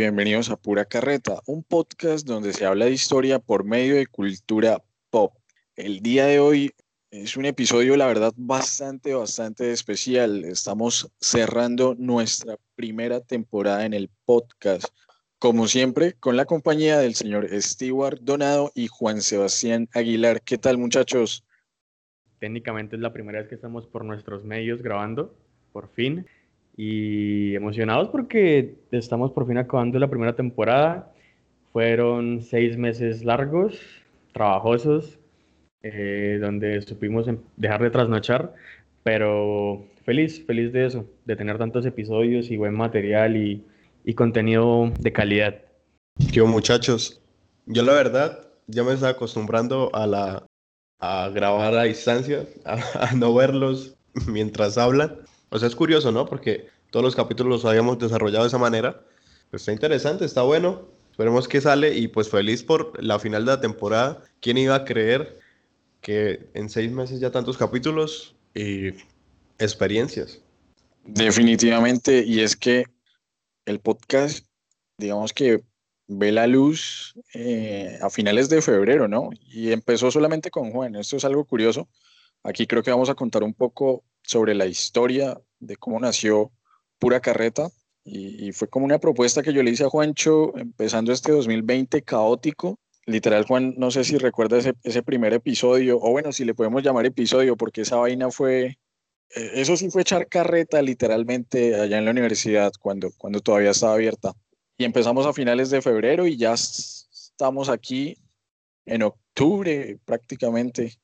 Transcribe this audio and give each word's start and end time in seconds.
Bienvenidos 0.00 0.48
a 0.48 0.56
Pura 0.56 0.86
Carreta, 0.86 1.42
un 1.44 1.62
podcast 1.62 2.26
donde 2.26 2.54
se 2.54 2.64
habla 2.64 2.86
de 2.86 2.92
historia 2.92 3.38
por 3.38 3.64
medio 3.64 3.96
de 3.96 4.06
cultura 4.06 4.82
pop. 5.10 5.34
El 5.76 6.00
día 6.00 6.24
de 6.24 6.40
hoy 6.40 6.70
es 7.10 7.36
un 7.36 7.44
episodio, 7.44 7.98
la 7.98 8.06
verdad, 8.06 8.32
bastante, 8.34 9.12
bastante 9.12 9.70
especial. 9.72 10.46
Estamos 10.46 11.12
cerrando 11.20 11.94
nuestra 11.98 12.56
primera 12.76 13.20
temporada 13.20 13.84
en 13.84 13.92
el 13.92 14.08
podcast. 14.24 14.88
Como 15.38 15.68
siempre, 15.68 16.14
con 16.14 16.34
la 16.34 16.46
compañía 16.46 16.98
del 16.98 17.14
señor 17.14 17.46
Stewart 17.60 18.20
Donado 18.22 18.72
y 18.74 18.86
Juan 18.86 19.20
Sebastián 19.20 19.86
Aguilar. 19.92 20.40
¿Qué 20.40 20.56
tal, 20.56 20.78
muchachos? 20.78 21.44
Técnicamente 22.38 22.96
es 22.96 23.02
la 23.02 23.12
primera 23.12 23.40
vez 23.40 23.48
que 23.48 23.54
estamos 23.54 23.86
por 23.86 24.06
nuestros 24.06 24.44
medios 24.46 24.80
grabando, 24.80 25.36
por 25.74 25.90
fin 25.90 26.24
y 26.82 27.54
emocionados 27.54 28.08
porque 28.08 28.74
estamos 28.90 29.32
por 29.32 29.46
fin 29.46 29.58
acabando 29.58 29.98
la 29.98 30.08
primera 30.08 30.34
temporada. 30.34 31.12
Fueron 31.74 32.40
seis 32.40 32.78
meses 32.78 33.22
largos, 33.22 33.78
trabajosos, 34.32 35.18
eh, 35.82 36.38
donde 36.40 36.80
supimos 36.80 37.28
em, 37.28 37.36
dejar 37.58 37.82
de 37.82 37.90
trasnochar, 37.90 38.54
pero 39.02 39.84
feliz, 40.06 40.42
feliz 40.46 40.72
de 40.72 40.86
eso, 40.86 41.06
de 41.26 41.36
tener 41.36 41.58
tantos 41.58 41.84
episodios 41.84 42.50
y 42.50 42.56
buen 42.56 42.74
material 42.74 43.36
y, 43.36 43.62
y 44.06 44.14
contenido 44.14 44.90
de 44.98 45.12
calidad. 45.12 45.56
Yo 46.32 46.46
muchachos, 46.46 47.20
yo 47.66 47.82
la 47.82 47.92
verdad 47.92 48.48
ya 48.68 48.84
me 48.84 48.94
estaba 48.94 49.12
acostumbrando 49.12 49.90
a 49.94 50.06
la 50.06 50.46
a 50.98 51.28
grabar 51.28 51.74
a 51.74 51.82
distancia, 51.82 52.46
a 52.64 53.14
no 53.14 53.34
verlos 53.34 53.98
mientras 54.26 54.78
hablan 54.78 55.18
o 55.50 55.58
sea, 55.58 55.68
es 55.68 55.76
curioso, 55.76 56.12
¿no? 56.12 56.26
Porque 56.26 56.68
todos 56.90 57.04
los 57.04 57.16
capítulos 57.16 57.50
los 57.50 57.64
habíamos 57.64 57.98
desarrollado 57.98 58.44
de 58.44 58.48
esa 58.48 58.58
manera. 58.58 59.04
Pues 59.50 59.62
está 59.62 59.72
interesante, 59.72 60.24
está 60.24 60.42
bueno. 60.42 60.88
Esperemos 61.10 61.48
que 61.48 61.60
sale 61.60 61.96
y 61.96 62.08
pues 62.08 62.28
feliz 62.28 62.62
por 62.62 63.02
la 63.02 63.18
final 63.18 63.44
de 63.44 63.52
la 63.52 63.60
temporada. 63.60 64.22
¿Quién 64.40 64.58
iba 64.58 64.74
a 64.74 64.84
creer 64.84 65.38
que 66.00 66.48
en 66.54 66.70
seis 66.70 66.90
meses 66.92 67.20
ya 67.20 67.30
tantos 67.30 67.58
capítulos 67.58 68.34
y 68.54 68.88
experiencias? 69.58 70.40
Definitivamente, 71.04 72.24
y 72.24 72.40
es 72.40 72.56
que 72.56 72.84
el 73.66 73.80
podcast, 73.80 74.46
digamos 74.98 75.32
que 75.32 75.62
ve 76.06 76.32
la 76.32 76.46
luz 76.46 77.14
eh, 77.34 77.98
a 78.02 78.10
finales 78.10 78.48
de 78.48 78.62
febrero, 78.62 79.08
¿no? 79.08 79.30
Y 79.52 79.72
empezó 79.72 80.10
solamente 80.10 80.50
con 80.50 80.70
Juan. 80.70 80.96
Esto 80.96 81.16
es 81.16 81.24
algo 81.24 81.44
curioso. 81.44 81.88
Aquí 82.42 82.66
creo 82.66 82.82
que 82.82 82.90
vamos 82.90 83.10
a 83.10 83.14
contar 83.14 83.42
un 83.42 83.54
poco 83.54 84.04
sobre 84.22 84.54
la 84.54 84.66
historia 84.66 85.40
de 85.58 85.76
cómo 85.76 86.00
nació 86.00 86.52
Pura 86.98 87.20
Carreta. 87.20 87.70
Y, 88.04 88.52
fue 88.52 88.68
como 88.68 88.86
una 88.86 88.98
propuesta 88.98 89.42
que 89.42 89.52
yo 89.52 89.62
le 89.62 89.70
hice 89.70 89.84
a 89.84 89.90
Juancho 89.90 90.56
empezando 90.56 91.12
este 91.12 91.32
2020 91.32 92.02
caótico. 92.02 92.78
Literal, 93.06 93.44
Juan, 93.46 93.74
no 93.76 93.90
sé 93.90 94.04
si 94.04 94.18
recuerda 94.18 94.58
ese, 94.58 94.74
ese 94.82 95.02
primer 95.02 95.32
episodio, 95.34 95.98
o 96.00 96.10
bueno, 96.10 96.32
si 96.32 96.44
le 96.44 96.54
podemos 96.54 96.82
llamar 96.82 97.06
episodio, 97.06 97.56
porque 97.56 97.82
esa 97.82 97.96
vaina 97.96 98.30
fue, 98.30 98.78
eh, 99.34 99.50
eso 99.54 99.76
sí 99.76 99.90
fue 99.90 100.02
echar 100.02 100.28
carreta 100.28 100.80
literalmente 100.82 101.74
allá 101.80 101.98
en 101.98 102.04
la 102.04 102.10
universidad 102.10 102.72
cuando, 102.80 103.10
cuando 103.16 103.40
todavía 103.40 103.70
estaba 103.70 103.94
abierta. 103.94 104.32
Y 104.78 104.84
empezamos 104.84 105.26
a 105.26 105.32
finales 105.32 105.70
de 105.70 105.82
febrero 105.82 106.26
y 106.26 106.36
ya 106.36 106.54
estamos 106.54 107.68
aquí 107.68 108.16
en 108.86 109.02
octubre 109.02 109.98
prácticamente 110.04 110.98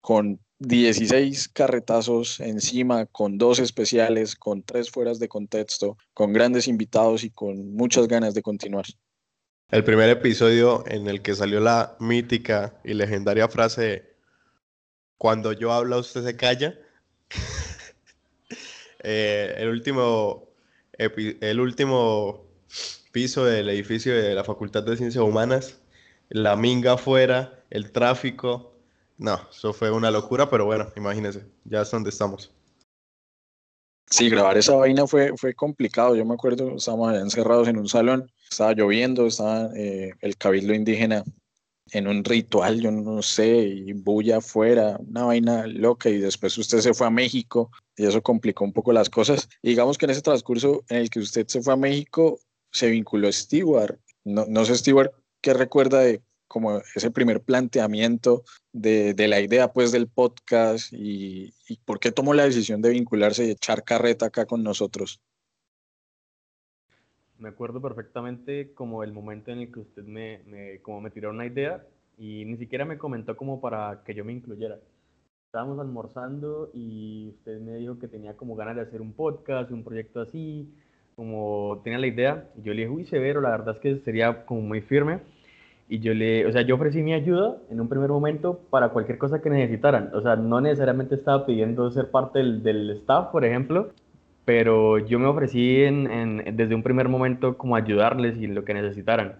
con 0.00 0.40
16 0.62 1.48
carretazos 1.48 2.38
encima, 2.38 3.06
con 3.06 3.36
dos 3.36 3.58
especiales, 3.58 4.36
con 4.36 4.62
tres 4.62 4.90
fueras 4.90 5.18
de 5.18 5.28
contexto, 5.28 5.98
con 6.14 6.32
grandes 6.32 6.68
invitados 6.68 7.24
y 7.24 7.30
con 7.30 7.74
muchas 7.74 8.06
ganas 8.06 8.34
de 8.34 8.42
continuar. 8.42 8.84
El 9.70 9.82
primer 9.82 10.08
episodio 10.08 10.84
en 10.86 11.08
el 11.08 11.20
que 11.20 11.34
salió 11.34 11.58
la 11.58 11.96
mítica 11.98 12.78
y 12.84 12.94
legendaria 12.94 13.48
frase, 13.48 14.04
cuando 15.18 15.52
yo 15.52 15.72
hablo 15.72 15.98
usted 15.98 16.24
se 16.24 16.36
calla. 16.36 16.78
Eh, 19.04 19.56
el, 19.58 19.68
último, 19.68 20.48
el 20.96 21.58
último 21.58 22.46
piso 23.10 23.44
del 23.44 23.68
edificio 23.68 24.14
de 24.14 24.32
la 24.32 24.44
Facultad 24.44 24.84
de 24.84 24.96
Ciencias 24.96 25.24
Humanas, 25.24 25.80
la 26.28 26.54
minga 26.54 26.92
afuera, 26.92 27.64
el 27.70 27.90
tráfico, 27.90 28.71
no, 29.22 29.40
eso 29.50 29.72
fue 29.72 29.90
una 29.90 30.10
locura, 30.10 30.50
pero 30.50 30.64
bueno, 30.64 30.88
imagínense, 30.96 31.46
ya 31.64 31.82
es 31.82 31.90
donde 31.90 32.10
estamos. 32.10 32.52
Sí, 34.10 34.28
grabar 34.28 34.58
esa 34.58 34.74
vaina 34.74 35.06
fue, 35.06 35.32
fue 35.36 35.54
complicado. 35.54 36.14
Yo 36.14 36.26
me 36.26 36.34
acuerdo, 36.34 36.76
estábamos 36.76 37.14
encerrados 37.14 37.68
en 37.68 37.78
un 37.78 37.88
salón, 37.88 38.30
estaba 38.50 38.74
lloviendo, 38.74 39.26
estaba 39.26 39.70
eh, 39.74 40.12
el 40.20 40.36
cabildo 40.36 40.74
indígena 40.74 41.24
en 41.92 42.08
un 42.08 42.24
ritual, 42.24 42.80
yo 42.80 42.90
no 42.90 43.22
sé, 43.22 43.58
y 43.58 43.92
bulla 43.92 44.38
afuera, 44.38 44.98
una 44.98 45.24
vaina 45.24 45.66
loca, 45.66 46.10
y 46.10 46.18
después 46.18 46.58
usted 46.58 46.80
se 46.80 46.92
fue 46.92 47.06
a 47.06 47.10
México 47.10 47.70
y 47.96 48.06
eso 48.06 48.22
complicó 48.22 48.64
un 48.64 48.72
poco 48.72 48.92
las 48.92 49.08
cosas. 49.08 49.48
Digamos 49.62 49.98
que 49.98 50.06
en 50.06 50.10
ese 50.10 50.22
transcurso 50.22 50.82
en 50.88 50.98
el 50.98 51.10
que 51.10 51.20
usted 51.20 51.46
se 51.46 51.62
fue 51.62 51.74
a 51.74 51.76
México, 51.76 52.40
se 52.72 52.90
vinculó 52.90 53.28
a 53.28 53.32
Stewart. 53.32 53.98
No, 54.24 54.46
no 54.48 54.64
sé, 54.64 54.74
Stewart, 54.74 55.12
¿qué 55.40 55.54
recuerda 55.54 56.00
de 56.00 56.22
como 56.52 56.82
ese 56.94 57.10
primer 57.10 57.40
planteamiento 57.40 58.42
de, 58.74 59.14
de 59.14 59.26
la 59.26 59.40
idea 59.40 59.72
pues 59.72 59.90
del 59.90 60.06
podcast 60.06 60.92
y, 60.92 61.54
y, 61.66 61.78
por 61.86 61.98
qué 61.98 62.12
tomó 62.12 62.34
la 62.34 62.44
decisión 62.44 62.82
de 62.82 62.90
vincularse 62.90 63.46
y 63.46 63.50
echar 63.52 63.84
carreta 63.84 64.26
acá 64.26 64.44
con 64.44 64.62
nosotros. 64.62 65.18
Me 67.38 67.48
acuerdo 67.48 67.80
perfectamente 67.80 68.74
como 68.74 69.02
el 69.02 69.14
momento 69.14 69.50
en 69.50 69.60
el 69.60 69.72
que 69.72 69.80
usted 69.80 70.02
me, 70.02 70.42
me, 70.44 70.80
como 70.82 71.00
me 71.00 71.10
tiró 71.10 71.30
una 71.30 71.46
idea 71.46 71.86
y 72.18 72.44
ni 72.44 72.58
siquiera 72.58 72.84
me 72.84 72.98
comentó 72.98 73.34
como 73.34 73.58
para 73.58 74.02
que 74.04 74.12
yo 74.12 74.22
me 74.22 74.34
incluyera. 74.34 74.78
Estábamos 75.46 75.78
almorzando 75.78 76.70
y 76.74 77.30
usted 77.30 77.60
me 77.60 77.76
dijo 77.76 77.98
que 77.98 78.08
tenía 78.08 78.36
como 78.36 78.56
ganas 78.56 78.76
de 78.76 78.82
hacer 78.82 79.00
un 79.00 79.14
podcast, 79.14 79.70
un 79.70 79.84
proyecto 79.84 80.20
así, 80.20 80.70
como 81.16 81.80
tenía 81.82 81.98
la 81.98 82.06
idea. 82.08 82.50
Y 82.58 82.62
yo 82.62 82.74
le 82.74 82.82
dije, 82.82 82.92
uy, 82.92 83.06
severo, 83.06 83.40
la 83.40 83.50
verdad 83.52 83.76
es 83.76 83.80
que 83.80 84.04
sería 84.04 84.44
como 84.44 84.60
muy 84.60 84.82
firme 84.82 85.20
y 85.92 85.98
yo 85.98 86.14
le, 86.14 86.46
o 86.46 86.52
sea, 86.52 86.62
yo 86.62 86.76
ofrecí 86.76 87.02
mi 87.02 87.12
ayuda 87.12 87.58
en 87.68 87.78
un 87.78 87.86
primer 87.86 88.08
momento 88.08 88.58
para 88.70 88.88
cualquier 88.88 89.18
cosa 89.18 89.42
que 89.42 89.50
necesitaran. 89.50 90.08
O 90.14 90.22
sea, 90.22 90.36
no 90.36 90.58
necesariamente 90.58 91.14
estaba 91.14 91.44
pidiendo 91.44 91.90
ser 91.90 92.10
parte 92.10 92.38
del, 92.38 92.62
del 92.62 92.88
staff, 92.92 93.26
por 93.30 93.44
ejemplo, 93.44 93.90
pero 94.46 94.96
yo 94.96 95.18
me 95.18 95.26
ofrecí 95.26 95.82
en, 95.82 96.10
en, 96.10 96.56
desde 96.56 96.74
un 96.74 96.82
primer 96.82 97.10
momento 97.10 97.58
como 97.58 97.76
ayudarles 97.76 98.38
y 98.38 98.46
lo 98.46 98.64
que 98.64 98.72
necesitaran. 98.72 99.34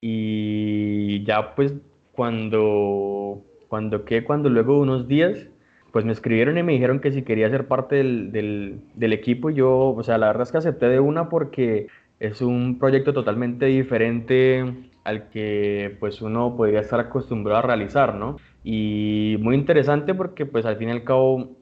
Y 0.00 1.22
ya 1.24 1.54
pues 1.54 1.74
cuando, 2.12 3.42
cuando 3.68 4.06
que, 4.06 4.24
cuando 4.24 4.48
luego 4.48 4.76
de 4.76 4.80
unos 4.80 5.06
días, 5.06 5.48
pues 5.92 6.06
me 6.06 6.12
escribieron 6.12 6.56
y 6.56 6.62
me 6.62 6.72
dijeron 6.72 7.00
que 7.00 7.12
si 7.12 7.24
quería 7.24 7.50
ser 7.50 7.68
parte 7.68 7.96
del, 7.96 8.32
del, 8.32 8.80
del 8.94 9.12
equipo, 9.12 9.50
yo, 9.50 9.90
o 9.90 10.02
sea, 10.02 10.16
la 10.16 10.28
verdad 10.28 10.44
es 10.44 10.52
que 10.52 10.58
acepté 10.58 10.88
de 10.88 11.00
una 11.00 11.28
porque 11.28 11.88
es 12.20 12.40
un 12.40 12.78
proyecto 12.78 13.12
totalmente 13.12 13.66
diferente 13.66 14.90
al 15.04 15.28
que 15.28 15.96
pues 16.00 16.22
uno 16.22 16.56
podría 16.56 16.80
estar 16.80 16.98
acostumbrado 17.00 17.58
a 17.58 17.62
realizar, 17.62 18.14
¿no? 18.14 18.36
Y 18.62 19.36
muy 19.40 19.54
interesante 19.54 20.14
porque 20.14 20.46
pues 20.46 20.64
al 20.64 20.76
fin 20.76 20.88
y 20.88 20.92
al 20.92 21.04
cabo 21.04 21.56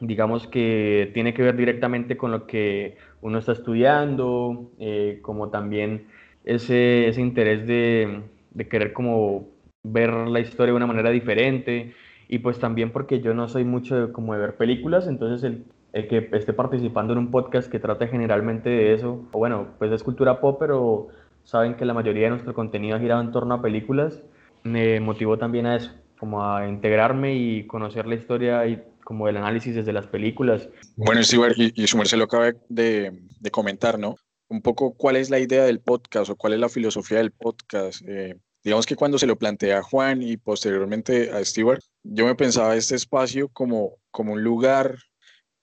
digamos 0.00 0.46
que 0.46 1.10
tiene 1.14 1.34
que 1.34 1.42
ver 1.42 1.56
directamente 1.56 2.16
con 2.16 2.30
lo 2.30 2.46
que 2.46 2.96
uno 3.22 3.38
está 3.38 3.52
estudiando, 3.52 4.70
eh, 4.78 5.20
como 5.22 5.50
también 5.50 6.06
ese, 6.44 7.08
ese 7.08 7.20
interés 7.20 7.66
de, 7.66 8.22
de, 8.52 8.68
querer 8.68 8.92
como 8.92 9.48
ver 9.82 10.10
la 10.12 10.40
historia 10.40 10.72
de 10.72 10.76
una 10.76 10.86
manera 10.86 11.10
diferente 11.10 11.94
y 12.28 12.38
pues 12.38 12.58
también 12.58 12.90
porque 12.92 13.20
yo 13.20 13.34
no 13.34 13.48
soy 13.48 13.64
mucho 13.64 14.06
de, 14.06 14.12
como 14.12 14.34
de 14.34 14.40
ver 14.40 14.56
películas, 14.56 15.06
entonces 15.06 15.44
el, 15.44 15.64
el 15.96 16.08
que 16.08 16.28
esté 16.32 16.52
participando 16.52 17.14
en 17.14 17.18
un 17.18 17.30
podcast 17.30 17.70
que 17.70 17.78
trate 17.78 18.06
generalmente 18.08 18.68
de 18.68 18.92
eso, 18.92 19.26
o 19.32 19.38
bueno, 19.38 19.68
pues 19.78 19.90
es 19.92 20.02
cultura 20.02 20.40
pop, 20.40 20.58
pero 20.60 21.08
saben 21.42 21.74
que 21.74 21.86
la 21.86 21.94
mayoría 21.94 22.24
de 22.24 22.30
nuestro 22.30 22.52
contenido 22.52 22.96
ha 22.96 23.00
girado 23.00 23.22
en 23.22 23.32
torno 23.32 23.54
a 23.54 23.62
películas, 23.62 24.22
me 24.62 25.00
motivó 25.00 25.38
también 25.38 25.64
a 25.64 25.76
eso, 25.76 25.92
como 26.18 26.44
a 26.44 26.68
integrarme 26.68 27.34
y 27.36 27.66
conocer 27.66 28.06
la 28.06 28.16
historia 28.16 28.66
y 28.66 28.82
como 29.04 29.26
el 29.26 29.38
análisis 29.38 29.74
desde 29.74 29.94
las 29.94 30.06
películas. 30.06 30.68
Bueno, 30.96 31.22
Stewart, 31.22 31.54
y, 31.56 31.72
y 31.74 31.86
Sumer 31.86 32.06
se 32.06 32.18
lo 32.18 32.24
acaba 32.24 32.52
de, 32.68 33.18
de, 33.40 33.50
comentar, 33.50 33.98
¿no? 33.98 34.16
Un 34.48 34.60
poco 34.60 34.92
cuál 34.92 35.16
es 35.16 35.30
la 35.30 35.38
idea 35.38 35.64
del 35.64 35.80
podcast 35.80 36.28
o 36.28 36.36
cuál 36.36 36.52
es 36.52 36.60
la 36.60 36.68
filosofía 36.68 37.18
del 37.18 37.30
podcast. 37.30 38.02
Eh, 38.06 38.36
digamos 38.62 38.84
que 38.84 38.96
cuando 38.96 39.18
se 39.18 39.26
lo 39.26 39.38
plantea 39.38 39.78
a 39.78 39.82
Juan 39.82 40.20
y 40.22 40.36
posteriormente 40.36 41.30
a 41.30 41.42
Stewart, 41.42 41.80
yo 42.02 42.26
me 42.26 42.34
pensaba 42.34 42.76
este 42.76 42.96
espacio 42.96 43.48
como, 43.48 43.94
como 44.10 44.34
un 44.34 44.42
lugar 44.42 44.98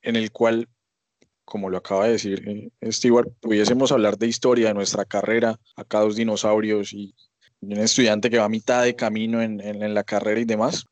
en 0.03 0.15
el 0.15 0.31
cual 0.31 0.67
como 1.45 1.69
lo 1.69 1.77
acaba 1.77 2.05
de 2.05 2.13
decir 2.13 2.71
eh, 2.81 2.91
Stewart, 2.91 3.29
pudiésemos 3.39 3.91
hablar 3.91 4.17
de 4.17 4.27
historia 4.27 4.67
de 4.67 4.73
nuestra 4.73 5.05
carrera, 5.05 5.59
acá 5.75 5.99
dos 5.99 6.15
dinosaurios 6.15 6.93
y 6.93 7.13
un 7.61 7.73
estudiante 7.73 8.29
que 8.29 8.37
va 8.37 8.45
a 8.45 8.49
mitad 8.49 8.83
de 8.83 8.95
camino 8.95 9.41
en, 9.41 9.61
en, 9.61 9.93
la 9.93 10.03
carrera 10.03 10.39
y 10.39 10.45
demás, 10.45 10.85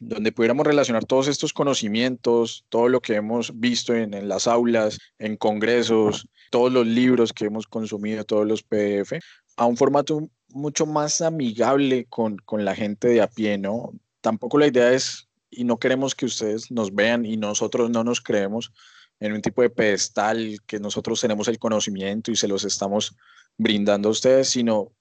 donde 0.00 0.32
pudiéramos 0.32 0.66
relacionar 0.66 1.04
todos 1.04 1.28
estos 1.28 1.52
conocimientos, 1.52 2.64
todo 2.68 2.88
lo 2.88 3.00
que 3.00 3.14
hemos 3.14 3.58
visto 3.58 3.94
en, 3.94 4.12
en, 4.14 4.28
las 4.28 4.46
aulas, 4.46 4.98
en 5.18 5.36
congresos, 5.36 6.28
todos 6.50 6.72
los 6.72 6.86
libros 6.86 7.32
que 7.32 7.46
hemos 7.46 7.66
consumido, 7.66 8.24
todos 8.24 8.46
los 8.46 8.62
PDF, 8.62 9.12
a 9.56 9.66
un 9.66 9.76
formato 9.76 10.28
mucho 10.48 10.86
más 10.86 11.20
amigable 11.20 12.06
con, 12.08 12.38
con 12.38 12.64
la 12.64 12.74
gente 12.74 13.08
de 13.08 13.22
a 13.22 13.28
pie, 13.28 13.58
¿no? 13.58 13.92
Tampoco 14.20 14.58
la 14.58 14.66
idea 14.66 14.92
es, 14.92 15.25
y 15.50 15.64
no 15.64 15.78
queremos 15.78 16.14
que 16.14 16.26
ustedes 16.26 16.70
nos 16.70 16.94
vean 16.94 17.24
y 17.24 17.36
nosotros 17.36 17.90
no 17.90 18.04
nos 18.04 18.20
creemos 18.20 18.72
en 19.20 19.32
un 19.32 19.42
tipo 19.42 19.62
de 19.62 19.70
pedestal 19.70 20.58
que 20.66 20.78
nosotros 20.78 21.20
tenemos 21.20 21.48
el 21.48 21.58
conocimiento 21.58 22.30
y 22.30 22.36
se 22.36 22.48
los 22.48 22.64
estamos 22.64 23.16
brindando 23.56 24.08
a 24.08 24.12
ustedes, 24.12 24.50
sino 24.50 24.92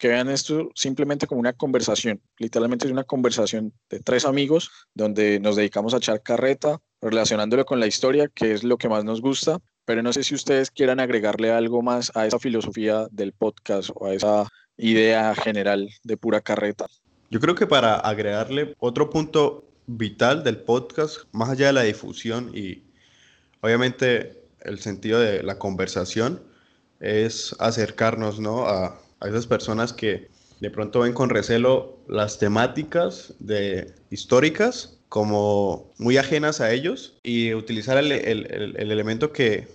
que 0.00 0.08
vean 0.08 0.30
esto 0.30 0.70
simplemente 0.74 1.26
como 1.26 1.40
una 1.40 1.52
conversación. 1.52 2.20
Literalmente 2.38 2.86
es 2.86 2.92
una 2.92 3.04
conversación 3.04 3.72
de 3.90 4.00
tres 4.00 4.24
amigos 4.24 4.70
donde 4.94 5.38
nos 5.40 5.56
dedicamos 5.56 5.92
a 5.92 5.98
echar 5.98 6.22
carreta, 6.22 6.80
relacionándolo 7.02 7.66
con 7.66 7.80
la 7.80 7.86
historia, 7.86 8.28
que 8.28 8.52
es 8.52 8.64
lo 8.64 8.78
que 8.78 8.88
más 8.88 9.04
nos 9.04 9.20
gusta. 9.20 9.58
Pero 9.84 10.02
no 10.02 10.12
sé 10.12 10.24
si 10.24 10.34
ustedes 10.34 10.70
quieran 10.70 11.00
agregarle 11.00 11.52
algo 11.52 11.82
más 11.82 12.12
a 12.14 12.26
esa 12.26 12.38
filosofía 12.38 13.08
del 13.10 13.32
podcast 13.32 13.90
o 13.94 14.06
a 14.06 14.14
esa 14.14 14.48
idea 14.78 15.34
general 15.34 15.90
de 16.02 16.16
pura 16.16 16.40
carreta. 16.40 16.86
Yo 17.30 17.38
creo 17.38 17.54
que 17.54 17.66
para 17.66 17.96
agregarle 17.96 18.74
otro 18.78 19.10
punto 19.10 19.69
vital 19.96 20.44
del 20.44 20.58
podcast, 20.58 21.22
más 21.32 21.50
allá 21.50 21.68
de 21.68 21.72
la 21.72 21.82
difusión 21.82 22.50
y 22.54 22.82
obviamente 23.60 24.42
el 24.60 24.78
sentido 24.78 25.20
de 25.20 25.42
la 25.42 25.58
conversación, 25.58 26.42
es 27.00 27.56
acercarnos 27.58 28.40
¿no? 28.40 28.66
a, 28.66 29.00
a 29.20 29.28
esas 29.28 29.46
personas 29.46 29.92
que 29.92 30.28
de 30.60 30.70
pronto 30.70 31.00
ven 31.00 31.12
con 31.12 31.30
recelo 31.30 31.98
las 32.06 32.38
temáticas 32.38 33.34
de, 33.38 33.94
históricas 34.10 34.98
como 35.08 35.90
muy 35.98 36.18
ajenas 36.18 36.60
a 36.60 36.72
ellos 36.72 37.18
y 37.22 37.54
utilizar 37.54 37.96
el, 37.98 38.12
el, 38.12 38.76
el, 38.76 38.90
elemento 38.92 39.32
que 39.32 39.66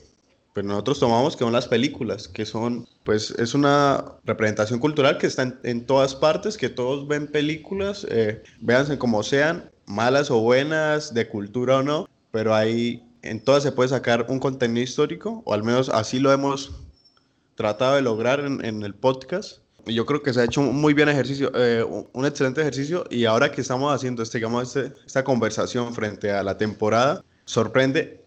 pues, 0.53 0.65
nosotros 0.65 0.99
tomamos 0.99 1.35
que 1.35 1.43
son 1.43 1.51
las 1.51 1.67
películas, 1.67 2.27
que 2.27 2.45
son, 2.45 2.87
pues 3.03 3.31
es 3.31 3.53
una 3.53 4.05
representación 4.23 4.79
cultural 4.79 5.17
que 5.17 5.27
está 5.27 5.43
en, 5.43 5.59
en 5.63 5.85
todas 5.85 6.15
partes, 6.15 6.57
que 6.57 6.69
todos 6.69 7.07
ven 7.07 7.27
películas, 7.27 8.07
eh, 8.09 8.41
véanse 8.61 8.97
como 8.97 9.23
sean, 9.23 9.69
malas 9.85 10.31
o 10.31 10.39
buenas, 10.39 11.13
de 11.13 11.27
cultura 11.27 11.77
o 11.77 11.83
no, 11.83 12.07
pero 12.31 12.53
ahí 12.53 13.03
en 13.21 13.39
todas 13.39 13.63
se 13.63 13.71
puede 13.71 13.89
sacar 13.89 14.25
un 14.29 14.39
contenido 14.39 14.83
histórico, 14.83 15.41
o 15.45 15.53
al 15.53 15.63
menos 15.63 15.89
así 15.89 16.19
lo 16.19 16.31
hemos 16.31 16.71
tratado 17.55 17.95
de 17.95 18.01
lograr 18.01 18.39
en, 18.39 18.83
el 18.83 18.93
podcast. 18.93 19.59
Y 19.85 19.93
yo 19.93 20.05
creo 20.05 20.21
que 20.21 20.33
se 20.33 20.41
ha 20.41 20.43
hecho 20.45 20.61
un 20.61 20.79
muy 20.79 20.93
bien 20.93 21.09
ejercicio, 21.09 21.51
eh, 21.55 21.83
un 21.83 22.25
excelente 22.25 22.61
ejercicio. 22.61 23.05
Y 23.09 23.25
ahora 23.25 23.51
que 23.51 23.61
estamos 23.61 23.93
haciendo 23.93 24.23
este, 24.23 24.39
digamos, 24.39 24.75
este, 24.75 24.93
esta 25.05 25.23
conversación 25.23 25.93
frente 25.93 26.31
a 26.31 26.43
la 26.43 26.57
temporada, 26.57 27.23
sorprende 27.45 28.23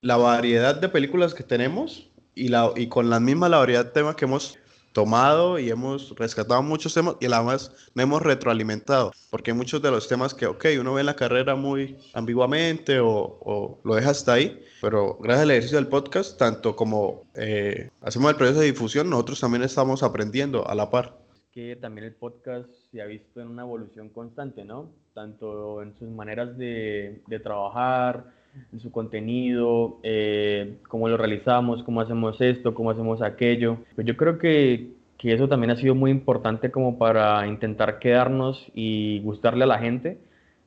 la 0.00 0.16
variedad 0.16 0.74
de 0.74 0.88
películas 0.88 1.34
que 1.34 1.42
tenemos 1.42 2.10
y, 2.34 2.48
la, 2.48 2.72
y 2.76 2.88
con 2.88 3.10
la 3.10 3.20
misma 3.20 3.48
la 3.48 3.58
variedad 3.58 3.84
de 3.86 3.90
temas 3.92 4.16
que 4.16 4.24
hemos 4.24 4.58
tomado 4.94 5.58
y 5.58 5.68
hemos 5.68 6.14
rescatado 6.14 6.62
muchos 6.62 6.94
temas 6.94 7.16
y 7.20 7.26
además 7.26 7.90
no 7.94 8.02
hemos 8.02 8.22
retroalimentado, 8.22 9.10
porque 9.28 9.50
hay 9.50 9.56
muchos 9.56 9.82
de 9.82 9.90
los 9.90 10.08
temas 10.08 10.32
que, 10.32 10.46
ok, 10.46 10.66
uno 10.80 10.94
ve 10.94 11.00
en 11.00 11.06
la 11.06 11.16
carrera 11.16 11.56
muy 11.56 11.98
ambiguamente 12.14 13.00
o, 13.00 13.10
o 13.10 13.80
lo 13.82 13.96
deja 13.96 14.10
hasta 14.10 14.34
ahí, 14.34 14.64
pero 14.80 15.18
gracias 15.20 15.42
al 15.42 15.50
ejercicio 15.50 15.78
del 15.78 15.88
podcast, 15.88 16.38
tanto 16.38 16.76
como 16.76 17.24
eh, 17.34 17.90
hacemos 18.00 18.30
el 18.30 18.36
proceso 18.36 18.60
de 18.60 18.66
difusión, 18.66 19.10
nosotros 19.10 19.40
también 19.40 19.64
estamos 19.64 20.02
aprendiendo 20.04 20.66
a 20.66 20.74
la 20.76 20.88
par. 20.88 21.18
Que 21.52 21.76
también 21.76 22.06
el 22.06 22.14
podcast 22.14 22.68
se 22.92 23.02
ha 23.02 23.06
visto 23.06 23.40
en 23.40 23.48
una 23.48 23.62
evolución 23.62 24.10
constante, 24.10 24.64
¿no? 24.64 24.90
Tanto 25.12 25.82
en 25.82 25.96
sus 25.98 26.08
maneras 26.08 26.56
de, 26.56 27.20
de 27.26 27.40
trabajar, 27.40 28.32
en 28.72 28.80
su 28.80 28.90
contenido, 28.90 29.98
eh, 30.02 30.76
cómo 30.88 31.08
lo 31.08 31.16
realizamos, 31.16 31.82
cómo 31.82 32.00
hacemos 32.00 32.40
esto, 32.40 32.74
cómo 32.74 32.90
hacemos 32.90 33.22
aquello. 33.22 33.78
Pues 33.94 34.06
yo 34.06 34.16
creo 34.16 34.38
que, 34.38 34.90
que, 35.18 35.32
eso 35.32 35.48
también 35.48 35.70
ha 35.70 35.76
sido 35.76 35.94
muy 35.94 36.10
importante 36.10 36.70
como 36.70 36.98
para 36.98 37.46
intentar 37.46 37.98
quedarnos 37.98 38.66
y 38.74 39.20
gustarle 39.20 39.64
a 39.64 39.68
la 39.68 39.78
gente, 39.78 40.18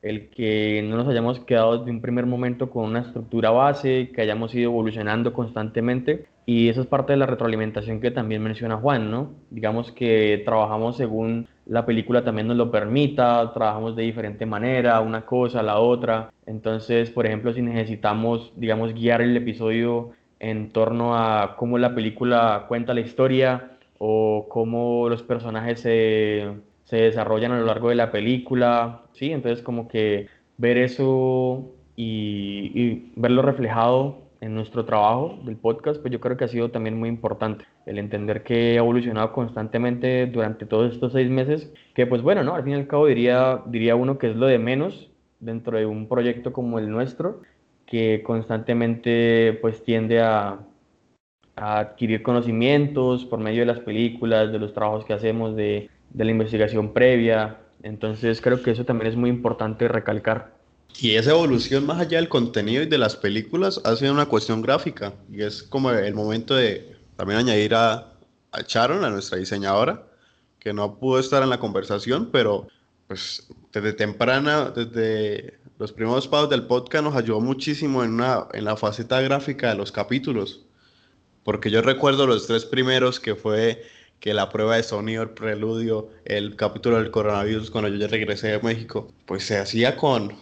el 0.02 0.28
que 0.30 0.84
no 0.88 0.96
nos 0.96 1.08
hayamos 1.08 1.40
quedado 1.40 1.78
desde 1.78 1.90
un 1.90 2.00
primer 2.00 2.26
momento 2.26 2.70
con 2.70 2.84
una 2.84 3.00
estructura 3.00 3.50
base, 3.50 4.10
que 4.14 4.22
hayamos 4.22 4.54
ido 4.54 4.70
evolucionando 4.70 5.32
constantemente. 5.32 6.26
Y 6.46 6.70
eso 6.70 6.80
es 6.80 6.86
parte 6.86 7.12
de 7.12 7.18
la 7.18 7.26
retroalimentación 7.26 8.00
que 8.00 8.10
también 8.10 8.42
menciona 8.42 8.78
Juan, 8.78 9.10
¿no? 9.10 9.32
Digamos 9.50 9.92
que 9.92 10.40
trabajamos 10.46 10.96
según 10.96 11.46
la 11.68 11.84
película 11.84 12.24
también 12.24 12.48
nos 12.48 12.56
lo 12.56 12.70
permita, 12.70 13.52
trabajamos 13.52 13.94
de 13.94 14.02
diferente 14.02 14.46
manera, 14.46 15.00
una 15.00 15.26
cosa, 15.26 15.62
la 15.62 15.78
otra. 15.78 16.32
Entonces, 16.46 17.10
por 17.10 17.26
ejemplo, 17.26 17.52
si 17.52 17.60
necesitamos, 17.62 18.52
digamos, 18.56 18.94
guiar 18.94 19.20
el 19.20 19.36
episodio 19.36 20.12
en 20.40 20.70
torno 20.70 21.16
a 21.16 21.56
cómo 21.56 21.78
la 21.78 21.94
película 21.94 22.64
cuenta 22.68 22.94
la 22.94 23.00
historia 23.00 23.72
o 23.98 24.46
cómo 24.48 25.08
los 25.10 25.22
personajes 25.22 25.80
se, 25.80 26.48
se 26.84 26.96
desarrollan 26.96 27.52
a 27.52 27.58
lo 27.58 27.66
largo 27.66 27.90
de 27.90 27.96
la 27.96 28.10
película, 28.10 29.02
¿sí? 29.12 29.30
Entonces, 29.32 29.62
como 29.62 29.88
que 29.88 30.28
ver 30.56 30.78
eso 30.78 31.70
y, 31.96 32.72
y 32.74 33.12
verlo 33.16 33.42
reflejado 33.42 34.27
en 34.40 34.54
nuestro 34.54 34.84
trabajo 34.84 35.38
del 35.44 35.56
podcast, 35.56 36.00
pues 36.00 36.12
yo 36.12 36.20
creo 36.20 36.36
que 36.36 36.44
ha 36.44 36.48
sido 36.48 36.70
también 36.70 36.98
muy 36.98 37.08
importante 37.08 37.64
el 37.86 37.98
entender 37.98 38.42
que 38.44 38.72
ha 38.72 38.78
evolucionado 38.78 39.32
constantemente 39.32 40.26
durante 40.26 40.66
todos 40.66 40.92
estos 40.92 41.12
seis 41.12 41.28
meses, 41.28 41.72
que 41.94 42.06
pues 42.06 42.22
bueno, 42.22 42.44
¿no? 42.44 42.54
Al 42.54 42.62
fin 42.62 42.74
y 42.74 42.76
al 42.76 42.86
cabo 42.86 43.06
diría, 43.06 43.62
diría 43.66 43.96
uno 43.96 44.18
que 44.18 44.30
es 44.30 44.36
lo 44.36 44.46
de 44.46 44.58
menos 44.58 45.10
dentro 45.40 45.76
de 45.78 45.86
un 45.86 46.08
proyecto 46.08 46.52
como 46.52 46.78
el 46.78 46.88
nuestro, 46.90 47.42
que 47.86 48.22
constantemente 48.22 49.58
pues 49.60 49.82
tiende 49.82 50.20
a, 50.20 50.58
a 51.56 51.78
adquirir 51.78 52.22
conocimientos 52.22 53.24
por 53.24 53.40
medio 53.40 53.60
de 53.60 53.66
las 53.66 53.80
películas, 53.80 54.52
de 54.52 54.58
los 54.58 54.72
trabajos 54.74 55.04
que 55.04 55.14
hacemos, 55.14 55.56
de, 55.56 55.88
de 56.10 56.24
la 56.24 56.30
investigación 56.30 56.92
previa. 56.92 57.58
Entonces 57.82 58.40
creo 58.40 58.62
que 58.62 58.72
eso 58.72 58.84
también 58.84 59.10
es 59.10 59.16
muy 59.16 59.30
importante 59.30 59.88
recalcar. 59.88 60.57
Y 61.00 61.14
esa 61.14 61.30
evolución 61.30 61.86
más 61.86 62.00
allá 62.00 62.18
del 62.18 62.28
contenido 62.28 62.82
y 62.82 62.86
de 62.86 62.98
las 62.98 63.16
películas 63.16 63.80
ha 63.84 63.94
sido 63.96 64.12
una 64.12 64.26
cuestión 64.26 64.62
gráfica. 64.62 65.14
Y 65.30 65.42
es 65.42 65.62
como 65.62 65.90
el 65.90 66.14
momento 66.14 66.54
de 66.54 66.96
también 67.16 67.40
añadir 67.40 67.74
a, 67.74 68.12
a 68.52 68.62
Sharon, 68.66 69.04
a 69.04 69.10
nuestra 69.10 69.38
diseñadora, 69.38 70.08
que 70.58 70.72
no 70.72 70.98
pudo 70.98 71.18
estar 71.18 71.42
en 71.42 71.50
la 71.50 71.60
conversación, 71.60 72.30
pero 72.32 72.68
pues 73.06 73.48
desde 73.72 73.92
temprana, 73.92 74.70
desde 74.70 75.58
los 75.78 75.92
primeros 75.92 76.26
pasos 76.28 76.50
del 76.50 76.66
podcast 76.66 77.04
nos 77.04 77.16
ayudó 77.16 77.40
muchísimo 77.40 78.02
en, 78.02 78.14
una, 78.14 78.46
en 78.52 78.64
la 78.64 78.76
faceta 78.76 79.20
gráfica 79.20 79.70
de 79.70 79.76
los 79.76 79.92
capítulos, 79.92 80.66
porque 81.44 81.70
yo 81.70 81.82
recuerdo 81.82 82.26
los 82.26 82.46
tres 82.46 82.64
primeros 82.64 83.20
que 83.20 83.34
fue 83.34 83.82
que 84.20 84.34
la 84.34 84.48
prueba 84.48 84.76
de 84.76 84.82
sonido, 84.82 85.22
el 85.22 85.30
preludio, 85.30 86.10
el 86.24 86.56
capítulo 86.56 86.98
del 86.98 87.10
coronavirus 87.10 87.70
cuando 87.70 87.88
yo 87.88 87.96
ya 87.96 88.08
regresé 88.08 88.48
de 88.48 88.58
México, 88.60 89.12
pues 89.26 89.44
se 89.44 89.58
hacía 89.58 89.96
con 89.96 90.36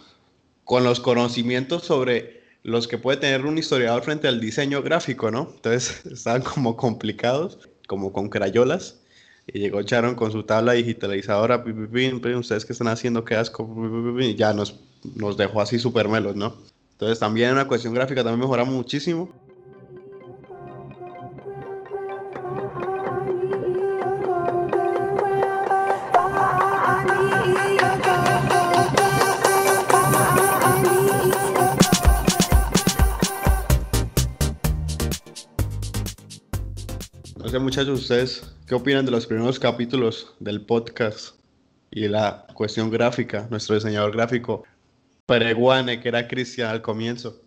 con 0.67 0.83
los 0.83 0.99
conocimientos 0.99 1.85
sobre 1.85 2.43
los 2.61 2.89
que 2.89 2.97
puede 2.97 3.17
tener 3.17 3.45
un 3.45 3.57
historiador 3.57 4.03
frente 4.03 4.27
al 4.27 4.41
diseño 4.41 4.83
gráfico, 4.83 5.31
¿no? 5.31 5.49
Entonces 5.55 6.05
estaban 6.11 6.41
como 6.41 6.75
complicados, 6.75 7.57
como 7.87 8.11
con 8.11 8.29
crayolas. 8.29 8.99
Y 9.47 9.59
llegó 9.59 9.81
Charon 9.81 10.15
con 10.15 10.33
su 10.33 10.43
tabla 10.43 10.73
digitalizadora, 10.73 11.63
ustedes 12.35 12.65
que 12.65 12.73
están 12.73 12.89
haciendo, 12.89 13.23
qué 13.23 13.35
asco, 13.35 13.65
y 14.19 14.35
ya 14.35 14.53
nos, 14.53 14.81
nos 15.15 15.37
dejó 15.37 15.61
así 15.61 15.79
super 15.79 16.09
melos, 16.09 16.35
¿no? 16.35 16.57
Entonces 16.91 17.17
también 17.17 17.47
en 17.47 17.53
una 17.53 17.67
cuestión 17.69 17.93
gráfica 17.93 18.21
también 18.21 18.41
mejoramos 18.41 18.75
muchísimo. 18.75 19.31
Muchachos, 37.53 38.01
¿ustedes 38.01 38.43
qué 38.67 38.75
opinan 38.75 39.05
de 39.05 39.11
los 39.11 39.25
primeros 39.25 39.57
capítulos 39.57 40.35
del 40.39 40.65
podcast 40.65 41.39
y 41.89 42.07
la 42.07 42.45
cuestión 42.53 42.91
gráfica? 42.91 43.47
Nuestro 43.49 43.75
diseñador 43.75 44.11
gráfico, 44.11 44.63
Pereguane, 45.25 45.99
que 46.01 46.09
era 46.09 46.27
Cristian 46.27 46.69
al 46.69 46.81
comienzo. 46.81 47.41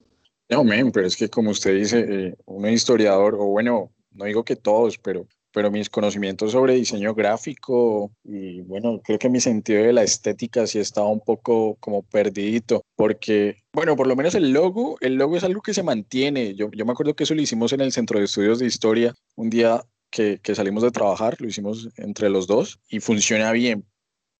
No, 0.48 0.64
men, 0.64 0.90
pero 0.90 1.06
es 1.06 1.16
que 1.16 1.28
como 1.28 1.50
usted 1.50 1.76
dice, 1.76 2.06
eh, 2.08 2.34
un 2.46 2.66
historiador, 2.66 3.34
o 3.34 3.44
bueno, 3.46 3.92
no 4.12 4.24
digo 4.24 4.42
que 4.42 4.56
todos, 4.56 4.96
pero, 4.98 5.26
pero 5.52 5.70
mis 5.70 5.90
conocimientos 5.90 6.52
sobre 6.52 6.74
diseño 6.74 7.14
gráfico 7.14 8.10
y 8.24 8.60
bueno, 8.62 9.00
creo 9.04 9.18
que 9.18 9.28
mi 9.28 9.40
sentido 9.40 9.82
de 9.82 9.92
la 9.92 10.02
estética 10.02 10.66
sí 10.66 10.78
estaba 10.78 11.08
un 11.08 11.20
poco 11.20 11.76
como 11.80 12.02
perdidito, 12.02 12.82
porque, 12.96 13.56
bueno, 13.72 13.96
por 13.96 14.06
lo 14.06 14.16
menos 14.16 14.34
el 14.34 14.52
logo, 14.52 14.96
el 15.00 15.14
logo 15.14 15.36
es 15.36 15.44
algo 15.44 15.62
que 15.62 15.74
se 15.74 15.82
mantiene. 15.82 16.54
Yo, 16.54 16.70
yo 16.72 16.84
me 16.86 16.92
acuerdo 16.92 17.14
que 17.14 17.24
eso 17.24 17.34
lo 17.34 17.42
hicimos 17.42 17.72
en 17.72 17.80
el 17.80 17.92
Centro 17.92 18.18
de 18.18 18.26
Estudios 18.26 18.58
de 18.58 18.66
Historia. 18.66 19.14
Un 19.36 19.50
día 19.50 19.82
que, 20.10 20.40
salimos 20.54 20.82
de 20.82 20.90
trabajar, 20.90 21.36
lo 21.40 21.48
hicimos 21.48 21.88
entre 21.96 22.28
los 22.28 22.46
dos 22.46 22.80
y 22.88 23.00
funciona 23.00 23.52
bien, 23.52 23.86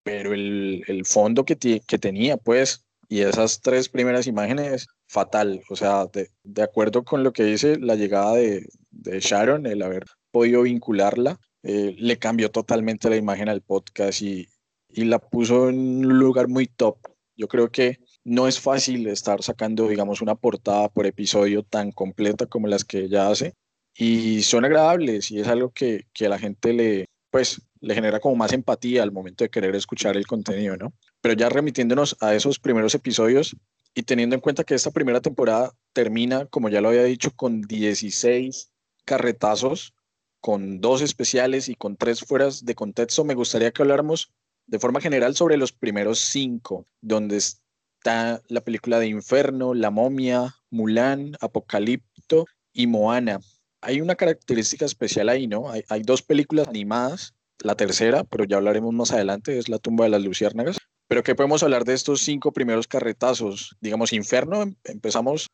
pero 0.03 0.33
el, 0.33 1.03
fondo 1.05 1.45
que, 1.45 1.55
que 1.55 1.97
tenía, 1.97 2.37
pues, 2.37 2.85
y 3.11 3.21
esas 3.21 3.61
tres 3.61 3.89
primeras 3.89 4.27
imágenes, 4.27 4.87
fatal. 5.11 5.61
O 5.69 5.75
sea, 5.75 6.05
de, 6.05 6.63
acuerdo 6.63 7.03
con 7.03 7.23
lo 7.23 7.33
que 7.33 7.43
dice 7.43 7.77
la 7.77 7.95
llegada 7.95 8.35
de, 8.35 8.65
Sharon, 9.19 9.65
el 9.65 9.81
haber 9.81 10.05
podido 10.31 10.63
vincularla, 10.63 11.39
eh, 11.63 11.95
le 11.97 12.17
cambió 12.17 12.49
totalmente 12.51 13.09
la 13.09 13.17
imagen 13.17 13.49
al 13.49 13.61
podcast 13.61 14.21
y, 14.21 14.47
y 14.89 15.05
la 15.05 15.19
puso 15.19 15.69
en 15.69 16.05
un 16.05 16.19
lugar 16.19 16.47
muy 16.47 16.67
top. 16.67 16.97
Yo 17.35 17.47
creo 17.47 17.71
que 17.71 17.99
no 18.23 18.47
es 18.47 18.59
fácil 18.59 19.07
estar 19.07 19.41
sacando, 19.43 19.87
digamos, 19.87 20.21
una 20.21 20.35
portada 20.35 20.89
por 20.89 21.05
episodio 21.05 21.63
tan 21.63 21.91
completa 21.91 22.45
como 22.45 22.67
las 22.67 22.85
que 22.85 23.05
ella 23.05 23.29
hace 23.29 23.53
y 23.95 24.41
son 24.43 24.65
agradables 24.65 25.31
y 25.31 25.39
es 25.39 25.47
algo 25.47 25.71
que, 25.71 26.07
que 26.13 26.25
a 26.25 26.29
la 26.29 26.39
gente 26.39 26.73
le, 26.73 27.05
pues, 27.29 27.61
le 27.79 27.95
genera 27.95 28.19
como 28.19 28.35
más 28.35 28.53
empatía 28.53 29.03
al 29.03 29.11
momento 29.11 29.43
de 29.43 29.49
querer 29.49 29.75
escuchar 29.75 30.17
el 30.17 30.27
contenido, 30.27 30.77
¿no? 30.77 30.93
Pero 31.21 31.33
ya 31.33 31.49
remitiéndonos 31.49 32.15
a 32.21 32.35
esos 32.35 32.59
primeros 32.59 32.95
episodios 32.95 33.55
y 33.93 34.03
teniendo 34.03 34.35
en 34.35 34.41
cuenta 34.41 34.63
que 34.63 34.75
esta 34.75 34.91
primera 34.91 35.21
temporada 35.21 35.73
termina, 35.93 36.45
como 36.45 36.69
ya 36.69 36.81
lo 36.81 36.89
había 36.89 37.03
dicho, 37.03 37.31
con 37.35 37.61
16 37.61 38.71
carretazos, 39.03 39.93
con 40.41 40.81
dos 40.81 41.01
especiales 41.01 41.69
y 41.69 41.75
con 41.75 41.95
tres 41.95 42.21
fueras 42.21 42.65
de 42.65 42.75
contexto, 42.75 43.23
me 43.23 43.35
gustaría 43.35 43.71
que 43.71 43.81
habláramos 43.83 44.31
de 44.67 44.79
forma 44.79 45.01
general 45.01 45.35
sobre 45.35 45.57
los 45.57 45.71
primeros 45.71 46.19
cinco, 46.19 46.87
donde 47.01 47.37
está 47.37 48.41
la 48.47 48.61
película 48.61 48.99
de 48.99 49.07
Inferno, 49.07 49.73
La 49.73 49.91
momia, 49.91 50.55
Mulan, 50.69 51.37
Apocalipto 51.39 52.45
y 52.73 52.87
Moana. 52.87 53.39
Hay 53.81 54.01
una 54.01 54.15
característica 54.15 54.85
especial 54.85 55.29
ahí, 55.29 55.47
¿no? 55.47 55.69
Hay, 55.69 55.83
hay 55.89 56.01
dos 56.01 56.21
películas 56.21 56.67
animadas 56.67 57.33
la 57.63 57.75
tercera, 57.75 58.23
pero 58.23 58.43
ya 58.43 58.57
hablaremos 58.57 58.93
más 58.93 59.11
adelante, 59.11 59.57
es 59.57 59.69
La 59.69 59.79
tumba 59.79 60.05
de 60.05 60.11
las 60.11 60.21
luciérnagas. 60.21 60.77
Pero 61.07 61.23
¿qué 61.23 61.35
podemos 61.35 61.61
hablar 61.63 61.83
de 61.83 61.93
estos 61.93 62.21
cinco 62.21 62.51
primeros 62.51 62.87
carretazos? 62.87 63.75
Digamos, 63.81 64.13
Inferno, 64.13 64.61
em, 64.61 64.75
empezamos 64.83 65.47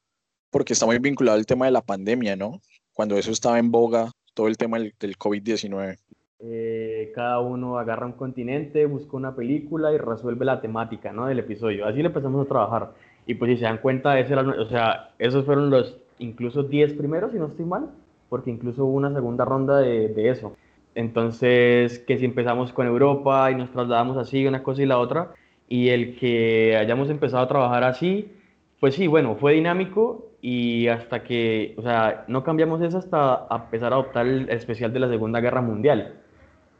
porque 0.52 0.74
está 0.74 0.86
muy 0.86 1.00
vinculado 1.00 1.38
al 1.38 1.46
tema 1.46 1.66
de 1.66 1.72
la 1.72 1.82
pandemia, 1.82 2.36
¿no? 2.36 2.62
Cuando 2.94 3.18
eso 3.18 3.32
estaba 3.32 3.60
en 3.60 3.72
boga, 3.72 4.12
todo 4.38 4.48
el 4.48 4.56
tema 4.56 4.78
del, 4.78 4.94
COVID-19. 5.18 5.98
Eh, 6.40 7.12
cada 7.16 7.40
uno 7.40 7.80
agarra 7.80 8.06
un 8.06 8.12
continente, 8.12 8.86
busca 8.86 9.18
una 9.18 9.36
película 9.36 9.92
y 9.92 9.98
resuelve 9.98 10.46
la 10.46 10.62
temática, 10.62 11.12
¿no? 11.12 11.26
Del 11.26 11.40
episodio. 11.40 11.88
Así 11.88 11.98
le 11.98 12.10
empezamos 12.10 12.46
a 12.46 12.48
trabajar. 12.48 12.94
Y 13.26 13.34
pues 13.34 13.50
si 13.50 13.58
se 13.58 13.64
dan 13.64 13.80
cuenta, 13.80 14.20
esos 14.20 15.46
fueron 15.46 15.72
los 15.72 15.98
incluso 16.20 16.62
10 16.62 16.94
primeros, 16.94 17.32
si 17.32 17.40
no 17.40 17.48
estoy 17.48 17.66
mal, 17.66 17.90
porque 18.30 18.52
incluso 18.52 18.86
hubo 18.86 18.96
una 18.96 19.12
segunda 19.12 19.44
ronda 19.44 19.80
de, 19.80 20.10
de 20.10 20.30
eso. 20.30 20.56
Entonces, 20.94 21.98
que 21.98 22.20
si 22.20 22.26
empezamos 22.26 22.72
con 22.74 22.86
Europa 22.86 23.50
y 23.52 23.56
nos 23.56 23.72
trasladamos 23.72 24.18
así, 24.18 24.46
una 24.46 24.62
cosa 24.62 24.84
y 24.84 24.86
la 24.86 25.00
otra, 25.00 25.34
y 25.68 25.90
el 25.90 26.16
que 26.16 26.78
hayamos 26.78 27.10
empezado 27.10 27.44
a 27.44 27.48
trabajar 27.48 27.84
así, 27.84 28.32
pues 28.80 28.94
sí, 28.94 29.08
bueno, 29.08 29.36
fue 29.36 29.54
dinámico 29.54 30.27
y 30.42 30.88
hasta 30.88 31.24
que, 31.24 31.76
o 31.78 31.82
sea, 31.82 32.26
no 32.28 32.44
cambiamos 32.44 32.82
eso 32.82 32.98
hasta 32.98 33.48
empezar 33.52 33.94
a 33.94 33.96
adoptar 33.96 34.28
el 34.28 34.50
especial 34.50 34.94
de 34.94 35.00
la 35.00 35.10
Segunda 35.10 35.40
Guerra 35.40 35.62
Mundial, 35.62 36.16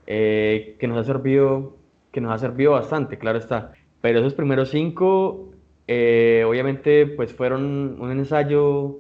eh, 0.06 0.76
que 0.80 0.88
nos 0.88 0.98
ha 1.00 1.04
servido, 1.04 1.78
que 2.12 2.22
nos 2.22 2.32
ha 2.34 2.38
servido 2.38 2.74
bastante, 2.74 3.18
claro 3.18 3.38
está. 3.40 3.74
Pero 4.02 4.20
esos 4.20 4.34
primeros 4.36 4.70
cinco, 4.70 5.52
eh, 5.88 6.44
obviamente, 6.48 7.08
pues 7.08 7.34
fueron 7.34 8.00
un 8.00 8.12
ensayo, 8.12 9.00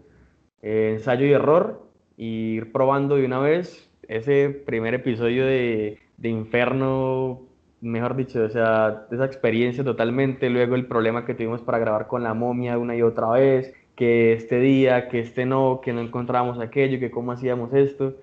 eh, 0.61 0.91
ensayo 0.93 1.25
y 1.25 1.33
error, 1.33 1.87
y 2.17 2.55
ir 2.55 2.71
probando 2.71 3.15
de 3.15 3.25
una 3.25 3.39
vez 3.39 3.91
ese 4.07 4.49
primer 4.49 4.95
episodio 4.95 5.45
de, 5.45 5.99
de 6.17 6.29
Inferno, 6.29 7.47
mejor 7.81 8.15
dicho, 8.15 8.43
o 8.43 8.49
sea, 8.49 9.05
esa 9.11 9.25
experiencia 9.25 9.83
totalmente, 9.83 10.49
luego 10.49 10.75
el 10.75 10.87
problema 10.87 11.25
que 11.25 11.35
tuvimos 11.35 11.61
para 11.61 11.77
grabar 11.77 12.07
con 12.07 12.23
la 12.23 12.33
momia 12.33 12.77
una 12.77 12.95
y 12.95 13.01
otra 13.03 13.29
vez, 13.29 13.73
que 13.97 14.33
este 14.33 14.59
día, 14.59 15.09
que 15.09 15.19
este 15.19 15.45
no, 15.45 15.81
que 15.83 15.91
no 15.91 16.01
encontrábamos 16.01 16.59
aquello, 16.59 16.99
que 16.99 17.11
cómo 17.11 17.33
hacíamos 17.33 17.73
esto. 17.73 18.15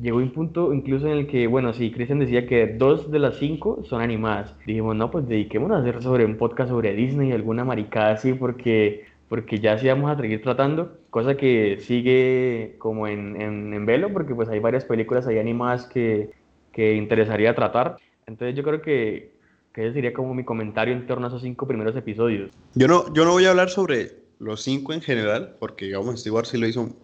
Llegó 0.00 0.18
un 0.18 0.32
punto 0.32 0.74
incluso 0.74 1.06
en 1.06 1.18
el 1.18 1.26
que, 1.28 1.46
bueno, 1.46 1.72
sí, 1.72 1.92
Cristian 1.92 2.18
decía 2.18 2.46
que 2.46 2.66
dos 2.66 3.10
de 3.10 3.20
las 3.20 3.36
cinco 3.36 3.82
son 3.84 4.02
animadas. 4.02 4.56
Dijimos, 4.66 4.96
no, 4.96 5.10
pues 5.10 5.28
dediquémonos 5.28 5.78
a 5.78 5.80
hacer 5.82 6.02
sobre 6.02 6.24
un 6.24 6.36
podcast 6.36 6.70
sobre 6.70 6.94
Disney, 6.94 7.32
alguna 7.32 7.64
maricada 7.64 8.14
así, 8.14 8.32
porque 8.34 9.04
porque 9.28 9.60
ya 9.60 9.78
sí 9.78 9.86
vamos 9.86 10.10
a 10.10 10.20
seguir 10.20 10.42
tratando, 10.42 10.98
cosa 11.10 11.36
que 11.36 11.78
sigue 11.78 12.74
como 12.78 13.06
en, 13.06 13.40
en, 13.40 13.86
velo, 13.86 14.12
porque 14.12 14.34
pues 14.34 14.48
hay 14.48 14.58
varias 14.58 14.84
películas 14.84 15.24
ahí 15.28 15.38
animadas 15.38 15.86
que, 15.86 16.30
que 16.72 16.96
interesaría 16.96 17.54
tratar. 17.54 17.98
Entonces 18.26 18.56
yo 18.56 18.64
creo 18.64 18.82
que, 18.82 19.30
que 19.72 19.84
ese 19.84 19.94
sería 19.94 20.12
como 20.12 20.34
mi 20.34 20.42
comentario 20.42 20.92
en 20.92 21.06
torno 21.06 21.26
a 21.26 21.28
esos 21.28 21.42
cinco 21.42 21.68
primeros 21.68 21.94
episodios. 21.94 22.50
Yo 22.74 22.88
no, 22.88 23.14
yo 23.14 23.24
no 23.24 23.30
voy 23.30 23.44
a 23.44 23.50
hablar 23.50 23.70
sobre 23.70 24.19
los 24.40 24.62
cinco 24.62 24.92
en 24.92 25.00
general, 25.00 25.56
porque 25.60 25.84
digamos 25.84 26.20
Stewart 26.20 26.46
sí 26.46 26.58
lo 26.58 26.66
hizo, 26.66 26.96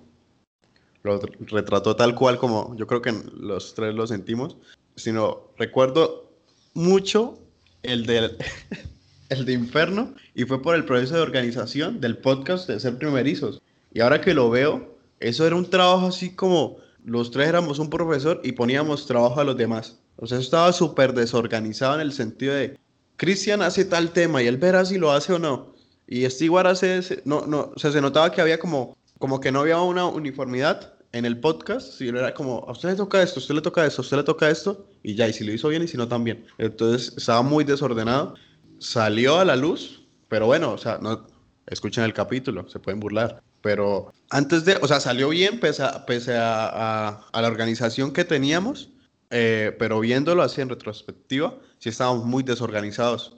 lo 1.05 1.21
retrató 1.47 1.95
tal 1.95 2.17
cual 2.17 2.39
como 2.39 2.75
yo 2.77 2.89
creo 2.89 3.03
que 3.03 3.15
los 3.39 3.75
tres 3.75 3.95
lo 3.95 4.07
sentimos, 4.09 4.57
sino 4.97 5.53
recuerdo 5.57 6.33
mucho 6.75 7.39
el 7.83 8.07
del... 8.07 8.37
el 9.29 9.45
de 9.45 9.53
Inferno, 9.53 10.15
y 10.35 10.45
fue 10.45 10.63
por 10.63 10.75
el 10.75 10.85
proceso 10.85 11.15
de 11.15 11.21
organización 11.21 12.01
del 12.01 12.17
podcast 12.19 12.69
de 12.69 12.79
Ser 12.79 12.97
Primerizos. 12.97 13.61
Y 13.93 14.01
ahora 14.01 14.21
que 14.21 14.35
lo 14.35 14.51
veo, 14.51 14.97
eso 15.19 15.47
era 15.47 15.57
un 15.57 15.69
trabajo 15.69 16.07
así 16.07 16.35
como 16.35 16.77
los 17.05 17.31
tres 17.31 17.49
éramos 17.49 17.79
un 17.79 17.91
profesor 17.91 18.41
y 18.45 18.53
poníamos 18.53 19.07
trabajo 19.07 19.41
a 19.41 19.45
los 19.45 19.57
demás. 19.57 19.99
O 20.17 20.27
sea, 20.27 20.39
eso 20.39 20.45
estaba 20.45 20.73
súper 20.73 21.13
desorganizado 21.13 21.97
en 21.97 22.01
el 22.03 22.13
sentido 22.13 22.55
de, 22.55 22.79
Cristian 23.17 23.63
hace 23.63 23.85
tal 23.85 24.13
tema 24.13 24.43
y 24.43 24.47
él 24.47 24.59
verá 24.59 24.85
si 24.85 24.99
lo 24.99 25.11
hace 25.11 25.33
o 25.33 25.39
no. 25.39 25.75
Y 26.07 26.29
Stewart 26.31 26.67
hace 26.67 26.99
ese, 26.99 27.23
no, 27.25 27.47
no, 27.47 27.73
o 27.75 27.79
sea, 27.79 27.91
se 27.91 28.01
notaba 28.01 28.31
que 28.33 28.41
había 28.41 28.59
como, 28.59 28.97
como 29.19 29.41
que 29.41 29.51
no 29.51 29.61
había 29.61 29.81
una 29.81 30.07
uniformidad 30.07 30.95
en 31.13 31.25
el 31.25 31.41
podcast, 31.41 31.93
sino 31.99 32.19
era 32.19 32.35
como, 32.35 32.65
a 32.69 32.73
usted 32.73 32.91
le 32.91 32.97
toca 32.97 33.23
esto, 33.23 33.41
a 33.41 33.43
usted 33.43 33.55
le 33.55 33.63
toca 33.63 33.87
esto, 33.87 34.03
a 34.03 34.05
usted 34.05 34.17
le 34.19 34.23
toca 34.23 34.51
esto, 34.51 34.87
y 35.03 35.15
ya, 35.15 35.27
y 35.29 35.33
si 35.33 35.45
lo 35.45 35.53
hizo 35.53 35.69
bien 35.69 35.83
y 35.83 35.89
si 35.89 35.97
no 35.97 36.07
también. 36.07 36.47
Entonces 36.59 37.15
estaba 37.17 37.43
muy 37.43 37.65
desordenado 37.65 38.35
salió 38.79 39.39
a 39.39 39.45
la 39.45 39.57
luz, 39.57 40.07
pero 40.29 40.47
bueno, 40.47 40.73
o 40.73 40.79
sea, 40.79 40.99
no, 41.01 41.27
escuchen 41.67 42.05
el 42.05 42.13
capítulo, 42.13 42.69
se 42.69 42.79
pueden 42.79 43.01
burlar. 43.01 43.43
Pero 43.63 44.13
antes 44.31 44.65
de, 44.65 44.77
o 44.81 44.87
sea, 44.87 45.01
salió 45.01 45.29
bien 45.31 45.61
pese 45.61 45.83
a, 45.83 46.07
pese 46.07 46.37
a, 46.37 47.21
la 47.33 47.49
organización 47.49 48.13
que 48.13 48.25
teníamos, 48.25 48.91
eh, 49.31 49.75
pero 49.79 50.01
viéndolo 50.01 50.43
así 50.43 50.61
en 50.61 50.69
retrospectiva, 50.69 51.59
sí 51.79 51.89
estábamos 51.89 52.25
muy 52.25 52.43
desorganizados. 52.43 53.36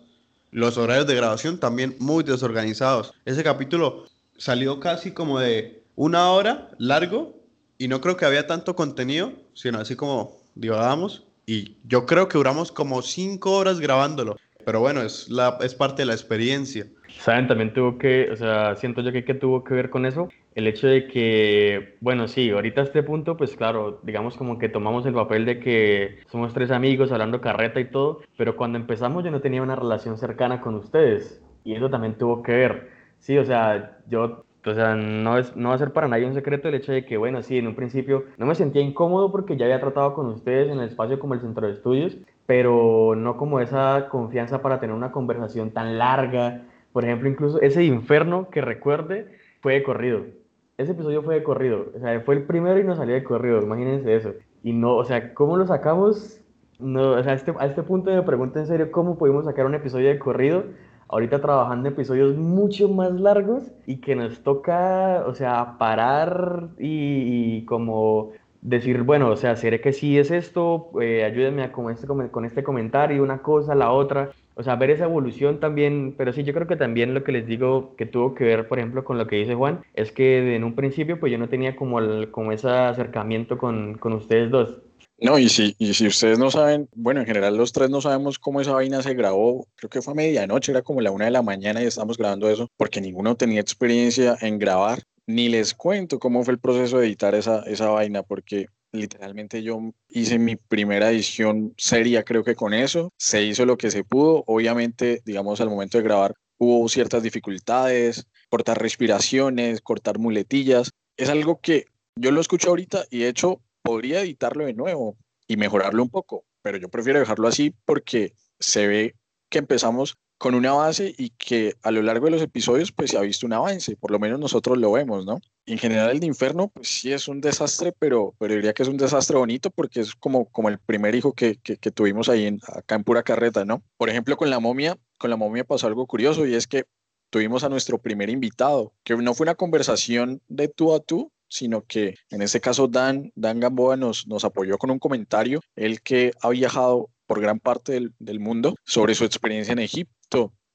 Los 0.51 0.79
horarios 0.79 1.07
de 1.07 1.15
grabación 1.15 1.59
también 1.59 1.97
muy 1.99 2.25
desorganizados. 2.25 3.15
Ese 3.25 3.45
capítulo 3.45 4.05
salió 4.37 4.81
casi 4.81 5.13
como 5.13 5.39
de 5.39 5.83
una 5.95 6.31
hora 6.31 6.71
largo 6.79 7.37
y 7.77 7.89
no 7.89 8.01
creo 8.01 8.17
que 8.17 8.25
había 8.25 8.47
tanto 8.47 8.75
contenido, 8.75 9.33
sino 9.55 9.79
así 9.79 9.97
como 9.97 10.39
divagábamos. 10.55 11.25
Y 11.47 11.77
yo 11.85 12.07
creo 12.07 12.29
que 12.29 12.39
duramos 12.39 12.73
como 12.73 13.03
cinco 13.03 13.53
horas 13.53 13.81
grabándolo 13.81 14.37
pero 14.69 14.81
bueno, 14.81 15.01
es, 15.01 15.31
la, 15.31 15.57
es 15.63 15.75
parte 15.75 16.03
de 16.03 16.07
la 16.07 16.13
experiencia. 16.13 16.85
Saben, 17.21 17.49
también 17.49 17.73
tuvo 17.73 17.97
que, 17.97 18.31
o 18.31 18.37
sea, 18.37 18.77
siento 18.77 19.01
yo 19.01 19.11
que, 19.13 19.25
que 19.25 19.33
tuvo 19.33 19.65
que 19.65 19.73
ver 19.73 19.89
con 19.89 20.05
eso, 20.05 20.29
el 20.59 20.67
hecho 20.67 20.89
de 20.89 21.07
que, 21.07 21.97
bueno, 22.01 22.27
sí, 22.27 22.51
ahorita 22.51 22.81
a 22.81 22.85
este 22.85 23.05
punto, 23.05 23.37
pues 23.37 23.55
claro, 23.55 24.01
digamos 24.03 24.37
como 24.37 24.59
que 24.59 24.69
tomamos 24.69 25.07
el 25.07 25.15
papel 25.15 25.45
de 25.45 25.61
que 25.61 26.19
somos 26.27 26.53
tres 26.53 26.73
amigos 26.73 27.13
hablando 27.13 27.41
carreta 27.41 27.79
y 27.79 27.85
todo, 27.85 28.23
pero 28.37 28.57
cuando 28.57 28.77
empezamos 28.77 29.23
yo 29.23 29.31
no 29.31 29.41
tenía 29.41 29.63
una 29.63 29.77
relación 29.77 30.19
cercana 30.19 30.61
con 30.61 30.75
ustedes 30.75 31.41
y 31.63 31.77
eso 31.77 31.91
también 31.91 32.19
tuvo 32.19 32.43
que 32.43 32.53
ver. 32.53 32.91
Sí, 33.21 33.39
o 33.39 33.45
sea, 33.45 33.99
yo 34.09 34.45
o 34.67 34.75
sea, 34.75 34.97
no, 34.97 35.39
es, 35.39 35.55
no 35.55 35.69
va 35.69 35.77
a 35.77 35.79
ser 35.79 35.93
para 35.93 36.09
nadie 36.09 36.27
un 36.27 36.35
secreto 36.35 36.69
el 36.69 36.75
hecho 36.75 36.91
de 36.91 37.05
que, 37.05 37.17
bueno, 37.17 37.41
sí, 37.45 37.57
en 37.59 37.69
un 37.69 37.77
principio 37.77 38.25
no 38.37 38.45
me 38.45 38.57
sentía 38.57 38.83
incómodo 38.83 39.31
porque 39.31 39.57
ya 39.57 39.67
había 39.67 39.81
tratado 39.81 40.13
con 40.13 40.27
ustedes 40.27 40.73
en 40.73 40.81
el 40.81 40.89
espacio 40.89 41.21
como 41.21 41.35
el 41.35 41.41
centro 41.41 41.69
de 41.69 41.75
estudios, 41.75 42.19
pero 42.47 43.15
no 43.17 43.37
como 43.37 43.61
esa 43.61 44.09
confianza 44.11 44.61
para 44.61 44.81
tener 44.81 44.97
una 44.97 45.13
conversación 45.13 45.71
tan 45.71 45.99
larga. 45.99 46.65
Por 46.93 47.05
ejemplo, 47.05 47.29
incluso 47.29 47.61
ese 47.61 47.85
infierno 47.85 48.51
que 48.51 48.61
recuerde 48.61 49.39
fue 49.61 49.75
de 49.75 49.83
corrido. 49.85 50.38
Ese 50.79 50.93
episodio 50.93 51.23
fue 51.23 51.35
de 51.35 51.43
corrido. 51.43 51.87
O 51.95 51.99
sea, 51.99 52.21
fue 52.21 52.37
el 52.37 52.45
primero 52.45 52.79
y 52.79 52.85
nos 52.85 52.99
salió 52.99 53.15
de 53.15 53.25
corrido. 53.25 53.61
Imagínense 53.61 54.15
eso. 54.15 54.33
Y 54.63 54.73
no, 54.73 54.97
o 54.97 55.05
sea, 55.05 55.35
¿cómo 55.35 55.57
lo 55.57 55.67
sacamos? 55.67 56.41
No, 56.79 57.13
o 57.13 57.23
sea, 57.23 57.35
este, 57.35 57.53
a 57.59 57.67
este 57.67 57.83
punto 57.83 58.11
me 58.13 58.23
pregunto 58.23 58.61
en 58.61 58.67
serio 58.69 58.91
cómo 58.93 59.19
pudimos 59.19 59.45
sacar 59.45 59.67
un 59.67 59.75
episodio 59.75 60.09
de 60.09 60.21
corrido. 60.21 60.65
Ahorita 61.09 61.41
trabajando 61.41 61.89
episodios 61.89 62.37
mucho 62.37 62.89
más 62.89 63.13
largos 63.13 63.65
y 63.87 63.97
que 63.97 64.15
nos 64.15 64.41
toca, 64.43 65.25
o 65.27 65.35
sea, 65.35 65.79
parar 65.79 66.69
y 66.79 67.65
como 67.65 68.33
decir, 68.61 69.03
bueno, 69.03 69.31
o 69.31 69.37
sea, 69.37 69.57
seré 69.57 69.81
que 69.81 69.93
sí 69.93 70.19
es 70.19 70.31
esto, 70.31 70.91
eh, 71.01 71.25
ayúdenme 71.25 71.63
a 71.63 71.73
con 71.73 71.91
este, 71.91 72.07
con 72.07 72.45
este 72.45 72.63
comentario, 72.63 73.23
una 73.23 73.39
cosa, 73.39 73.75
la 73.75 73.93
otra, 73.93 74.31
o 74.59 74.63
sea, 74.65 74.75
ver 74.75 74.91
esa 74.91 75.05
evolución 75.05 75.61
también, 75.61 76.17
pero 76.19 76.33
sí, 76.33 76.43
yo 76.43 76.53
creo 76.53 76.67
que 76.67 76.75
también 76.75 77.15
lo 77.15 77.23
que 77.23 77.31
les 77.31 77.47
digo 77.47 77.95
que 77.97 78.07
tuvo 78.07 78.35
que 78.35 78.43
ver, 78.43 78.67
por 78.67 78.81
ejemplo, 78.81 79.05
con 79.05 79.17
lo 79.17 79.29
que 79.29 79.37
dice 79.37 79.55
Juan, 79.55 79.85
es 79.95 80.11
que 80.11 80.57
en 80.57 80.65
un 80.65 80.75
principio 80.75 81.21
pues 81.21 81.31
yo 81.31 81.39
no 81.39 81.49
tenía 81.49 81.77
como, 81.77 82.01
el, 82.01 82.33
como 82.33 82.51
ese 82.51 82.69
acercamiento 82.69 83.57
con, 83.57 83.97
con 83.99 84.15
ustedes 84.15 84.51
dos. 84.51 84.79
No, 85.21 85.39
y 85.39 85.49
si, 85.49 85.77
y 85.79 85.95
si 85.95 86.09
ustedes 86.09 86.41
no 86.41 86.51
saben, 86.51 86.89
bueno, 86.95 87.21
en 87.21 87.27
general 87.27 87.57
los 87.57 87.73
tres 87.73 87.89
no 87.89 88.01
sabemos 88.01 88.41
cómo 88.41 88.61
esa 88.61 88.73
vaina 88.73 89.01
se 89.01 89.15
grabó, 89.15 89.67
creo 89.77 89.91
que 89.91 90.03
fue 90.03 90.13
a 90.13 90.17
medianoche, 90.17 90.73
era 90.73 90.83
como 90.83 91.01
la 91.01 91.13
una 91.13 91.27
de 91.27 91.31
la 91.31 91.43
mañana 91.43 91.81
y 91.81 91.87
estamos 91.87 92.19
grabando 92.19 92.51
eso, 92.51 92.69
porque 92.77 93.01
ninguno 93.01 93.37
tenía 93.37 93.61
experiencia 93.61 94.37
en 94.41 94.59
grabar, 94.59 95.03
ni 95.27 95.49
les 95.49 95.73
cuento 95.73 96.19
cómo 96.19 96.43
fue 96.43 96.55
el 96.55 96.61
proceso 96.61 96.99
de 96.99 97.07
editar 97.07 97.37
esa, 97.37 97.63
esa 97.63 97.91
vaina, 97.91 98.25
porque 98.25 98.67
literalmente 98.93 99.63
yo 99.63 99.81
hice 100.09 100.39
mi 100.39 100.57
primera 100.57 101.11
edición 101.11 101.75
seria, 101.77 102.25
creo 102.25 102.45
que 102.45 102.55
con 102.55 102.75
eso, 102.75 103.13
se 103.17 103.43
hizo 103.43 103.67
lo 103.67 103.77
que 103.77 103.91
se 103.91 104.05
pudo, 104.05 104.45
obviamente, 104.47 105.23
digamos, 105.25 105.61
al 105.61 105.71
momento 105.71 105.99
de 105.99 106.05
grabar 106.05 106.35
hubo 106.59 106.89
ciertas 106.89 107.23
dificultades, 107.23 108.27
cortar 108.51 108.81
respiraciones, 108.81 109.81
cortar 109.81 110.19
muletillas, 110.19 110.91
es 111.17 111.29
algo 111.29 111.61
que 111.61 111.87
yo 112.17 112.33
lo 112.33 112.41
escucho 112.41 112.71
ahorita 112.71 113.05
y 113.11 113.21
de 113.21 113.29
hecho 113.29 113.61
podría 113.83 114.21
editarlo 114.21 114.67
de 114.67 114.75
nuevo 114.75 115.17
y 115.47 115.57
mejorarlo 115.57 116.03
un 116.03 116.11
poco, 116.11 116.45
pero 116.63 116.79
yo 116.79 116.89
prefiero 116.89 117.21
dejarlo 117.21 117.49
así 117.49 117.75
porque 117.85 118.35
se 118.59 118.87
ve 118.87 119.15
que 119.49 119.59
empezamos 119.59 120.19
con 120.39 120.55
una 120.55 120.73
base 120.73 121.15
y 121.19 121.31
que 121.31 121.75
a 121.83 121.91
lo 121.91 122.03
largo 122.03 122.27
de 122.27 122.33
los 122.33 122.43
episodios 122.43 122.93
pues 122.93 123.11
se 123.11 123.19
ha 123.19 123.23
visto 123.23 123.47
un 123.47 123.53
avance, 123.53 123.97
por 123.97 124.11
lo 124.11 124.19
menos 124.19 124.39
nosotros 124.39 124.79
lo 124.79 124.93
vemos, 124.93 125.27
¿no? 125.27 125.41
en 125.69 125.79
general 125.79 126.11
el 126.11 126.21
de 126.21 126.27
Inferno 126.27 126.69
pues 126.69 126.89
sí 126.89 127.13
es 127.13 127.29
un 127.29 127.41
desastre, 127.41 127.93
pero, 127.99 128.35
pero 128.39 128.55
diría 128.55 128.73
que 128.73 128.83
es 128.83 128.89
un 128.89 128.97
desastre 128.97 129.37
bonito 129.37 129.71
porque 129.71 130.01
es 130.01 130.15
como, 130.15 130.47
como 130.47 130.69
el 130.69 130.79
primer 130.79 131.15
hijo 131.15 131.33
que, 131.33 131.57
que, 131.57 131.77
tuvimos 131.91 132.29
ahí 132.29 132.47
en, 132.47 132.61
acá 132.67 132.95
en 132.95 133.05
pura 133.05 133.23
carreta, 133.23 133.65
¿no? 133.65 133.83
Por 133.97 134.09
ejemplo, 134.09 134.37
con 134.37 134.51
la 134.51 134.61
momia, 134.61 134.97
con 135.19 135.31
la 135.31 135.37
momia 135.37 135.65
pasó 135.65 135.87
algo 135.87 136.07
curioso 136.07 136.47
y 136.47 136.55
es 136.55 136.67
que 136.67 136.85
tuvimos 137.31 137.65
a 137.65 137.69
nuestro 137.69 137.99
primer 137.99 138.31
invitado, 138.31 138.95
que 139.05 139.17
no 139.17 139.35
fue 139.35 139.45
una 139.45 139.55
conversación 139.55 140.41
de 140.49 140.69
tú 140.69 140.95
a 140.95 141.01
tú, 141.01 141.31
sino 141.49 141.85
que 141.85 142.15
en 142.31 142.43
este 142.43 142.61
caso 142.61 142.89
Dan, 142.89 143.33
Dan 143.35 143.61
Gamboa 143.61 143.97
nos, 143.97 144.27
nos 144.27 144.45
apoyó 144.45 144.79
con 144.79 144.91
un 144.91 144.99
comentario, 144.99 145.61
él 145.77 146.01
que 146.01 146.33
ha 146.41 146.49
viajado 146.49 147.11
por 147.27 147.41
gran 147.43 147.61
parte 147.61 147.93
del, 147.93 148.15
del 148.19 148.41
mundo 148.41 148.75
sobre 148.85 149.15
su 149.15 149.25
experiencia 149.25 149.73
en 149.73 149.81
Egipto, 149.81 150.18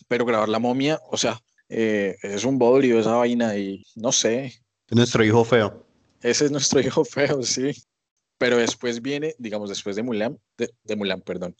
pero 0.07 0.25
grabar 0.25 0.49
la 0.49 0.59
momia, 0.59 0.99
o 1.09 1.17
sea, 1.17 1.41
eh, 1.69 2.17
es 2.21 2.45
un 2.45 2.59
bodrio 2.59 2.99
esa 2.99 3.15
vaina 3.15 3.57
y 3.57 3.83
no 3.95 4.11
sé. 4.11 4.45
Es 4.87 4.95
nuestro 4.95 5.23
hijo 5.23 5.43
feo. 5.43 5.85
Ese 6.21 6.45
es 6.45 6.51
nuestro 6.51 6.79
hijo 6.81 7.03
feo, 7.05 7.41
sí. 7.43 7.71
Pero 8.37 8.57
después 8.57 9.01
viene, 9.01 9.35
digamos, 9.37 9.69
después 9.69 9.95
de 9.95 10.03
Mulan, 10.03 10.39
de, 10.57 10.71
de 10.83 10.95
Mulan, 10.95 11.21
perdón. 11.21 11.55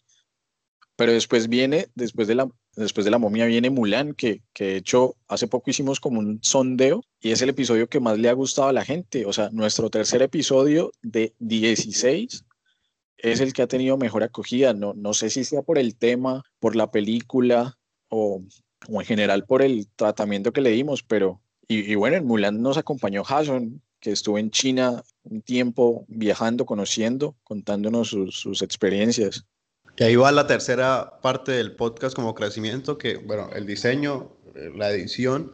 Pero 0.96 1.12
después 1.12 1.48
viene, 1.48 1.88
después 1.96 2.28
de 2.28 2.36
la, 2.36 2.48
después 2.76 3.06
de 3.06 3.12
la 3.12 3.18
momia 3.18 3.46
viene 3.46 3.70
Mulan, 3.70 4.14
que, 4.14 4.44
que 4.54 4.66
de 4.66 4.76
hecho 4.78 5.16
hace 5.28 5.48
poco 5.48 5.72
hicimos 5.72 6.00
como 6.00 6.20
un 6.20 6.40
sondeo 6.44 7.04
y 7.20 7.32
es 7.32 7.42
el 7.42 7.50
episodio 7.50 7.90
que 7.90 8.00
más 8.00 8.20
le 8.20 8.30
ha 8.30 8.34
gustado 8.34 8.68
a 8.68 8.74
la 8.74 8.86
gente. 8.86 9.26
O 9.26 9.34
sea, 9.34 9.50
nuestro 9.52 9.90
tercer 9.90 10.22
episodio 10.22 10.92
de 11.02 11.34
16 11.40 12.46
es 13.18 13.40
el 13.40 13.54
que 13.54 13.64
ha 13.64 13.68
tenido 13.68 13.98
mejor 13.98 14.22
acogida. 14.22 14.74
No, 14.74 14.94
no 14.94 15.14
sé 15.14 15.30
si 15.32 15.44
sea 15.44 15.64
por 15.64 15.80
el 15.80 15.96
tema, 15.96 16.44
por 16.60 16.76
la 16.76 16.92
película 16.92 17.80
o, 18.14 18.44
en 18.88 19.06
general 19.06 19.46
por 19.46 19.62
el 19.62 19.88
tratamiento 19.96 20.54
que 20.54 20.62
le 20.62 20.70
dimos, 20.70 21.04
pero 21.04 21.42
y, 21.68 21.96
bueno, 21.96 22.18
en 22.18 22.26
Mulan 22.26 22.62
nos 22.62 22.78
acompañó 22.78 23.24
Jason, 23.24 23.82
que 24.00 24.12
estuvo 24.12 24.38
en 24.38 24.52
China 24.52 25.02
un 25.24 25.42
tiempo 25.42 26.06
viajando, 26.10 26.66
conociendo, 26.66 27.36
contándonos 27.44 28.10
sus, 28.10 28.62
experiencias. 28.62 29.46
Y 29.98 30.04
ahí 30.04 30.16
va 30.16 30.32
la 30.32 30.46
tercera 30.46 31.20
parte 31.22 31.54
del 31.54 31.76
podcast 31.76 32.16
como 32.16 32.36
crecimiento, 32.36 32.98
que 32.98 33.18
bueno, 33.18 33.50
el 33.56 33.66
diseño, 33.66 34.30
eh, 34.56 34.72
la 34.76 34.92
edición, 34.92 35.54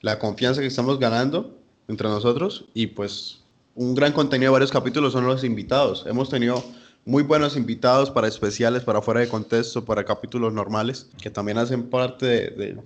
la 0.00 0.18
confianza 0.18 0.62
que 0.62 0.66
estamos 0.66 0.98
ganando 0.98 1.58
entre 1.88 2.08
nosotros 2.08 2.66
y 2.72 2.86
pues 2.88 3.42
un 3.74 3.94
gran 3.94 4.12
contenido 4.12 4.50
de 4.50 4.54
varios 4.54 4.72
capítulos 4.72 5.12
son 5.12 5.26
los 5.26 5.44
invitados. 5.44 6.04
Hemos 6.06 6.30
tenido 6.30 6.64
muy 7.04 7.22
buenos 7.22 7.56
invitados 7.56 8.10
para 8.10 8.28
especiales, 8.28 8.82
para 8.82 9.02
fuera 9.02 9.20
de 9.20 9.28
contexto, 9.28 9.84
para 9.84 10.04
capítulos 10.04 10.52
normales, 10.52 11.10
que 11.20 11.30
también 11.30 11.58
hacen 11.58 11.90
parte 11.90 12.26
de, 12.26 12.78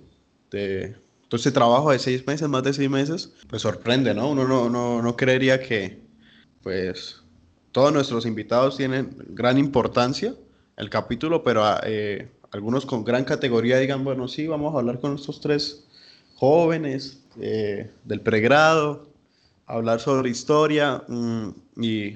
de, 0.51 0.95
todo 1.27 1.37
este 1.37 1.51
trabajo 1.51 1.91
de 1.91 1.99
seis 1.99 2.25
meses, 2.25 2.49
más 2.49 2.63
de 2.63 2.73
seis 2.73 2.89
meses, 2.89 3.33
pues 3.49 3.61
sorprende, 3.61 4.13
¿no? 4.13 4.29
Uno 4.29 4.47
no, 4.47 4.69
no, 4.69 5.01
no 5.01 5.15
creería 5.15 5.61
que 5.61 6.01
pues 6.63 7.21
todos 7.71 7.93
nuestros 7.93 8.25
invitados 8.25 8.77
tienen 8.77 9.15
gran 9.29 9.57
importancia 9.57 10.35
el 10.75 10.89
capítulo, 10.89 11.43
pero 11.43 11.63
ah, 11.63 11.81
eh, 11.85 12.29
algunos 12.51 12.85
con 12.85 13.03
gran 13.03 13.25
categoría 13.25 13.77
digan, 13.77 14.03
bueno, 14.03 14.27
sí, 14.27 14.47
vamos 14.47 14.73
a 14.73 14.79
hablar 14.79 14.99
con 14.99 15.15
estos 15.15 15.39
tres 15.39 15.85
jóvenes 16.35 17.21
eh, 17.39 17.91
del 18.05 18.21
pregrado, 18.21 19.07
hablar 19.65 19.99
sobre 19.99 20.29
historia 20.29 21.03
mm, 21.07 21.49
y 21.81 22.15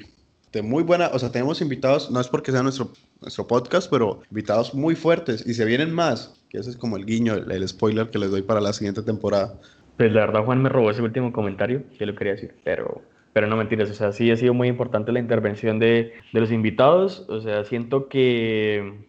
de 0.53 0.61
muy 0.61 0.83
buena, 0.83 1.09
o 1.11 1.19
sea, 1.19 1.31
tenemos 1.31 1.61
invitados, 1.61 2.11
no 2.11 2.21
es 2.21 2.27
porque 2.27 2.51
sea 2.51 2.61
nuestro, 2.61 2.91
nuestro 3.21 3.47
podcast, 3.47 3.89
pero 3.89 4.21
invitados 4.29 4.73
muy 4.75 4.95
fuertes 4.95 5.45
y 5.45 5.55
se 5.55 5.65
vienen 5.65 5.91
más, 5.91 6.39
que 6.49 6.59
ese 6.59 6.69
es 6.69 6.77
como 6.77 6.95
el 6.95 7.05
guiño, 7.05 7.33
el, 7.33 7.67
spoiler 7.67 8.09
que 8.11 8.19
les 8.19 8.29
doy 8.29 8.43
para 8.43 8.61
la 8.61 8.71
siguiente 8.71 9.01
temporada. 9.01 9.59
Pues 9.97 10.13
la 10.13 10.27
verdad 10.27 10.45
Juan 10.45 10.61
me 10.61 10.69
robó 10.69 10.91
ese 10.91 11.01
último 11.01 11.33
comentario, 11.33 11.81
yo 11.99 12.05
lo 12.05 12.15
quería 12.15 12.33
decir, 12.33 12.55
pero 12.63 13.01
pero 13.33 13.47
no 13.47 13.57
mentiras, 13.57 13.89
o 13.89 13.95
sea, 13.95 14.11
sí 14.11 14.29
ha 14.29 14.37
sido 14.37 14.53
muy 14.53 14.67
importante 14.67 15.11
la 15.11 15.17
intervención 15.17 15.79
de, 15.79 16.13
de 16.31 16.39
los 16.39 16.51
invitados, 16.51 17.25
o 17.29 17.41
sea, 17.41 17.63
siento 17.63 18.07
que, 18.07 19.07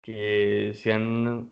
que 0.00 0.70
se 0.76 0.92
han 0.92 1.50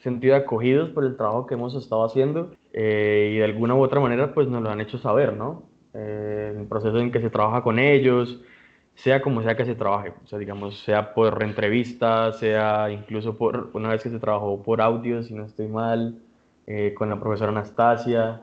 sentido 0.00 0.36
acogidos 0.36 0.90
por 0.90 1.06
el 1.06 1.16
trabajo 1.16 1.46
que 1.46 1.54
hemos 1.54 1.74
estado 1.74 2.04
haciendo 2.04 2.52
eh, 2.74 3.30
y 3.32 3.38
de 3.38 3.44
alguna 3.44 3.74
u 3.74 3.82
otra 3.82 4.00
manera 4.00 4.34
pues 4.34 4.48
nos 4.48 4.62
lo 4.62 4.68
han 4.68 4.82
hecho 4.82 4.98
saber, 4.98 5.32
¿no? 5.32 5.62
Eh, 5.94 6.54
el 6.58 6.66
proceso 6.66 6.98
en 6.98 7.10
que 7.10 7.22
se 7.22 7.30
trabaja 7.30 7.62
con 7.62 7.78
ellos, 7.78 8.38
sea 8.96 9.22
como 9.22 9.42
sea 9.42 9.56
que 9.56 9.64
se 9.64 9.74
trabaje, 9.74 10.12
o 10.24 10.26
sea, 10.26 10.38
digamos, 10.38 10.80
sea 10.80 11.14
por 11.14 11.42
entrevista, 11.42 12.32
sea 12.32 12.90
incluso 12.90 13.36
por 13.36 13.70
una 13.74 13.90
vez 13.90 14.02
que 14.02 14.10
se 14.10 14.18
trabajó 14.18 14.62
por 14.62 14.80
audio, 14.80 15.22
si 15.22 15.34
no 15.34 15.44
estoy 15.44 15.68
mal, 15.68 16.18
eh, 16.66 16.94
con 16.94 17.10
la 17.10 17.20
profesora 17.20 17.52
Anastasia, 17.52 18.40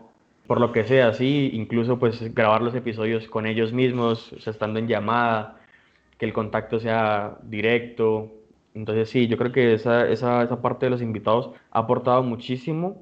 por 0.48 0.60
lo 0.62 0.72
que 0.72 0.86
sea, 0.86 1.14
sí, 1.14 1.52
incluso 1.54 2.00
pues 2.00 2.34
grabar 2.34 2.62
los 2.62 2.76
episodios 2.76 3.28
con 3.28 3.48
ellos 3.48 3.74
mismos, 3.74 4.32
o 4.34 4.40
sea, 4.40 4.52
estando 4.52 4.80
en 4.80 4.88
llamada, 4.88 5.60
que 6.18 6.26
el 6.26 6.34
contacto 6.34 6.80
sea 6.80 7.38
directo. 7.44 8.32
Entonces 8.76 9.10
sí, 9.10 9.28
yo 9.28 9.38
creo 9.38 9.52
que 9.52 9.74
esa, 9.74 10.08
esa, 10.08 10.44
esa 10.44 10.62
parte 10.62 10.86
de 10.86 10.92
los 10.92 11.02
invitados 11.02 11.52
ha 11.72 11.80
aportado 11.80 12.24
muchísimo 12.24 13.02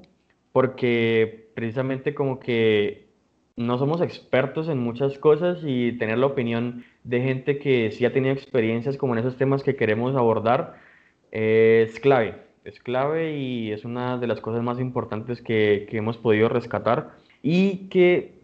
porque 0.52 1.50
precisamente 1.54 2.14
como 2.14 2.40
que 2.40 3.11
no 3.56 3.78
somos 3.78 4.00
expertos 4.00 4.68
en 4.68 4.78
muchas 4.78 5.18
cosas 5.18 5.60
y 5.64 5.92
tener 5.92 6.18
la 6.18 6.26
opinión 6.26 6.84
de 7.04 7.20
gente 7.20 7.58
que 7.58 7.90
sí 7.90 8.04
ha 8.04 8.12
tenido 8.12 8.34
experiencias 8.34 8.96
como 8.96 9.14
en 9.14 9.20
esos 9.20 9.36
temas 9.36 9.62
que 9.62 9.76
queremos 9.76 10.16
abordar 10.16 10.76
es 11.30 11.98
clave, 12.00 12.36
es 12.64 12.80
clave 12.80 13.36
y 13.38 13.72
es 13.72 13.84
una 13.84 14.18
de 14.18 14.26
las 14.26 14.40
cosas 14.40 14.62
más 14.62 14.78
importantes 14.80 15.40
que, 15.42 15.86
que 15.90 15.96
hemos 15.98 16.18
podido 16.18 16.48
rescatar 16.48 17.12
y 17.42 17.88
que, 17.88 18.34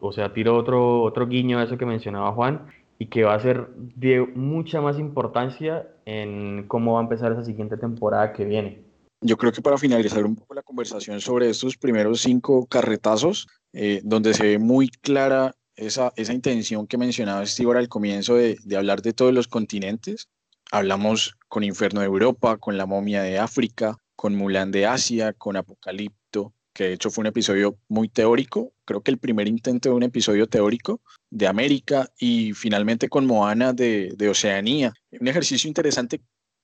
o 0.00 0.12
sea, 0.12 0.32
tiro 0.32 0.56
otro, 0.56 1.02
otro 1.02 1.28
guiño 1.28 1.58
a 1.58 1.64
eso 1.64 1.78
que 1.78 1.86
mencionaba 1.86 2.32
Juan, 2.32 2.66
y 3.00 3.06
que 3.06 3.24
va 3.24 3.34
a 3.34 3.40
ser 3.40 3.68
de 3.76 4.20
mucha 4.34 4.82
más 4.82 4.98
importancia 4.98 5.88
en 6.04 6.64
cómo 6.68 6.94
va 6.94 7.00
a 7.00 7.02
empezar 7.04 7.32
esa 7.32 7.44
siguiente 7.44 7.78
temporada 7.78 8.34
que 8.34 8.44
viene. 8.44 8.89
Yo 9.22 9.36
creo 9.36 9.52
que 9.52 9.60
para 9.60 9.76
finalizar 9.76 10.24
un 10.24 10.34
poco 10.34 10.54
la 10.54 10.62
conversación 10.62 11.20
sobre 11.20 11.50
estos 11.50 11.76
primeros 11.76 12.22
cinco 12.22 12.66
carretazos, 12.66 13.46
eh, 13.72 14.00
donde 14.02 14.32
se 14.32 14.44
ve 14.44 14.58
muy 14.58 14.88
clara 14.88 15.54
esa, 15.76 16.12
esa 16.16 16.32
intención 16.32 16.86
que 16.86 16.96
mencionaba 16.96 17.44
Steve 17.44 17.78
al 17.78 17.88
comienzo 17.88 18.34
de, 18.34 18.56
de 18.64 18.76
hablar 18.76 19.02
de 19.02 19.12
todos 19.12 19.34
los 19.34 19.46
continentes. 19.46 20.28
Hablamos 20.72 21.36
con 21.48 21.64
Inferno 21.64 22.00
de 22.00 22.06
Europa, 22.06 22.56
con 22.56 22.78
La 22.78 22.86
momia 22.86 23.22
de 23.22 23.38
África, 23.38 23.98
con 24.16 24.36
Mulan 24.36 24.70
de 24.70 24.86
Asia, 24.86 25.32
con 25.34 25.56
Apocalipto, 25.56 26.54
que 26.72 26.84
de 26.84 26.92
hecho 26.94 27.10
fue 27.10 27.22
un 27.22 27.26
episodio 27.26 27.78
muy 27.88 28.08
teórico, 28.08 28.72
creo 28.84 29.02
que 29.02 29.10
el 29.10 29.18
primer 29.18 29.48
intento 29.48 29.90
de 29.90 29.94
un 29.96 30.02
episodio 30.02 30.46
teórico 30.46 31.00
de 31.28 31.46
América 31.46 32.08
y 32.18 32.52
finalmente 32.54 33.08
con 33.08 33.26
Moana 33.26 33.72
de, 33.72 34.14
de 34.16 34.28
Oceanía. 34.28 34.92
Un 35.10 35.28
ejercicio 35.28 35.68
interesante 35.68 36.22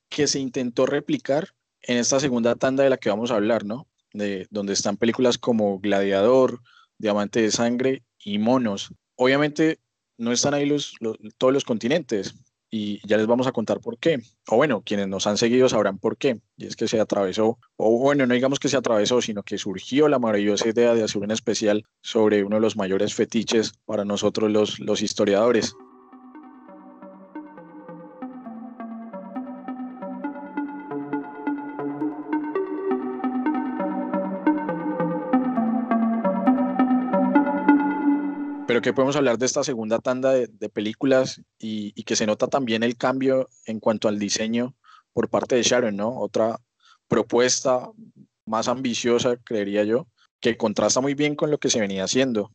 que 0.09 0.27
se 0.27 0.39
intentó 0.39 0.87
replicar 0.87 1.49
en 1.87 1.99
esta 1.99 2.21
segunda 2.21 2.55
tanda 2.55 2.85
de 2.85 2.91
la 2.91 2.97
que 2.97 3.09
vamos 3.09 3.31
a 3.31 3.37
hablar, 3.37 3.65
¿no? 3.65 3.87
De 4.13 4.47
donde 4.51 4.73
están 4.73 4.97
películas 4.97 5.39
como 5.39 5.79
Gladiador, 5.79 6.61
Diamante 6.99 7.41
de 7.43 7.51
Sangre 7.51 8.03
y 8.19 8.39
Monos. 8.39 8.93
Obviamente 9.15 9.79
no 10.19 10.33
están 10.33 10.55
ahí 10.55 10.67
los, 10.67 10.95
todos 11.39 11.53
los 11.53 11.65
continentes, 11.65 12.35
y 12.71 13.01
ya 13.07 13.17
les 13.17 13.27
vamos 13.27 13.47
a 13.47 13.53
contar 13.53 13.81
por 13.81 13.99
qué. 13.99 14.21
O 14.49 14.57
bueno, 14.57 14.83
quienes 14.85 15.09
nos 15.09 15.27
han 15.27 15.39
seguido 15.39 15.69
sabrán 15.69 15.99
por 15.99 16.17
qué. 16.17 16.41
Y 16.57 16.67
es 16.67 16.77
que 16.77 16.89
se 16.89 17.01
atravesó, 17.01 17.59
o 17.77 17.99
bueno, 17.99 18.27
no 18.27 18.35
digamos 18.35 18.59
que 18.59 18.69
se 18.69 18.77
atravesó, 18.77 19.23
sino 19.23 19.43
que 19.43 19.59
surgió 19.59 20.09
la 20.09 20.19
maravillosa 20.19 20.69
idea 20.69 20.95
de 20.95 21.05
hacer 21.05 21.23
un 21.23 21.31
especial 21.31 21.85
sobre 22.03 22.45
uno 22.45 22.57
de 22.57 22.63
los 22.63 22.77
mayores 22.77 23.15
fetiches 23.15 23.73
para 23.85 24.05
nosotros 24.05 24.51
los, 24.51 24.81
los 24.81 25.03
historiadores. 25.03 25.75
Pero 38.77 38.83
que 38.83 38.93
podemos 38.93 39.17
hablar 39.17 39.39
de 39.39 39.47
esta 39.47 39.65
segunda 39.65 40.01
tanda 40.01 40.33
de, 40.33 40.69
películas 40.69 41.41
y, 41.59 41.95
y, 41.95 42.03
que 42.03 42.15
se 42.15 42.27
nota 42.27 42.47
también 42.47 42.83
el 42.83 42.99
cambio 42.99 43.49
en 43.65 43.81
cuanto 43.81 44.07
al 44.07 44.19
diseño 44.19 44.75
por 45.15 45.31
parte 45.31 45.57
de 45.57 45.63
Sharon, 45.63 45.97
¿no? 45.97 46.21
Otra 46.21 46.61
propuesta 47.09 47.89
más 48.45 48.69
ambiciosa, 48.69 49.39
creería 49.39 49.85
yo, 49.85 50.09
que 50.41 50.59
contrasta 50.59 51.01
muy 51.01 51.15
bien 51.15 51.37
con 51.37 51.51
lo 51.51 51.57
que 51.57 51.71
se 51.71 51.81
venía 51.81 52.05
haciendo. 52.05 52.53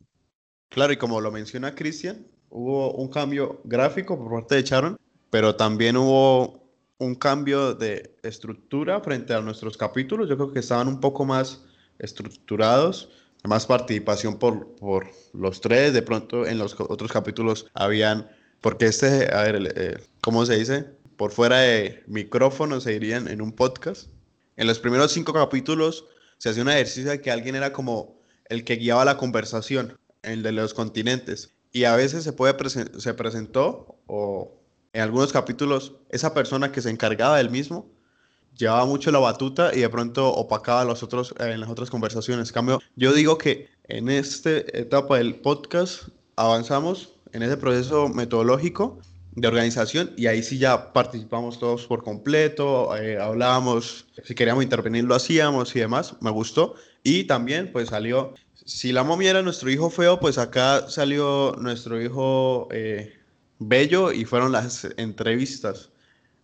Claro, 0.70 0.94
y 0.94 0.98
como 0.98 1.22
lo 1.22 1.32
menciona 1.32 1.74
Cristian, 1.74 2.28
hubo 2.52 2.94
un 2.94 3.08
cambio 3.08 3.60
gráfico 3.64 4.16
por 4.16 4.32
parte 4.32 4.54
de 4.54 4.62
Sharon, 4.62 4.98
pero 5.32 5.56
también 5.56 5.98
hubo 5.98 6.70
un 7.00 7.16
cambio 7.16 7.74
de 7.74 8.16
estructura 8.22 9.02
frente 9.02 9.34
a 9.34 9.42
nuestros 9.42 9.76
capítulos. 9.76 10.30
Yo 10.30 10.38
creo 10.38 10.54
que 10.54 10.60
estaban 10.60 10.88
un 10.88 11.00
poco 11.00 11.26
más 11.26 11.66
estructurados, 11.98 13.10
más 13.43 13.65
participación 13.65 14.38
por, 14.38 14.75
por 14.75 15.08
los 15.34 15.62
tres. 15.62 15.93
De 15.93 16.01
pronto 16.01 16.45
en 16.45 16.58
los 16.58 16.75
otros 16.80 17.12
capítulos 17.12 17.67
habían, 17.73 18.30
porque 18.62 18.86
este, 18.86 19.34
a 19.34 19.43
ver, 19.43 19.73
eh, 19.75 19.97
¿cómo 20.21 20.45
se 20.45 20.58
dice? 20.58 20.86
Por 21.17 21.32
fuera 21.32 21.60
de 21.60 22.04
micrófono 22.08 22.82
se 22.82 22.91
dirían 22.91 23.27
en 23.27 23.41
un 23.41 23.51
podcast. 23.51 24.10
En 24.58 24.67
los 24.67 24.80
primeros 24.80 25.12
cinco 25.12 25.34
capítulos 25.34 26.06
se 26.38 26.49
hacía 26.49 26.63
un 26.63 26.69
ejercicio 26.69 27.12
de 27.12 27.21
que 27.21 27.32
alguien 27.32 27.56
era 27.56 27.73
como 27.73 28.19
el 28.49 28.63
que 28.63 28.75
guiaba 28.75 29.06
la 29.06 29.17
conversación, 29.17 29.97
el 30.23 30.43
de 30.43 30.51
los 30.51 30.73
continentes. 30.73 31.54
Y 31.71 31.86
a 31.86 31.95
veces 31.95 32.23
se, 32.23 32.34
puede 32.34 32.56
se 32.69 33.13
presentó, 33.13 33.95
o 34.08 34.51
en 34.93 35.01
algunos 35.01 35.32
capítulos, 35.32 35.93
esa 36.10 36.34
persona 36.34 36.71
que 36.71 36.82
se 36.82 36.89
encargaba 36.89 37.38
del 37.38 37.49
mismo 37.49 37.89
llevaba 38.58 38.86
mucho 38.86 39.12
la 39.12 39.20
batuta 39.20 39.72
y 39.74 39.80
de 39.80 39.90
pronto 39.90 40.30
opacaba 40.34 40.86
los 40.86 41.04
otros, 41.04 41.34
en 41.40 41.60
las 41.60 41.70
otras 41.70 41.90
conversaciones. 41.90 42.50
En 42.50 42.54
cambio, 42.54 42.82
yo 42.96 43.14
digo 43.14 43.38
que 43.38 43.70
en 43.86 44.10
esta 44.10 44.58
etapa 44.58 45.18
del 45.18 45.36
podcast 45.36 46.04
avanzamos 46.36 47.16
en 47.34 47.44
ese 47.44 47.58
proceso 47.58 48.10
metodológico 48.10 49.00
de 49.34 49.48
organización 49.48 50.12
y 50.18 50.28
ahí 50.28 50.44
sí 50.44 50.58
ya 50.58 50.92
participamos 50.94 51.58
todos 51.58 51.88
por 51.88 52.04
completo, 52.04 52.96
eh, 52.98 53.18
hablábamos, 53.20 54.08
si 54.24 54.36
queríamos 54.36 54.64
intervenir 54.64 55.06
lo 55.06 55.16
hacíamos 55.16 55.76
y 55.76 55.80
demás, 55.80 56.16
me 56.22 56.32
gustó. 56.32 56.76
Y 57.04 57.24
también 57.24 57.72
pues 57.72 57.90
salió, 57.90 58.34
si 58.66 58.92
la 58.92 59.04
momia 59.04 59.32
era 59.32 59.42
nuestro 59.42 59.70
hijo 59.72 59.90
feo, 59.90 60.20
pues 60.20 60.38
acá 60.38 60.90
salió 60.90 61.56
nuestro 61.58 62.02
hijo 62.02 62.68
eh, 62.72 63.14
bello 63.60 64.12
y 64.12 64.26
fueron 64.26 64.52
las 64.52 64.86
entrevistas, 64.98 65.90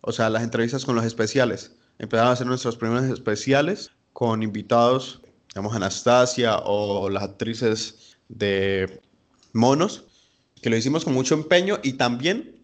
o 0.00 0.12
sea, 0.12 0.30
las 0.30 0.42
entrevistas 0.42 0.84
con 0.84 0.96
los 0.96 1.04
especiales 1.04 1.77
empezamos 1.98 2.30
a 2.30 2.32
hacer 2.32 2.46
nuestros 2.46 2.76
primeros 2.76 3.04
especiales 3.04 3.90
con 4.12 4.42
invitados, 4.42 5.20
digamos 5.48 5.74
Anastasia 5.74 6.58
o 6.58 7.08
las 7.10 7.22
actrices 7.22 8.16
de 8.28 9.00
Monos, 9.52 10.04
que 10.60 10.70
lo 10.70 10.76
hicimos 10.76 11.04
con 11.04 11.14
mucho 11.14 11.34
empeño 11.34 11.78
y 11.82 11.94
también, 11.94 12.56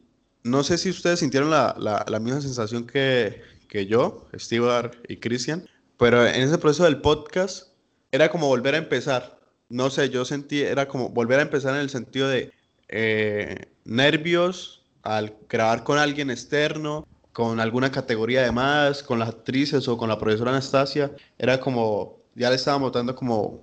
no 0.42 0.62
sé 0.62 0.78
si 0.78 0.90
ustedes 0.90 1.20
sintieron 1.20 1.50
la, 1.50 1.74
la, 1.78 2.18
misma 2.20 2.40
sensación 2.40 2.86
que, 2.86 3.42
que 3.68 3.86
yo, 3.86 4.26
Steve 4.36 4.90
y 5.08 5.16
Cristian, 5.16 5.68
pero 5.98 6.26
en 6.26 6.42
ese 6.42 6.58
proceso 6.58 6.84
del 6.84 7.00
podcast 7.00 7.68
era 8.12 8.30
como 8.30 8.48
volver 8.48 8.74
a 8.74 8.78
empezar. 8.78 9.38
No 9.68 9.90
sé, 9.90 10.10
yo 10.10 10.24
sentí, 10.24 10.60
era 10.60 10.86
como 10.86 11.08
volver 11.08 11.38
a 11.38 11.42
empezar 11.42 11.74
en 11.74 11.80
el 11.80 11.90
sentido 11.90 12.28
de 12.28 12.52
eh, 12.88 13.66
nervios 13.84 14.84
al 15.02 15.34
grabar 15.48 15.84
con 15.84 15.98
alguien 15.98 16.30
externo, 16.30 17.06
con 17.34 17.58
alguna 17.58 17.90
categoría 17.90 18.42
de 18.42 18.52
más, 18.52 19.02
con 19.02 19.18
las 19.18 19.28
actrices 19.28 19.88
o 19.88 19.98
con 19.98 20.08
la 20.08 20.18
profesora 20.18 20.52
Anastasia, 20.52 21.10
era 21.36 21.58
como, 21.58 22.20
ya 22.36 22.48
le 22.48 22.56
estábamos 22.56 22.92
dando 22.92 23.16
como 23.16 23.60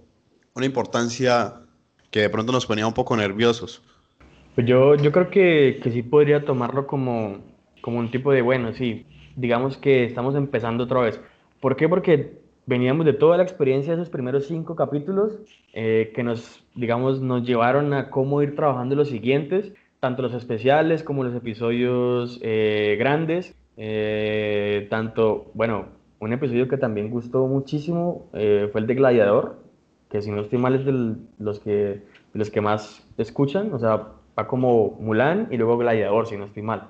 una 0.53 0.65
importancia 0.65 1.53
que 2.11 2.19
de 2.19 2.29
pronto 2.29 2.51
nos 2.51 2.65
ponía 2.65 2.85
un 2.85 2.93
poco 2.93 3.15
nerviosos. 3.15 3.81
Pues 4.55 4.67
yo, 4.67 4.95
yo 4.95 5.13
creo 5.13 5.29
que, 5.29 5.79
que 5.81 5.89
sí 5.89 6.03
podría 6.03 6.43
tomarlo 6.43 6.85
como, 6.85 7.37
como 7.79 7.99
un 7.99 8.11
tipo 8.11 8.33
de, 8.33 8.41
bueno, 8.41 8.73
sí, 8.73 9.05
digamos 9.37 9.77
que 9.77 10.03
estamos 10.03 10.35
empezando 10.35 10.83
otra 10.83 10.99
vez. 10.99 11.21
¿Por 11.61 11.77
qué? 11.77 11.87
Porque 11.87 12.41
veníamos 12.65 13.05
de 13.05 13.13
toda 13.13 13.37
la 13.37 13.43
experiencia 13.43 13.95
de 13.95 14.01
esos 14.01 14.11
primeros 14.11 14.47
cinco 14.47 14.75
capítulos 14.75 15.37
eh, 15.71 16.11
que 16.13 16.23
nos, 16.23 16.61
digamos, 16.75 17.21
nos 17.21 17.47
llevaron 17.47 17.93
a 17.93 18.09
cómo 18.09 18.41
ir 18.41 18.53
trabajando 18.53 18.95
los 18.95 19.07
siguientes, 19.07 19.71
tanto 20.01 20.23
los 20.23 20.33
especiales 20.33 21.03
como 21.03 21.23
los 21.23 21.33
episodios 21.33 22.37
eh, 22.41 22.97
grandes. 22.99 23.55
Eh, 23.83 24.85
tanto, 24.91 25.49
bueno, 25.55 25.87
un 26.19 26.33
episodio 26.33 26.67
que 26.67 26.77
también 26.77 27.09
gustó 27.09 27.47
muchísimo 27.47 28.29
eh, 28.31 28.69
fue 28.71 28.81
el 28.81 28.85
de 28.85 28.93
Gladiador, 28.93 29.57
que 30.07 30.21
si 30.21 30.29
no 30.29 30.41
estoy 30.41 30.59
mal 30.59 30.75
es 30.75 30.85
de 30.85 31.15
los 31.39 31.59
que, 31.59 32.03
los 32.33 32.51
que 32.51 32.61
más 32.61 33.03
escuchan, 33.17 33.73
o 33.73 33.79
sea, 33.79 34.09
va 34.37 34.45
como 34.45 34.91
Mulan 34.99 35.47
y 35.49 35.57
luego 35.57 35.79
Gladiador, 35.79 36.27
si 36.27 36.37
no 36.37 36.45
estoy 36.45 36.61
mal. 36.61 36.89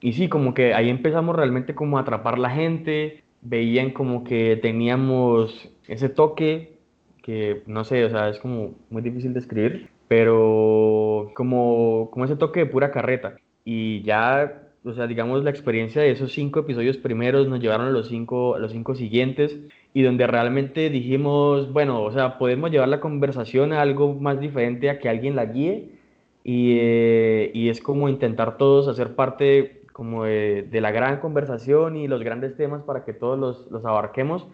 Y 0.00 0.14
sí, 0.14 0.30
como 0.30 0.54
que 0.54 0.72
ahí 0.72 0.88
empezamos 0.88 1.36
realmente 1.36 1.74
como 1.74 1.98
a 1.98 2.00
atrapar 2.00 2.38
la 2.38 2.48
gente, 2.48 3.22
veían 3.42 3.90
como 3.90 4.24
que 4.24 4.56
teníamos 4.56 5.68
ese 5.86 6.08
toque 6.08 6.78
que 7.22 7.62
no 7.66 7.84
sé, 7.84 8.06
o 8.06 8.08
sea, 8.08 8.30
es 8.30 8.38
como 8.38 8.74
muy 8.88 9.02
difícil 9.02 9.34
de 9.34 9.40
escribir, 9.40 9.90
pero 10.08 11.30
como, 11.34 12.08
como 12.10 12.24
ese 12.24 12.36
toque 12.36 12.60
de 12.60 12.66
pura 12.66 12.90
carreta. 12.90 13.36
Y 13.66 14.02
ya 14.02 14.61
o 14.84 14.92
sea, 14.92 15.06
digamos, 15.06 15.44
la 15.44 15.50
experiencia 15.50 16.02
de 16.02 16.10
esos 16.10 16.32
cinco 16.32 16.60
episodios 16.60 16.96
primeros 16.96 17.48
nos 17.48 17.60
llevaron 17.60 17.86
a 17.86 17.90
los 17.90 18.08
cinco, 18.08 18.58
los 18.58 18.72
cinco 18.72 18.94
siguientes 18.94 19.58
y 19.94 20.02
donde 20.02 20.26
realmente 20.26 20.90
dijimos, 20.90 21.72
bueno, 21.72 22.02
o 22.02 22.10
sea, 22.12 22.38
podemos 22.38 22.70
llevar 22.70 22.88
la 22.88 23.00
conversación 23.00 23.72
a 23.72 23.80
algo 23.80 24.14
más 24.14 24.40
diferente, 24.40 24.90
a 24.90 24.98
que 24.98 25.08
alguien 25.08 25.36
la 25.36 25.46
guíe 25.46 25.90
y, 26.44 26.78
eh, 26.80 27.50
y 27.54 27.68
es 27.68 27.80
como 27.80 28.08
intentar 28.08 28.56
todos 28.58 28.88
hacer 28.88 29.14
parte 29.14 29.82
como 29.92 30.24
de, 30.24 30.68
la 30.72 30.90
gran 30.90 31.20
conversación 31.20 31.96
y 31.96 32.08
los 32.08 32.22
grandes 32.22 32.56
temas 32.56 32.82
para 32.82 33.04
que 33.04 33.12
todos 33.12 33.38
los, 33.38 33.70
los 33.70 33.84
abarquemos, 33.84 34.48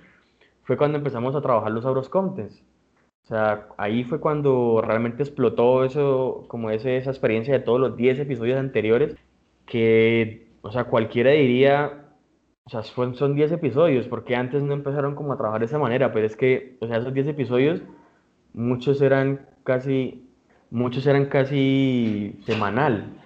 fue 0.64 0.76
cuando 0.76 0.98
empezamos 0.98 1.34
a 1.34 1.40
trabajar 1.40 1.70
los 1.70 2.08
Contents. 2.10 2.62
O 3.24 3.28
sea, 3.28 3.68
ahí 3.76 4.04
fue 4.04 4.20
cuando 4.20 4.82
realmente 4.84 5.22
explotó 5.22 5.84
eso, 5.84 6.44
como 6.48 6.70
ese, 6.70 6.96
esa 6.96 7.10
experiencia 7.10 7.54
de 7.54 7.60
todos 7.60 7.80
los 7.80 7.96
10 7.96 8.20
episodios 8.20 8.58
anteriores 8.58 9.16
que, 9.68 10.48
o 10.62 10.72
sea, 10.72 10.84
cualquiera 10.84 11.30
diría, 11.30 12.08
o 12.64 12.70
sea, 12.70 12.82
son, 12.82 13.14
son 13.14 13.34
10 13.34 13.52
episodios, 13.52 14.06
porque 14.08 14.36
antes 14.36 14.62
no 14.62 14.72
empezaron 14.72 15.14
como 15.14 15.32
a 15.32 15.36
trabajar 15.36 15.60
de 15.60 15.66
esa 15.66 15.78
manera, 15.78 16.12
pero 16.12 16.26
es 16.26 16.36
que, 16.36 16.76
o 16.80 16.86
sea, 16.86 16.98
esos 16.98 17.14
10 17.14 17.28
episodios, 17.28 17.82
muchos 18.52 19.00
eran 19.02 19.46
casi, 19.64 20.28
muchos 20.70 21.06
eran 21.06 21.26
casi 21.26 22.38
semanal. 22.44 23.17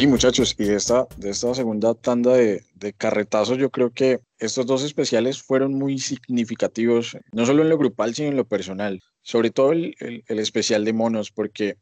Sí, 0.00 0.06
muchachos, 0.06 0.56
y 0.58 0.64
de 0.64 0.76
esta, 0.76 1.06
de 1.18 1.28
esta 1.28 1.52
segunda 1.52 1.92
tanda 1.92 2.32
de, 2.32 2.64
de, 2.72 2.94
carretazos, 2.94 3.58
yo 3.58 3.68
creo 3.68 3.92
que 3.92 4.20
estos 4.38 4.64
dos 4.64 4.82
especiales 4.82 5.42
fueron 5.42 5.74
muy 5.74 5.98
significativos, 5.98 7.18
no 7.32 7.44
solo 7.44 7.60
en 7.60 7.68
lo 7.68 7.76
grupal, 7.76 8.14
sino 8.14 8.28
en 8.28 8.36
lo 8.38 8.46
personal. 8.46 9.02
Sobre 9.20 9.50
todo 9.50 9.72
el, 9.72 9.94
el, 9.98 10.38
especial 10.38 10.86
de 10.86 10.94
monos, 10.94 11.30
porque, 11.30 11.76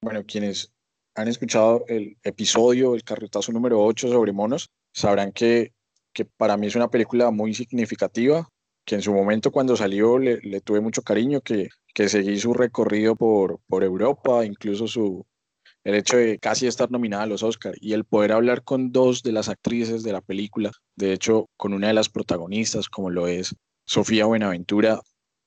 bueno, 0.00 0.24
quienes 0.24 0.72
han 1.14 1.28
escuchado 1.28 1.84
el 1.88 2.16
episodio, 2.22 2.94
el 2.94 3.04
carretazo 3.04 3.52
número 3.52 3.84
8 3.84 4.08
sobre 4.08 4.32
monos, 4.32 4.70
sabrán 4.94 5.32
que, 5.32 5.74
que 6.14 6.24
para 6.24 6.56
mí 6.56 6.68
es 6.68 6.74
una 6.74 6.88
película 6.88 7.30
muy 7.30 7.52
significativa, 7.52 8.48
que 8.86 8.94
en 8.94 9.02
su 9.02 9.12
momento 9.12 9.50
cuando 9.50 9.76
salió 9.76 10.18
le, 10.18 10.38
le 10.38 10.62
tuve 10.62 10.80
mucho 10.80 11.02
cariño, 11.02 11.42
que, 11.42 11.68
que 11.92 12.08
seguí 12.08 12.38
su 12.40 12.54
recorrido 12.54 13.14
por, 13.14 13.60
por 13.68 13.84
Europa, 13.84 14.46
incluso 14.46 14.88
su, 14.88 15.26
el 15.84 15.94
hecho 15.94 16.16
de 16.16 16.38
casi 16.38 16.66
estar 16.66 16.90
nominada 16.90 17.24
a 17.24 17.26
los 17.26 17.42
Oscars 17.42 17.78
y 17.80 17.92
el 17.92 18.04
poder 18.04 18.32
hablar 18.32 18.62
con 18.62 18.92
dos 18.92 19.22
de 19.22 19.32
las 19.32 19.48
actrices 19.48 20.02
de 20.02 20.12
la 20.12 20.20
película, 20.20 20.70
de 20.96 21.12
hecho 21.12 21.48
con 21.56 21.72
una 21.72 21.88
de 21.88 21.94
las 21.94 22.08
protagonistas 22.08 22.88
como 22.88 23.10
lo 23.10 23.26
es 23.26 23.54
Sofía 23.84 24.26
Buenaventura 24.26 25.00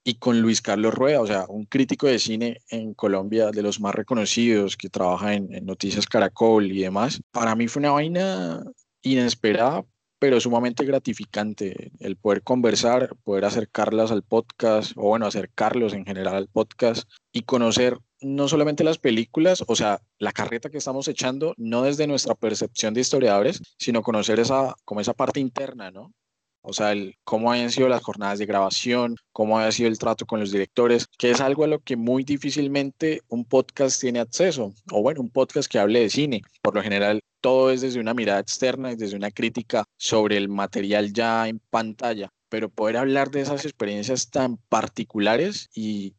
y 0.03 0.15
con 0.15 0.41
Luis 0.41 0.61
Carlos 0.61 0.95
Rueda, 0.95 1.21
o 1.21 1.27
sea, 1.27 1.45
un 1.47 1.65
crítico 1.65 2.07
de 2.07 2.17
cine 2.17 2.57
en 2.69 2.93
Colombia 2.95 3.51
de 3.51 3.61
los 3.61 3.79
más 3.79 3.93
reconocidos 3.93 4.75
que 4.75 4.89
trabaja 4.89 5.35
en, 5.35 5.53
en 5.53 5.65
Noticias 5.65 6.07
Caracol 6.07 6.71
y 6.71 6.81
demás, 6.81 7.21
para 7.31 7.55
mí 7.55 7.67
fue 7.67 7.81
una 7.81 7.91
vaina 7.91 8.63
inesperada, 9.03 9.85
pero 10.17 10.39
sumamente 10.39 10.85
gratificante 10.85 11.91
el 11.99 12.15
poder 12.15 12.43
conversar, 12.43 13.15
poder 13.23 13.45
acercarlas 13.45 14.11
al 14.11 14.23
podcast, 14.23 14.93
o 14.95 15.09
bueno, 15.09 15.25
acercarlos 15.25 15.93
en 15.93 16.05
general 16.05 16.35
al 16.35 16.47
podcast 16.47 17.09
y 17.31 17.41
conocer 17.41 17.97
no 18.21 18.47
solamente 18.47 18.83
las 18.83 18.97
películas, 18.97 19.63
o 19.67 19.75
sea, 19.75 20.01
la 20.19 20.31
carreta 20.31 20.69
que 20.69 20.77
estamos 20.77 21.07
echando, 21.07 21.53
no 21.57 21.83
desde 21.83 22.07
nuestra 22.07 22.35
percepción 22.35 22.93
de 22.93 23.01
historiadores, 23.01 23.61
sino 23.77 24.01
conocer 24.01 24.39
esa, 24.39 24.75
como 24.85 25.01
esa 25.01 25.13
parte 25.13 25.39
interna, 25.39 25.91
¿no? 25.91 26.13
o 26.61 26.73
sea, 26.73 26.91
el, 26.91 27.15
cómo 27.23 27.51
habían 27.51 27.71
sido 27.71 27.89
las 27.89 28.03
jornadas 28.03 28.39
de 28.39 28.45
grabación, 28.45 29.15
cómo 29.31 29.57
había 29.57 29.71
sido 29.71 29.89
el 29.89 29.97
trato 29.97 30.25
con 30.25 30.39
los 30.39 30.51
directores, 30.51 31.07
que 31.17 31.31
es 31.31 31.41
algo 31.41 31.63
a 31.63 31.67
lo 31.67 31.79
que 31.79 31.95
muy 31.95 32.23
difícilmente 32.23 33.21
un 33.27 33.45
podcast 33.45 33.99
tiene 33.99 34.19
acceso, 34.19 34.73
o 34.91 35.01
bueno, 35.01 35.21
un 35.21 35.29
podcast 35.29 35.69
que 35.69 35.79
hable 35.79 36.01
de 36.01 36.09
cine. 36.09 36.41
Por 36.61 36.75
lo 36.75 36.83
general, 36.83 37.21
todo 37.41 37.71
es 37.71 37.81
desde 37.81 37.99
una 37.99 38.13
mirada 38.13 38.39
externa 38.39 38.91
y 38.91 38.95
desde 38.95 39.15
una 39.15 39.31
crítica 39.31 39.85
sobre 39.97 40.37
el 40.37 40.49
material 40.49 41.13
ya 41.13 41.47
en 41.47 41.59
pantalla, 41.69 42.29
pero 42.49 42.69
poder 42.69 42.97
hablar 42.97 43.31
de 43.31 43.41
esas 43.41 43.65
experiencias 43.65 44.29
tan 44.29 44.57
particulares 44.69 45.69
y 45.73 46.13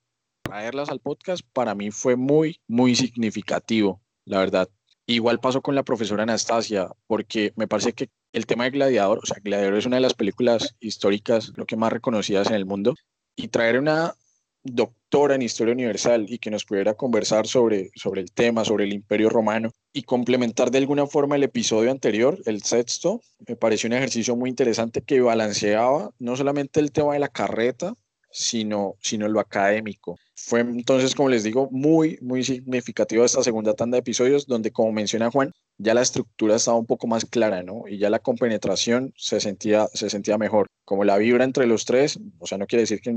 traerlas 0.53 0.91
al 0.91 1.01
podcast 1.01 1.43
para 1.55 1.75
mí 1.75 1.91
fue 1.91 2.15
muy, 2.15 2.61
muy 2.69 2.95
significativo, 2.95 4.03
la 4.27 4.39
verdad. 4.39 4.69
Igual 5.07 5.41
pasó 5.41 5.63
con 5.63 5.75
la 5.75 5.83
profesora 5.83 6.25
Anastasia, 6.25 6.91
porque 7.07 7.55
me 7.57 7.67
parece 7.67 7.95
que 7.95 8.11
el 8.35 8.45
tema 8.45 8.65
de 8.65 8.71
Gladiador, 8.73 9.21
o 9.23 9.27
sea, 9.27 9.39
Gladiador 9.43 9.79
es 9.79 9.87
una 9.87 9.97
de 9.97 10.03
las 10.03 10.13
películas 10.13 10.77
históricas, 10.79 11.53
lo 11.57 11.65
que 11.65 11.77
más 11.77 11.91
reconocidas 11.91 12.49
en 12.49 12.57
el 12.57 12.67
mundo, 12.67 12.95
y 13.35 13.49
traer 13.49 13.79
una 13.79 14.15
doctora 14.63 15.37
en 15.37 15.43
historia 15.43 15.73
universal 15.73 16.27
y 16.29 16.37
que 16.37 16.51
nos 16.51 16.67
pudiera 16.67 16.93
conversar 16.93 17.47
sobre, 17.47 17.91
sobre 17.97 18.21
el 18.21 18.31
tema, 18.31 18.67
sobre 18.67 18.85
el 18.85 18.93
imperio 18.93 19.31
romano 19.31 19.73
y 19.95 20.03
complementar 20.03 20.71
de 20.71 20.79
alguna 20.79 21.07
forma 21.07 21.37
el 21.37 21.45
episodio 21.45 21.91
anterior, 21.91 22.39
el 22.45 22.63
sexto, 22.63 23.23
me 23.49 23.57
pareció 23.57 23.87
un 23.87 23.95
ejercicio 23.95 24.37
muy 24.37 24.51
interesante 24.51 25.01
que 25.01 25.23
balanceaba 25.23 26.11
no 26.19 26.37
solamente 26.37 26.79
el 26.79 26.93
tema 26.93 27.15
de 27.15 27.21
la 27.21 27.29
carreta, 27.29 27.95
sino, 28.33 28.97
sino 29.01 29.29
lo 29.29 29.41
académico. 29.41 30.19
Fue 30.45 30.61
entonces, 30.61 31.15
como 31.15 31.29
les 31.29 31.45
digo, 31.45 31.69
muy, 31.71 32.19
muy 32.21 32.43
significativo 32.43 33.25
esta 33.25 33.45
segunda 33.45 33.75
tanda 33.75 33.95
de 33.95 34.01
episodios 34.01 34.47
donde, 34.47 34.73
como 34.73 34.91
menciona 34.91 35.31
Juan, 35.31 35.53
ya 35.79 35.95
la 35.95 36.03
estructura 36.03 36.57
estaba 36.57 36.77
un 36.77 36.87
poco 36.87 37.07
más 37.07 37.25
clara, 37.25 37.63
¿no? 37.63 37.85
Y 37.87 37.99
ya 37.99 38.11
la 38.11 38.19
compenetración 38.19 39.13
se 39.17 39.39
sentía, 39.39 39.87
se 39.95 40.11
sentía 40.11 40.39
mejor. 40.39 40.67
Como 40.85 41.05
la 41.05 41.17
vibra 41.17 41.45
entre 41.45 41.67
los 41.69 41.85
tres, 41.85 42.19
o 42.41 42.47
sea, 42.49 42.59
no 42.59 42.67
quiere 42.67 42.83
decir 42.83 43.01
que 43.01 43.15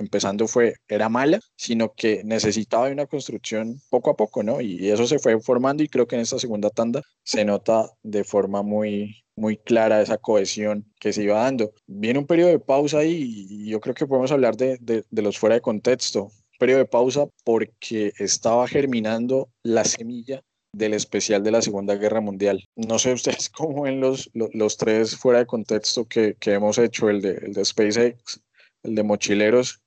empezando 0.00 0.48
fue, 0.48 0.74
era 0.88 1.08
mala, 1.08 1.38
sino 1.56 1.94
que 1.94 2.22
necesitaba 2.24 2.90
una 2.90 3.06
construcción 3.06 3.80
poco 3.88 4.10
a 4.10 4.16
poco, 4.16 4.42
¿no? 4.42 4.60
Y 4.60 4.90
eso 4.90 5.06
se 5.06 5.20
fue 5.20 5.40
formando 5.40 5.84
y 5.84 5.88
creo 5.88 6.08
que 6.08 6.16
en 6.16 6.22
esta 6.22 6.40
segunda 6.40 6.70
tanda 6.70 7.02
se 7.22 7.44
nota 7.44 7.88
de 8.02 8.24
forma 8.24 8.62
muy, 8.62 9.24
muy 9.36 9.58
clara 9.58 10.02
esa 10.02 10.18
cohesión 10.18 10.92
que 10.98 11.12
se 11.12 11.22
iba 11.22 11.38
dando. 11.40 11.72
Viene 11.86 12.18
un 12.18 12.26
periodo 12.26 12.50
de 12.50 12.58
pausa 12.58 12.98
ahí 12.98 13.46
y 13.48 13.70
yo 13.70 13.78
creo 13.80 13.94
que 13.94 14.08
podemos 14.08 14.32
hablar 14.32 14.56
de, 14.56 14.76
de, 14.80 15.04
de 15.08 15.22
los 15.22 15.38
fuera 15.38 15.54
de 15.54 15.60
contexto. 15.60 16.32
Periodo 16.58 16.78
de 16.78 16.86
pausa 16.86 17.26
porque 17.44 18.12
estaba 18.18 18.66
germinando 18.68 19.48
la 19.62 19.84
semilla 19.84 20.42
del 20.74 20.94
especial 20.94 21.42
de 21.42 21.50
la 21.50 21.62
Segunda 21.62 21.94
Guerra 21.94 22.20
Mundial. 22.20 22.64
No 22.76 22.98
sé 22.98 23.12
ustedes 23.12 23.48
cómo 23.56 23.82
ven 23.82 24.00
los, 24.00 24.30
los, 24.34 24.76
tres 24.76 25.16
fuera 25.16 25.40
de 25.40 25.46
contexto 25.46 26.06
que, 26.06 26.36
que 26.38 26.52
hemos 26.52 26.78
hecho, 26.78 27.08
el 27.08 27.20
de, 27.22 27.34
el 27.34 27.52
de 27.52 27.64
SpaceX, 27.64 28.40
el 28.82 28.94
de 28.94 29.02
Mochileros 29.02 29.80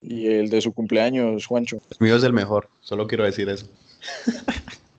y 0.00 0.26
el 0.26 0.50
de 0.50 0.60
su 0.60 0.72
cumpleaños, 0.72 1.46
Juancho. 1.46 1.78
El 1.90 2.06
mío 2.06 2.16
es 2.16 2.24
el 2.24 2.32
mejor, 2.32 2.68
solo 2.80 3.06
quiero 3.06 3.24
decir 3.24 3.48
eso. 3.48 3.66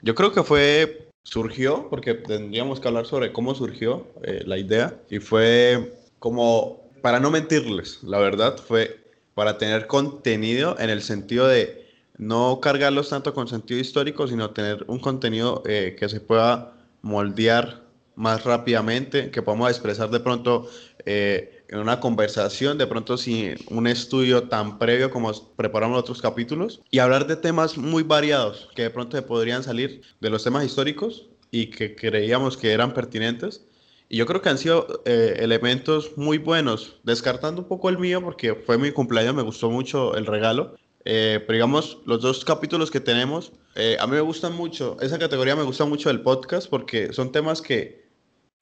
Yo 0.02 0.16
creo 0.16 0.32
que 0.32 0.44
fue, 0.44 1.10
surgió, 1.24 1.90
porque 1.90 2.16
tendríamos 2.16 2.80
que 2.80 2.88
hablar 2.88 3.06
sobre 3.06 3.32
cómo 3.32 3.54
surgió 3.54 4.08
eh, 4.24 4.42
la 4.46 4.58
idea, 4.58 5.00
y 5.10 5.20
fue 5.20 5.94
como, 6.20 6.90
para 7.02 7.20
no 7.20 7.30
mentirles, 7.30 8.02
la 8.04 8.18
verdad, 8.18 8.58
fue 8.58 9.05
para 9.36 9.60
tener 9.60 9.86
contenido 9.86 10.76
en 10.80 10.90
el 10.90 11.04
sentido 11.04 11.48
de 11.48 11.86
no 12.18 12.60
cargarlos 12.62 13.10
tanto 13.10 13.34
con 13.34 13.48
sentido 13.48 13.80
histórico, 13.80 14.28
sino 14.28 14.52
tener 14.52 14.86
un 14.88 15.00
contenido 15.00 15.62
eh, 15.68 15.96
que 16.00 16.10
se 16.10 16.22
pueda 16.22 16.74
moldear 17.02 17.84
más 18.16 18.46
rápidamente, 18.46 19.30
que 19.30 19.42
podamos 19.42 19.70
expresar 19.70 20.10
de 20.10 20.22
pronto 20.22 20.70
eh, 21.06 21.64
en 21.68 21.80
una 21.80 22.00
conversación, 22.00 22.78
de 22.78 22.88
pronto 22.88 23.18
sin 23.18 23.56
un 23.70 23.88
estudio 23.88 24.44
tan 24.44 24.80
previo 24.80 25.12
como 25.12 25.32
preparamos 25.58 26.00
otros 26.00 26.22
capítulos, 26.22 26.82
y 26.90 27.00
hablar 27.00 27.28
de 27.28 27.36
temas 27.36 27.78
muy 27.78 28.04
variados 28.04 28.70
que 28.74 28.84
de 28.84 28.90
pronto 28.90 29.24
podrían 29.26 29.64
salir 29.64 30.02
de 30.22 30.30
los 30.30 30.44
temas 30.46 30.64
históricos 30.64 31.28
y 31.52 31.68
que 31.68 31.96
creíamos 31.96 32.56
que 32.56 32.72
eran 32.72 32.94
pertinentes. 32.94 33.66
Y 34.08 34.18
yo 34.18 34.26
creo 34.26 34.42
que 34.42 34.50
han 34.50 34.58
sido 34.58 35.02
eh, 35.06 35.38
elementos 35.40 36.18
muy 36.18 36.38
buenos, 36.38 37.00
descartando 37.04 37.64
un 37.64 37.68
poco 37.68 37.90
el 37.90 37.98
mío 37.98 38.22
porque 38.22 38.54
fue 38.54 38.78
mi 38.78 38.92
cumpleaños, 38.92 39.34
me 39.34 39.42
gustó 39.42 39.70
mucho 39.70 40.16
el 40.16 40.26
regalo, 40.26 40.76
eh, 41.06 41.40
pero 41.46 41.54
digamos, 41.54 42.00
los 42.06 42.22
dos 42.22 42.44
capítulos 42.46 42.92
que 42.92 43.00
tenemos, 43.00 43.52
eh, 43.76 43.98
a 44.00 44.08
mí 44.08 44.14
me 44.14 44.22
gustan 44.22 44.54
mucho, 44.56 44.98
esa 45.02 45.20
categoría 45.20 45.56
me 45.56 45.64
gusta 45.64 45.86
mucho 45.86 46.10
del 46.10 46.22
podcast 46.22 46.70
porque 46.70 47.14
son 47.14 47.32
temas 47.32 47.62
que 47.62 48.06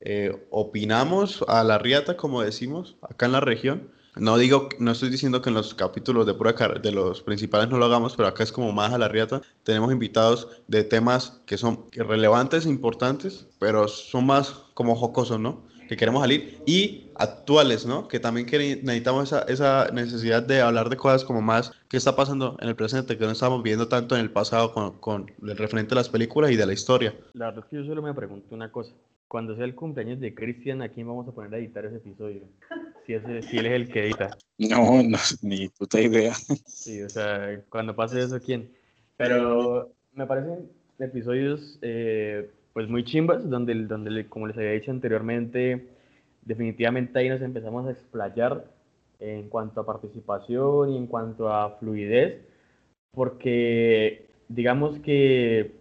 eh, 0.05 0.45
opinamos 0.49 1.45
a 1.47 1.63
la 1.63 1.77
riata, 1.77 2.17
como 2.17 2.41
decimos, 2.41 2.97
acá 3.01 3.25
en 3.25 3.31
la 3.31 3.39
región. 3.39 3.89
No 4.15 4.37
digo, 4.37 4.69
no 4.79 4.91
estoy 4.91 5.09
diciendo 5.09 5.41
que 5.41 5.49
en 5.49 5.55
los 5.55 5.73
capítulos 5.73 6.25
de 6.25 6.33
pura 6.33 6.53
de 6.53 6.91
los 6.91 7.21
principales 7.21 7.69
no 7.69 7.77
lo 7.77 7.85
hagamos, 7.85 8.15
pero 8.15 8.27
acá 8.27 8.43
es 8.43 8.51
como 8.51 8.71
más 8.71 8.93
a 8.93 8.97
la 8.97 9.07
riata. 9.07 9.41
Tenemos 9.63 9.91
invitados 9.91 10.47
de 10.67 10.83
temas 10.83 11.41
que 11.45 11.57
son 11.57 11.85
relevantes, 11.91 12.65
importantes, 12.65 13.47
pero 13.59 13.87
son 13.87 14.27
más 14.27 14.49
como 14.75 14.95
jocosos, 14.95 15.39
¿no? 15.39 15.63
que 15.87 15.97
queremos 15.97 16.21
salir 16.21 16.59
y 16.65 17.11
actuales, 17.15 17.85
¿no? 17.85 18.07
Que 18.07 18.19
también 18.19 18.47
necesitamos 18.47 19.33
esa, 19.47 19.91
necesidad 19.91 20.43
de 20.43 20.61
hablar 20.61 20.89
de 20.89 20.97
cosas 20.97 21.23
como 21.23 21.41
más 21.41 21.71
que 21.89 21.97
está 21.97 22.15
pasando 22.15 22.57
en 22.61 22.69
el 22.69 22.75
presente, 22.75 23.17
que 23.17 23.25
no 23.25 23.31
estamos 23.31 23.63
viendo 23.63 23.87
tanto 23.87 24.15
en 24.15 24.21
el 24.21 24.31
pasado 24.31 24.73
con, 24.73 24.97
con 24.99 25.31
el 25.41 25.57
referente 25.57 25.93
a 25.93 25.97
las 25.97 26.09
películas 26.09 26.51
y 26.51 26.55
de 26.55 26.65
la 26.65 26.73
historia. 26.73 27.13
La 27.33 27.47
verdad 27.47 27.65
es 27.65 27.69
que 27.69 27.75
yo 27.77 27.85
solo 27.85 28.01
me 28.01 28.13
pregunto 28.13 28.55
una 28.55 28.71
cosa. 28.71 28.93
Cuando 29.27 29.55
sea 29.55 29.65
el 29.65 29.75
cumpleaños 29.75 30.19
de 30.19 30.33
Cristian, 30.33 30.81
¿a 30.81 30.89
quién 30.89 31.07
vamos 31.07 31.27
a 31.27 31.31
poner 31.31 31.53
a 31.53 31.57
editar 31.57 31.85
ese 31.85 31.97
episodio? 31.97 32.43
Si, 33.05 33.13
ese, 33.13 33.41
si 33.41 33.57
él 33.57 33.65
es 33.65 33.73
el 33.73 33.89
que 33.89 34.05
edita. 34.05 34.37
No, 34.57 35.03
no, 35.03 35.17
ni 35.41 35.67
puta 35.69 35.99
idea. 35.99 36.33
Sí, 36.65 37.01
o 37.01 37.09
sea, 37.09 37.61
cuando 37.69 37.95
pase 37.95 38.21
eso, 38.21 38.39
¿quién? 38.39 38.71
Pero 39.17 39.91
me 40.13 40.25
parecen 40.25 40.69
episodios 40.99 41.79
eh, 41.81 42.49
pues 42.73 42.87
muy 42.89 43.03
chimbas, 43.03 43.49
donde, 43.49 43.75
donde 43.85 44.27
como 44.27 44.47
les 44.47 44.57
había 44.57 44.71
dicho 44.71 44.91
anteriormente, 44.91 45.87
definitivamente 46.43 47.19
ahí 47.19 47.29
nos 47.29 47.41
empezamos 47.41 47.87
a 47.87 47.91
explayar 47.91 48.65
en 49.19 49.49
cuanto 49.49 49.81
a 49.81 49.85
participación 49.85 50.89
y 50.91 50.97
en 50.97 51.07
cuanto 51.07 51.49
a 51.49 51.77
fluidez, 51.77 52.41
porque 53.11 54.27
digamos 54.49 54.99
que 54.99 55.71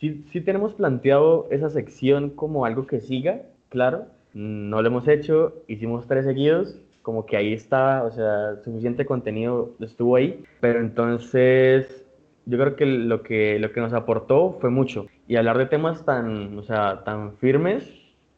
sí, 0.00 0.24
sí 0.32 0.40
tenemos 0.40 0.74
planteado 0.74 1.48
esa 1.50 1.70
sección 1.70 2.30
como 2.30 2.64
algo 2.64 2.86
que 2.86 3.00
siga, 3.00 3.42
claro, 3.68 4.06
no 4.34 4.82
lo 4.82 4.88
hemos 4.88 5.08
hecho, 5.08 5.62
hicimos 5.66 6.06
tres 6.06 6.24
seguidos, 6.24 6.76
como 7.02 7.26
que 7.26 7.36
ahí 7.36 7.52
está, 7.52 8.04
o 8.04 8.10
sea, 8.12 8.56
suficiente 8.64 9.06
contenido 9.06 9.70
estuvo 9.80 10.16
ahí, 10.16 10.44
pero 10.60 10.80
entonces 10.80 12.04
yo 12.44 12.58
creo 12.58 12.76
que 12.76 12.86
lo 12.86 13.22
que, 13.22 13.58
lo 13.58 13.72
que 13.72 13.80
nos 13.80 13.92
aportó 13.92 14.56
fue 14.60 14.70
mucho. 14.70 15.06
Y 15.26 15.36
hablar 15.36 15.58
de 15.58 15.66
temas 15.66 16.04
tan, 16.04 16.58
o 16.58 16.62
sea, 16.62 17.04
tan 17.04 17.36
firmes, 17.36 17.90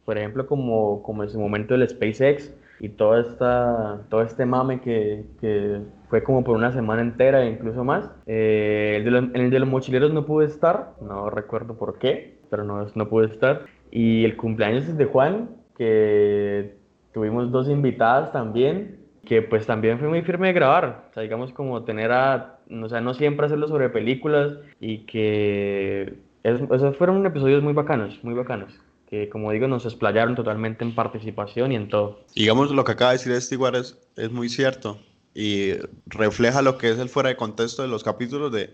por 0.04 0.18
ejemplo, 0.18 0.46
como, 0.46 1.02
como 1.02 1.22
en 1.22 1.30
su 1.30 1.38
momento 1.38 1.74
el 1.74 1.88
SpaceX 1.88 2.52
y 2.80 2.88
todo, 2.88 3.20
esta, 3.20 4.00
todo 4.08 4.22
este 4.22 4.46
mame 4.46 4.80
que, 4.80 5.24
que 5.40 5.80
fue 6.08 6.22
como 6.24 6.42
por 6.42 6.56
una 6.56 6.72
semana 6.72 7.02
entera 7.02 7.44
e 7.44 7.50
incluso 7.50 7.84
más. 7.84 8.10
Eh, 8.26 8.94
el 8.96 9.04
de 9.04 9.10
los, 9.10 9.24
el 9.34 9.50
de 9.50 9.60
mochileros 9.60 10.12
no 10.12 10.26
pude 10.26 10.46
estar, 10.46 10.94
no 11.00 11.30
recuerdo 11.30 11.74
por 11.74 11.98
qué, 11.98 12.38
pero 12.50 12.64
no, 12.64 12.84
no 12.94 13.08
pude 13.08 13.26
estar. 13.26 13.66
Y 13.92 14.24
el 14.24 14.36
cumpleaños 14.36 14.96
de 14.96 15.04
Juan, 15.04 15.50
que 15.80 16.74
tuvimos 17.14 17.50
dos 17.50 17.66
invitadas 17.70 18.32
también, 18.32 18.98
que 19.24 19.40
pues 19.40 19.64
también 19.64 19.98
fue 19.98 20.08
muy 20.08 20.20
firme 20.20 20.48
de 20.48 20.52
grabar, 20.52 21.06
o 21.10 21.14
sea, 21.14 21.22
digamos 21.22 21.54
como 21.54 21.84
tener 21.84 22.12
a 22.12 22.58
o 22.70 22.88
sea, 22.90 23.00
no 23.00 23.14
siempre 23.14 23.46
hacerlo 23.46 23.66
sobre 23.66 23.88
películas 23.88 24.58
y 24.78 24.98
que 25.06 26.18
esos 26.42 26.96
fueron 26.98 27.24
episodios 27.24 27.62
muy 27.62 27.72
bacanos, 27.72 28.22
muy 28.22 28.34
bacanos, 28.34 28.74
que 29.08 29.30
como 29.30 29.50
digo 29.52 29.68
nos 29.68 29.86
explayaron 29.86 30.34
totalmente 30.34 30.84
en 30.84 30.94
participación 30.94 31.72
y 31.72 31.76
en 31.76 31.88
todo. 31.88 32.20
Digamos, 32.34 32.70
lo 32.72 32.84
que 32.84 32.92
acaba 32.92 33.12
de 33.12 33.16
decir 33.16 33.40
Stewart 33.40 33.76
es, 33.76 33.98
es 34.16 34.30
muy 34.30 34.50
cierto 34.50 34.98
y 35.34 35.72
refleja 36.04 36.60
lo 36.60 36.76
que 36.76 36.90
es 36.90 36.98
el 36.98 37.08
fuera 37.08 37.30
de 37.30 37.36
contexto 37.36 37.80
de 37.80 37.88
los 37.88 38.04
capítulos 38.04 38.52
de 38.52 38.68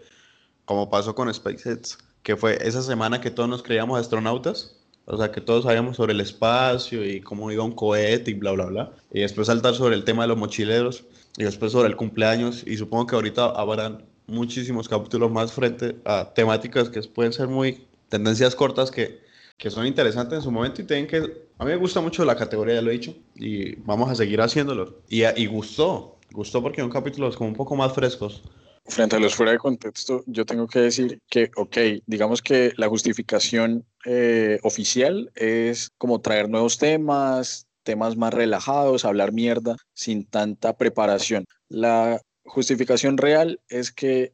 como 0.65 0.91
pasó 0.91 1.15
con 1.15 1.33
SpaceX, 1.33 1.99
que 2.25 2.35
fue 2.35 2.59
esa 2.67 2.83
semana 2.83 3.21
que 3.21 3.31
todos 3.31 3.49
nos 3.49 3.63
creíamos 3.63 4.01
astronautas, 4.01 4.77
o 5.07 5.17
sea, 5.17 5.31
que 5.31 5.41
todos 5.41 5.65
sabíamos 5.65 5.97
sobre 5.97 6.13
el 6.13 6.21
espacio 6.21 7.05
y 7.05 7.21
cómo 7.21 7.51
iba 7.53 7.63
un 7.65 7.73
cohete 7.73 8.33
y 8.33 8.35
bla, 8.35 8.53
bla, 8.53 8.67
bla. 8.67 8.93
Y 9.13 9.21
después 9.21 9.47
saltar 9.47 9.75
sobre 9.75 9.95
el 9.95 10.05
tema 10.05 10.23
de 10.23 10.29
los 10.29 10.37
mochileros 10.37 11.05
y 11.37 11.45
después 11.45 11.73
sobre 11.73 11.89
el 11.89 11.97
cumpleaños. 11.97 12.65
Y 12.67 12.77
supongo 12.77 13.07
que 13.07 13.15
ahorita 13.15 13.47
habrán 13.47 14.05
muchísimos 14.27 14.89
capítulos 14.89 15.31
más 15.31 15.53
frente 15.53 15.97
a 16.05 16.33
temáticas 16.35 16.89
que 16.89 17.01
pueden 17.03 17.33
ser 17.33 17.47
muy 17.47 17.87
tendencias 18.09 18.57
cortas 18.57 18.91
que, 18.91 19.21
que 19.57 19.71
son 19.71 19.87
interesantes 19.87 20.39
en 20.39 20.43
su 20.43 20.51
momento 20.51 20.83
y 20.83 20.85
tienen 20.85 21.07
que 21.07 21.47
a 21.59 21.65
mí 21.65 21.71
me 21.71 21.77
gusta 21.77 22.01
mucho 22.01 22.25
la 22.25 22.37
categoría 22.37 22.75
ya 22.75 22.83
lo 22.83 22.91
he 22.91 22.95
dicho 22.95 23.15
y 23.37 23.77
vamos 23.77 24.11
a 24.11 24.15
seguir 24.17 24.41
haciéndolo. 24.41 24.99
Y, 25.09 25.25
y 25.25 25.47
gustó 25.47 26.17
gustó 26.33 26.63
porque 26.63 26.81
son 26.81 26.91
capítulos 26.91 27.37
como 27.37 27.49
un 27.49 27.57
poco 27.57 27.77
más 27.77 27.93
frescos 27.93 28.43
frente 28.89 29.17
a 29.17 29.19
los 29.19 29.35
fuera 29.35 29.53
de 29.53 29.59
contexto, 29.59 30.23
yo 30.27 30.47
tengo 30.47 30.67
que 30.67 30.81
decir 30.81 31.21
que, 31.29 31.51
ok, 31.57 31.77
digamos 32.07 32.43
que 32.43 32.73
la 32.77 32.89
justificación 32.89 33.85
eh, 34.05 34.59
oficial 34.63 35.31
es 35.35 35.91
como 35.99 36.21
traer 36.21 36.49
nuevos 36.49 36.79
temas, 36.79 37.67
temas 37.83 38.17
más 38.17 38.33
relajados, 38.35 39.05
hablar 39.05 39.33
mierda 39.33 39.77
sin 39.95 40.27
tanta 40.27 40.77
preparación. 40.77 41.45
La 41.69 42.21
justificación 42.45 43.17
real 43.19 43.61
es 43.69 43.93
que 43.93 44.33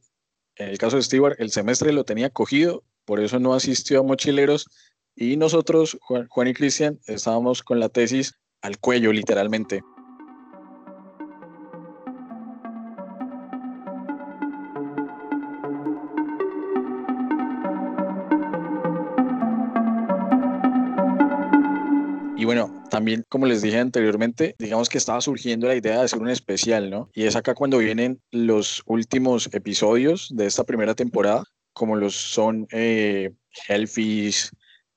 en 0.56 0.68
el 0.68 0.78
caso 0.78 0.96
de 0.96 1.02
Stewart, 1.02 1.36
el 1.38 1.50
semestre 1.50 1.92
lo 1.92 2.04
tenía 2.04 2.30
cogido, 2.30 2.84
por 3.04 3.20
eso 3.20 3.38
no 3.38 3.54
asistió 3.54 4.00
a 4.00 4.02
mochileros 4.02 4.66
y 5.14 5.36
nosotros, 5.36 5.98
Juan, 6.02 6.48
y 6.48 6.54
Cristian, 6.54 6.98
estábamos 7.06 7.62
con 7.62 7.80
la 7.80 7.88
tesis 7.88 8.34
al 8.60 8.78
cuello, 8.78 9.12
literalmente. 9.12 9.82
También 22.92 23.24
como 23.30 23.46
les 23.46 23.62
dije 23.62 23.78
anteriormente, 23.78 24.54
digamos 24.58 24.90
que 24.90 24.98
estaba 24.98 25.22
surgiendo 25.22 25.66
la 25.66 25.74
idea 25.74 25.96
de 25.96 26.04
hacer 26.04 26.18
un 26.18 26.28
especial, 26.28 26.90
¿no? 26.90 27.08
Y 27.14 27.24
es 27.24 27.36
acá 27.36 27.54
cuando 27.54 27.78
vienen 27.78 28.20
los 28.30 28.82
últimos 28.84 29.48
episodios 29.54 30.28
de 30.34 30.44
esta 30.44 30.64
primera 30.64 30.94
temporada, 30.94 31.42
como 31.72 31.96
los 31.96 32.14
son 32.14 32.66
eh, 32.70 33.30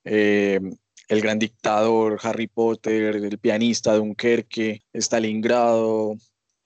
eh, 0.04 0.60
El 1.08 1.20
Gran 1.22 1.38
Dictador, 1.38 2.18
Harry 2.22 2.48
Potter, 2.48 3.16
El 3.16 3.38
Pianista, 3.38 3.94
Dunkerque, 3.94 4.82
Stalingrado, 4.92 6.16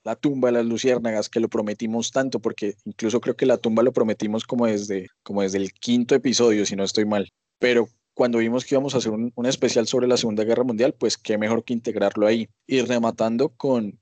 La 0.03 0.17
Tumba 0.17 0.49
de 0.49 0.55
las 0.55 0.65
Luciérnagas, 0.65 1.29
que 1.29 1.39
lo 1.39 1.47
prometimos 1.47 2.11
tanto, 2.11 2.41
porque 2.41 2.75
incluso 2.83 3.21
creo 3.21 3.37
que 3.37 3.45
La 3.45 3.55
Tumba 3.55 3.83
lo 3.83 3.93
prometimos 3.93 4.43
como 4.43 4.65
desde, 4.65 5.07
como 5.23 5.43
desde 5.43 5.59
el 5.59 5.71
quinto 5.71 6.13
episodio, 6.13 6.65
si 6.65 6.75
no 6.75 6.83
estoy 6.83 7.05
mal. 7.05 7.31
Pero 7.57 7.87
cuando 8.21 8.37
vimos 8.37 8.65
que 8.65 8.75
íbamos 8.75 8.93
a 8.93 8.99
hacer 8.99 9.11
un, 9.11 9.45
especial 9.47 9.87
sobre 9.87 10.07
la 10.07 10.15
Segunda 10.15 10.43
Guerra 10.43 10.63
Mundial, 10.63 10.93
pues 10.93 11.17
qué 11.17 11.39
mejor 11.39 11.63
que 11.63 11.73
integrarlo 11.73 12.27
ahí. 12.27 12.47
Y 12.67 12.81
rematando 12.81 13.49
con, 13.49 13.97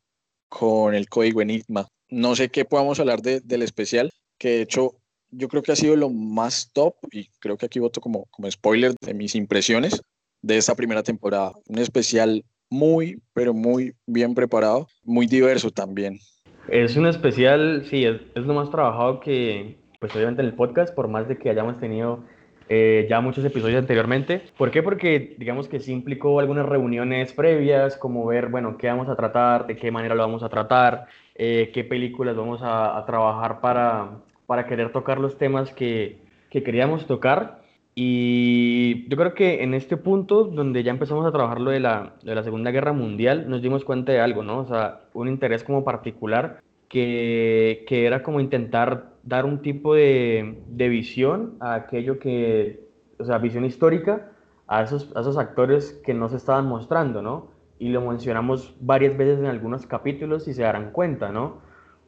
con 0.49 0.93
el 0.93 1.07
código 1.07 1.41
Enigma. 1.41 1.87
No 2.09 2.35
sé 2.35 2.49
qué 2.49 2.65
podamos 2.65 2.99
hablar 2.99 3.21
del 3.21 3.61
especial, 3.61 4.09
que 4.37 4.49
de 4.49 4.61
hecho 4.63 4.95
yo 5.31 5.47
creo 5.47 5.63
que 5.63 5.71
ha 5.71 5.77
sido 5.77 5.95
lo 5.95 6.09
más 6.09 6.69
top, 6.73 6.95
y 7.13 7.29
creo 7.39 7.55
que 7.55 7.67
aquí 7.67 7.79
voto 7.79 8.01
como, 8.01 8.25
como 8.25 8.51
spoiler 8.51 8.93
de 8.99 9.13
mis 9.13 9.35
impresiones 9.35 10.01
de 10.41 10.57
esta 10.57 10.75
primera 10.75 11.01
temporada. 11.01 11.53
Un 11.67 11.77
especial 11.77 12.43
muy, 12.69 13.21
pero 13.31 13.53
muy 13.53 13.93
bien 14.05 14.35
preparado, 14.35 14.89
muy 15.01 15.27
diverso 15.27 15.71
también. 15.71 16.19
Es 16.67 16.97
un 16.97 17.07
especial, 17.07 17.85
sí, 17.89 18.03
es, 18.03 18.19
es 18.35 18.43
lo 18.43 18.53
más 18.53 18.69
trabajado 18.69 19.21
que, 19.21 19.77
pues 20.01 20.13
obviamente 20.13 20.41
en 20.41 20.49
el 20.49 20.55
podcast, 20.55 20.93
por 20.93 21.07
más 21.07 21.29
de 21.29 21.37
que 21.37 21.49
hayamos 21.49 21.79
tenido 21.79 22.25
eh, 22.69 23.07
ya 23.09 23.19
muchos 23.19 23.43
episodios 23.43 23.79
anteriormente. 23.79 24.43
¿Por 24.55 24.69
qué? 24.69 24.83
Porque 24.83 25.35
digamos 25.39 25.67
que 25.67 25.79
sí 25.79 25.91
implicó 25.91 26.39
algunas 26.39 26.67
reuniones 26.67 27.33
previas, 27.33 27.97
como 27.97 28.25
ver, 28.27 28.49
bueno, 28.49 28.77
qué 28.77 28.87
vamos 28.87 29.09
a 29.09 29.15
tratar, 29.15 29.65
de 29.65 29.75
qué 29.75 29.89
manera 29.91 30.13
lo 30.13 30.21
vamos 30.21 30.43
a 30.43 30.49
tratar, 30.49 31.07
eh, 31.33 31.71
qué 31.73 31.83
películas 31.83 32.35
vamos 32.37 32.61
a, 32.63 33.03
trabajar 33.07 33.59
para, 33.59 34.19
para 34.45 34.67
querer 34.67 34.91
tocar 34.91 35.19
los 35.19 35.37
temas 35.39 35.71
que, 35.73 36.19
que 36.51 36.61
queríamos 36.61 37.07
tocar. 37.07 37.59
Y 37.95 39.09
yo 39.09 39.17
creo 39.17 39.33
que 39.33 39.63
en 39.63 39.73
este 39.73 39.97
punto, 39.97 40.43
donde 40.43 40.83
ya 40.83 40.91
empezamos 40.91 41.25
a 41.25 41.31
trabajar 41.31 41.59
lo 41.59 41.71
de 41.71 41.79
la, 41.79 42.13
de 42.23 42.35
la 42.35 42.43
Segunda 42.43 42.69
Guerra 42.69 42.93
Mundial, 42.93 43.49
nos 43.49 43.63
dimos 43.63 43.83
cuenta 43.83 44.11
de 44.11 44.21
algo, 44.21 44.43
¿no? 44.43 44.59
O 44.59 44.65
sea, 44.67 45.01
un 45.13 45.27
interés 45.27 45.63
como 45.63 45.83
particular 45.83 46.61
que, 46.87 47.83
que 47.87 48.05
era 48.05 48.21
como 48.23 48.39
intentar 48.39 49.18
dar 49.29 49.45
un 49.45 49.61
tipo 49.61 49.93
de, 49.93 50.61
de, 50.67 50.89
visión 50.89 51.55
a 51.59 51.75
aquello 51.75 52.17
que, 52.19 52.81
o 53.19 53.23
sea, 53.23 53.37
visión 53.37 53.63
histórica 53.63 54.31
a 54.67 54.81
esos, 54.81 55.15
a 55.15 55.21
esos 55.21 55.37
actores 55.37 56.01
que 56.03 56.15
no 56.15 56.29
se 56.29 56.37
estaban 56.37 56.65
mostrando, 56.65 57.21
¿no? 57.21 57.51
Y 57.77 57.89
lo 57.89 58.01
mencionamos 58.01 58.75
varias 58.81 59.15
veces 59.15 59.39
en 59.39 59.45
algunos 59.45 59.85
capítulos 59.85 60.47
y 60.47 60.53
se 60.53 60.63
darán 60.63 60.91
cuenta, 60.91 61.29
¿no? 61.29 61.61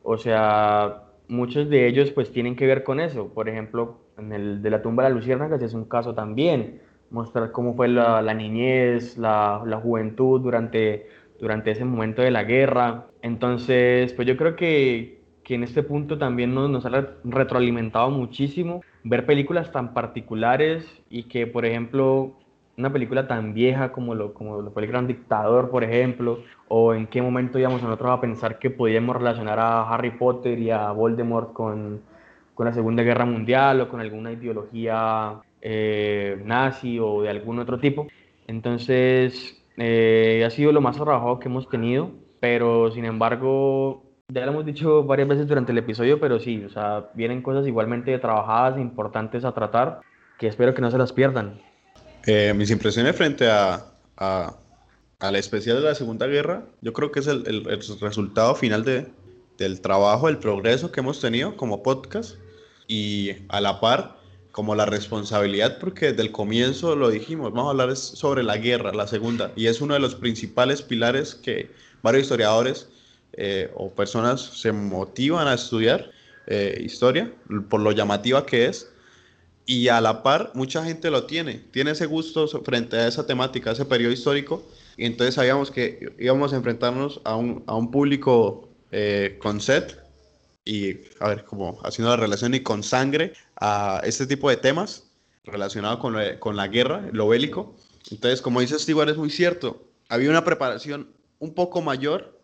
O 0.04 0.18
sea, 0.18 1.04
muchos 1.28 1.70
de 1.70 1.88
ellos 1.88 2.12
pues 2.12 2.32
tienen 2.32 2.56
que 2.56 2.66
ver 2.66 2.84
con 2.84 3.00
eso. 3.00 3.30
Por 3.30 3.48
ejemplo, 3.48 4.00
en 4.18 4.34
el 4.34 4.62
de 4.64 4.70
la 4.72 4.82
tumba 4.82 5.04
de 5.04 5.10
la 5.10 5.16
Luciérnagas 5.16 5.62
es 5.62 5.76
un 5.76 5.86
caso 5.86 6.16
también, 6.16 6.82
mostrar 7.12 7.52
cómo 7.52 7.76
fue 7.76 7.88
la, 7.88 8.22
la 8.24 8.34
niñez, 8.34 9.18
la, 9.18 9.62
la, 9.66 9.78
juventud 9.78 10.42
durante, 10.42 11.08
durante 11.40 11.72
ese 11.72 11.86
momento 11.86 12.24
de 12.24 12.32
la 12.32 12.44
guerra. 12.44 13.08
Entonces, 13.22 14.12
pues 14.14 14.28
yo 14.28 14.36
creo 14.38 14.56
que, 14.56 15.21
que 15.44 15.56
en 15.56 15.64
este 15.64 15.84
punto 15.84 16.18
también 16.18 16.54
nos, 16.54 16.70
nos, 16.70 16.86
ha 16.86 17.08
retroalimentado 17.24 18.10
muchísimo 18.10 18.82
ver 19.04 19.26
películas 19.26 19.72
tan 19.72 19.94
particulares 19.94 20.86
y 21.10 21.24
que, 21.24 21.48
por 21.48 21.66
ejemplo, 21.66 22.34
una 22.78 22.92
película 22.92 23.28
tan 23.28 23.54
vieja 23.54 23.92
como 23.92 24.16
lo, 24.16 24.34
como 24.34 24.62
lo 24.62 24.72
fue 24.72 24.84
El 24.84 24.90
Gran 24.90 25.08
Dictador, 25.08 25.70
por 25.70 25.84
ejemplo, 25.84 26.40
o 26.68 26.94
en 26.94 27.08
qué 27.08 27.22
momento 27.22 27.60
íbamos 27.60 27.82
nosotros 27.82 28.12
a 28.12 28.22
pensar 28.22 28.60
que 28.60 28.70
podíamos 28.70 29.16
relacionar 29.16 29.60
a 29.60 29.90
Harry 29.90 30.12
Potter 30.12 30.58
y 30.60 30.72
a 30.72 30.92
Voldemort 30.92 31.54
con, 31.54 32.02
con 32.54 32.66
la 32.66 32.74
Segunda 32.74 33.04
Guerra 33.04 33.26
Mundial 33.26 33.82
o 33.82 33.90
con 33.90 34.00
alguna 34.00 34.32
ideología 34.32 35.42
eh, 35.62 36.42
nazi 36.46 37.00
o 37.00 37.22
de 37.22 37.30
algún 37.30 37.60
otro 37.60 37.80
tipo. 37.80 38.08
Entonces, 38.48 39.64
eh, 39.78 40.44
ha 40.46 40.50
sido 40.50 40.72
lo 40.72 40.82
más 40.82 40.96
trabajado 40.96 41.40
que 41.40 41.48
hemos 41.48 41.70
tenido, 41.70 42.12
pero 42.40 42.92
sin 42.92 43.06
embargo 43.06 44.04
ya 44.34 44.46
lo 44.46 44.52
hemos 44.52 44.66
dicho 44.66 45.04
varias 45.04 45.28
veces 45.28 45.48
durante 45.48 45.72
el 45.72 45.78
episodio, 45.78 46.20
pero 46.20 46.40
sí, 46.40 46.64
o 46.64 46.70
sea, 46.70 47.10
vienen 47.14 47.42
cosas 47.42 47.68
igualmente 47.68 48.18
trabajadas, 48.20 48.78
e 48.78 48.82
importantes 48.82 49.44
a 49.44 49.54
tratar, 49.54 50.02
que 50.40 50.48
espero 50.48 50.74
que 50.74 50.82
no 50.82 50.90
se 50.90 50.98
las 50.98 51.12
pierdan. 51.12 51.60
Eh, 52.26 52.54
mis 52.56 52.72
impresiones 52.72 53.16
frente 53.16 53.50
a, 53.50 53.86
a, 54.18 54.56
al 55.20 55.36
especial 55.36 55.78
de 55.78 55.84
la 55.84 55.96
Segunda 55.96 56.28
Guerra, 56.28 56.64
yo 56.82 56.94
creo 56.94 57.12
que 57.12 57.20
es 57.20 57.28
el, 57.28 57.44
el, 57.48 57.68
el 57.68 58.00
resultado 58.00 58.56
final 58.56 58.84
de, 58.86 59.08
del 59.58 59.82
trabajo, 59.82 60.30
el 60.30 60.38
progreso 60.38 60.92
que 60.92 61.02
hemos 61.02 61.20
tenido 61.20 61.58
como 61.58 61.84
podcast 61.84 62.36
y 62.88 63.32
a 63.50 63.60
la 63.60 63.80
par 63.80 64.18
como 64.52 64.76
la 64.76 64.86
responsabilidad, 64.86 65.78
porque 65.80 66.08
desde 66.08 66.24
el 66.24 66.32
comienzo 66.32 66.96
lo 66.96 67.10
dijimos, 67.10 67.54
vamos 67.54 67.68
a 67.68 67.72
hablar 67.72 67.96
sobre 67.96 68.44
la 68.44 68.58
guerra, 68.58 68.92
la 68.94 69.08
segunda, 69.08 69.52
y 69.56 69.68
es 69.68 69.82
uno 69.82 69.94
de 69.94 70.00
los 70.02 70.16
principales 70.16 70.82
pilares 70.82 71.36
que 71.36 71.72
varios 72.02 72.24
historiadores 72.24 72.90
eh, 73.34 73.72
o 73.76 73.90
personas 73.90 74.42
se 74.42 74.72
motivan 74.72 75.48
a 75.48 75.54
estudiar 75.54 76.12
eh, 76.48 76.82
historia 76.84 77.32
por 77.70 77.82
lo 77.82 77.92
llamativa 77.92 78.46
que 78.46 78.66
es 78.66 78.92
y 79.66 79.88
a 79.88 80.02
la 80.02 80.24
par 80.24 80.52
mucha 80.54 80.84
gente 80.84 81.10
lo 81.10 81.26
tiene, 81.26 81.64
tiene 81.72 81.92
ese 81.92 82.06
gusto 82.08 82.48
frente 82.48 82.98
a 82.98 83.08
esa 83.08 83.26
temática, 83.26 83.72
ese 83.72 83.86
periodo 83.86 84.12
histórico 84.12 84.64
y 84.98 85.06
entonces 85.06 85.36
sabíamos 85.36 85.72
que 85.72 86.14
íbamos 86.20 86.52
a 86.52 86.58
enfrentarnos 86.58 87.22
a 87.24 87.36
un, 87.36 87.64
a 87.68 87.76
un 87.76 87.90
público 87.90 88.70
eh, 88.92 89.38
con 89.42 89.62
set 89.62 89.98
y 90.66 90.98
a 91.20 91.30
ver, 91.30 91.46
como 91.46 91.80
haciendo 91.84 92.12
la 92.12 92.18
relación 92.18 92.54
y 92.54 92.60
con 92.62 92.84
sangre 92.84 93.34
a 93.56 94.02
este 94.04 94.28
tipo 94.28 94.50
de 94.50 94.58
temas 94.58 95.12
relacionados 95.46 96.00
con, 96.00 96.16
con 96.40 96.56
la 96.56 96.68
guerra, 96.68 97.08
lo 97.12 97.28
bélico. 97.28 97.76
Entonces, 98.12 98.42
como 98.42 98.60
dice 98.60 98.78
Stewart, 98.78 99.10
es 99.10 99.18
muy 99.18 99.30
cierto, 99.30 99.88
había 100.10 100.30
una 100.30 100.44
preparación 100.44 101.14
un 101.40 101.54
poco 101.54 101.82
mayor 101.82 102.41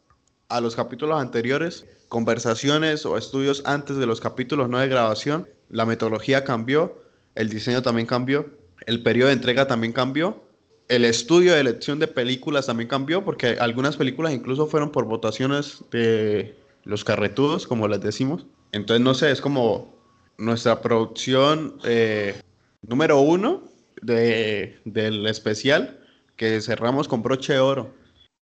a 0.50 0.62
los 0.62 0.76
capítulos 0.76 1.20
anteriores, 1.20 1.86
conversaciones 2.08 3.06
o 3.06 3.18
estudios 3.18 3.62
antes 3.66 3.98
de 3.98 4.06
los 4.06 4.22
capítulos 4.22 4.70
no 4.70 4.80
de 4.80 4.88
grabación, 4.88 5.48
la 5.70 5.86
metodología 5.86 6.44
cambió, 6.44 7.02
el 7.36 7.50
diseño 7.50 7.82
también 7.82 8.08
cambió, 8.08 8.50
el 8.86 9.04
periodo 9.04 9.28
de 9.28 9.34
entrega 9.34 9.68
también 9.68 9.94
cambió, 9.94 10.44
el 10.88 11.04
estudio 11.04 11.54
de 11.54 11.60
elección 11.60 12.00
de 12.00 12.08
películas 12.08 12.68
también 12.68 12.88
cambió, 12.88 13.24
porque 13.26 13.58
algunas 13.60 13.98
películas 13.98 14.34
incluso 14.34 14.68
fueron 14.68 14.92
por 14.92 15.06
votaciones 15.06 15.84
de 15.92 16.56
los 16.84 17.04
carretudos, 17.04 17.68
como 17.68 17.88
les 17.88 18.00
decimos. 18.00 18.46
Entonces, 18.72 19.04
no 19.04 19.14
sé, 19.14 19.32
es 19.32 19.42
como 19.42 19.94
nuestra 20.38 20.82
producción 20.82 21.78
eh, 21.84 22.40
número 22.82 23.20
uno 23.20 23.64
de, 24.02 24.80
del 24.86 25.26
especial 25.28 26.00
que 26.38 26.62
cerramos 26.62 27.08
con 27.08 27.22
broche 27.22 27.54
de 27.54 27.60
oro. 27.60 27.92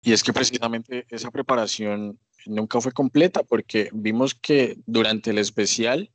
Y 0.05 0.13
es 0.13 0.23
que 0.23 0.35
precisamente 0.35 1.07
esa 1.09 1.31
preparación 1.31 2.19
nunca 2.45 2.79
fue 2.83 2.93
completa 2.93 3.43
porque 3.43 3.89
vimos 3.95 4.35
que 4.35 4.77
durante 4.85 5.31
el 5.31 5.39
especial 5.39 6.11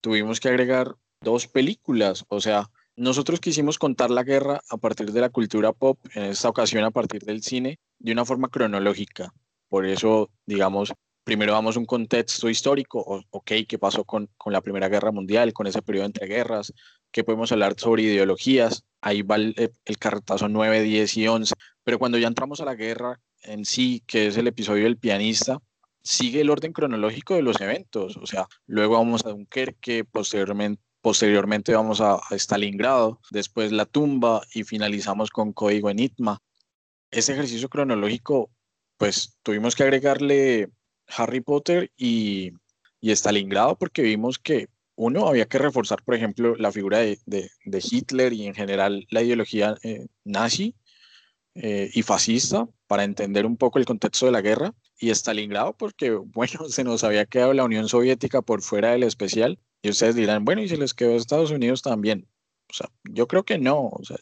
tuvimos 0.00 0.40
que 0.40 0.48
agregar 0.48 0.96
dos 1.20 1.46
películas, 1.46 2.24
o 2.28 2.40
sea, 2.40 2.70
nosotros 2.96 3.40
quisimos 3.40 3.78
contar 3.78 4.10
la 4.10 4.22
guerra 4.22 4.62
a 4.70 4.78
partir 4.78 5.12
de 5.12 5.20
la 5.20 5.28
cultura 5.28 5.72
pop, 5.74 5.98
en 6.14 6.24
esta 6.24 6.48
ocasión 6.48 6.82
a 6.84 6.90
partir 6.90 7.24
del 7.24 7.42
cine, 7.42 7.78
de 7.98 8.12
una 8.12 8.24
forma 8.24 8.48
cronológica. 8.48 9.34
Por 9.68 9.84
eso, 9.84 10.30
digamos, 10.46 10.94
primero 11.22 11.52
damos 11.52 11.76
un 11.76 11.84
contexto 11.84 12.48
histórico, 12.48 13.22
ok, 13.28 13.52
qué 13.68 13.78
pasó 13.78 14.04
con, 14.04 14.30
con 14.38 14.54
la 14.54 14.62
Primera 14.62 14.88
Guerra 14.88 15.12
Mundial, 15.12 15.52
con 15.52 15.66
ese 15.66 15.82
periodo 15.82 16.06
entre 16.06 16.26
guerras, 16.26 16.72
qué 17.10 17.24
podemos 17.24 17.52
hablar 17.52 17.74
sobre 17.78 18.02
ideologías, 18.02 18.84
ahí 19.00 19.22
va 19.22 19.36
el, 19.36 19.72
el 19.84 19.98
cartazo 19.98 20.48
9, 20.48 20.82
10 20.82 21.16
y 21.16 21.28
11, 21.28 21.54
pero 21.84 21.98
cuando 21.98 22.18
ya 22.18 22.28
entramos 22.28 22.60
a 22.60 22.64
la 22.64 22.74
guerra 22.74 23.20
en 23.42 23.64
sí, 23.64 24.02
que 24.06 24.26
es 24.26 24.36
el 24.36 24.46
episodio 24.48 24.84
del 24.84 24.98
pianista, 24.98 25.60
sigue 26.02 26.40
el 26.40 26.50
orden 26.50 26.72
cronológico 26.72 27.34
de 27.34 27.42
los 27.42 27.60
eventos. 27.60 28.16
O 28.16 28.26
sea, 28.26 28.46
luego 28.66 28.94
vamos 28.94 29.26
a 29.26 29.30
Dunkerque, 29.30 30.04
posteriormente, 30.04 30.82
posteriormente 31.00 31.74
vamos 31.74 32.00
a, 32.00 32.20
Stalingrado, 32.30 33.20
después 33.30 33.72
la 33.72 33.86
tumba 33.86 34.42
y 34.54 34.64
finalizamos 34.64 35.30
con 35.30 35.52
Código 35.52 35.90
Enigma. 35.90 36.40
ese 37.10 37.32
ejercicio 37.32 37.68
cronológico, 37.68 38.50
pues 38.98 39.36
tuvimos 39.42 39.74
que 39.74 39.84
agregarle 39.84 40.70
Harry 41.08 41.40
Potter 41.40 41.92
y, 41.96 42.52
y 43.00 43.10
Stalingrado 43.10 43.76
porque 43.76 44.02
vimos 44.02 44.38
que 44.38 44.68
uno, 44.96 45.28
había 45.28 45.46
que 45.46 45.58
reforzar, 45.58 46.02
por 46.02 46.14
ejemplo, 46.14 46.56
la 46.56 46.72
figura 46.72 46.98
de, 46.98 47.50
Hitler 47.64 48.32
y 48.32 48.46
en 48.46 48.54
general 48.54 49.06
la 49.10 49.22
ideología 49.22 49.76
eh, 49.82 50.06
nazi 50.24 50.74
eh, 51.54 51.90
y 51.94 52.02
fascista 52.02 52.66
para 52.86 53.04
entender 53.04 53.46
un 53.46 53.56
poco 53.56 53.78
el 53.78 53.84
contexto 53.84 54.26
de 54.26 54.32
la 54.32 54.40
guerra. 54.40 54.74
Y 54.98 55.10
Stalingrado 55.10 55.76
porque, 55.76 56.10
bueno, 56.34 56.68
se 56.68 56.84
nos 56.84 57.04
había 57.04 57.26
quedado 57.26 57.52
la 57.52 57.64
Unión 57.64 57.88
Soviética 57.88 58.42
por 58.42 58.62
fuera 58.62 58.92
del 58.92 59.02
especial. 59.02 59.58
Y 59.82 59.90
ustedes 59.90 60.16
dirán, 60.16 60.44
bueno, 60.44 60.62
¿y 60.62 60.68
se 60.68 60.78
les 60.78 60.94
quedó 60.94 61.14
Estados 61.14 61.50
Unidos 61.50 61.82
también? 61.82 62.28
O 62.70 62.74
sea, 62.74 62.90
yo 63.04 63.28
creo 63.28 63.44
que 63.44 63.58
no. 63.58 63.88
O 63.88 64.04
sea, 64.04 64.16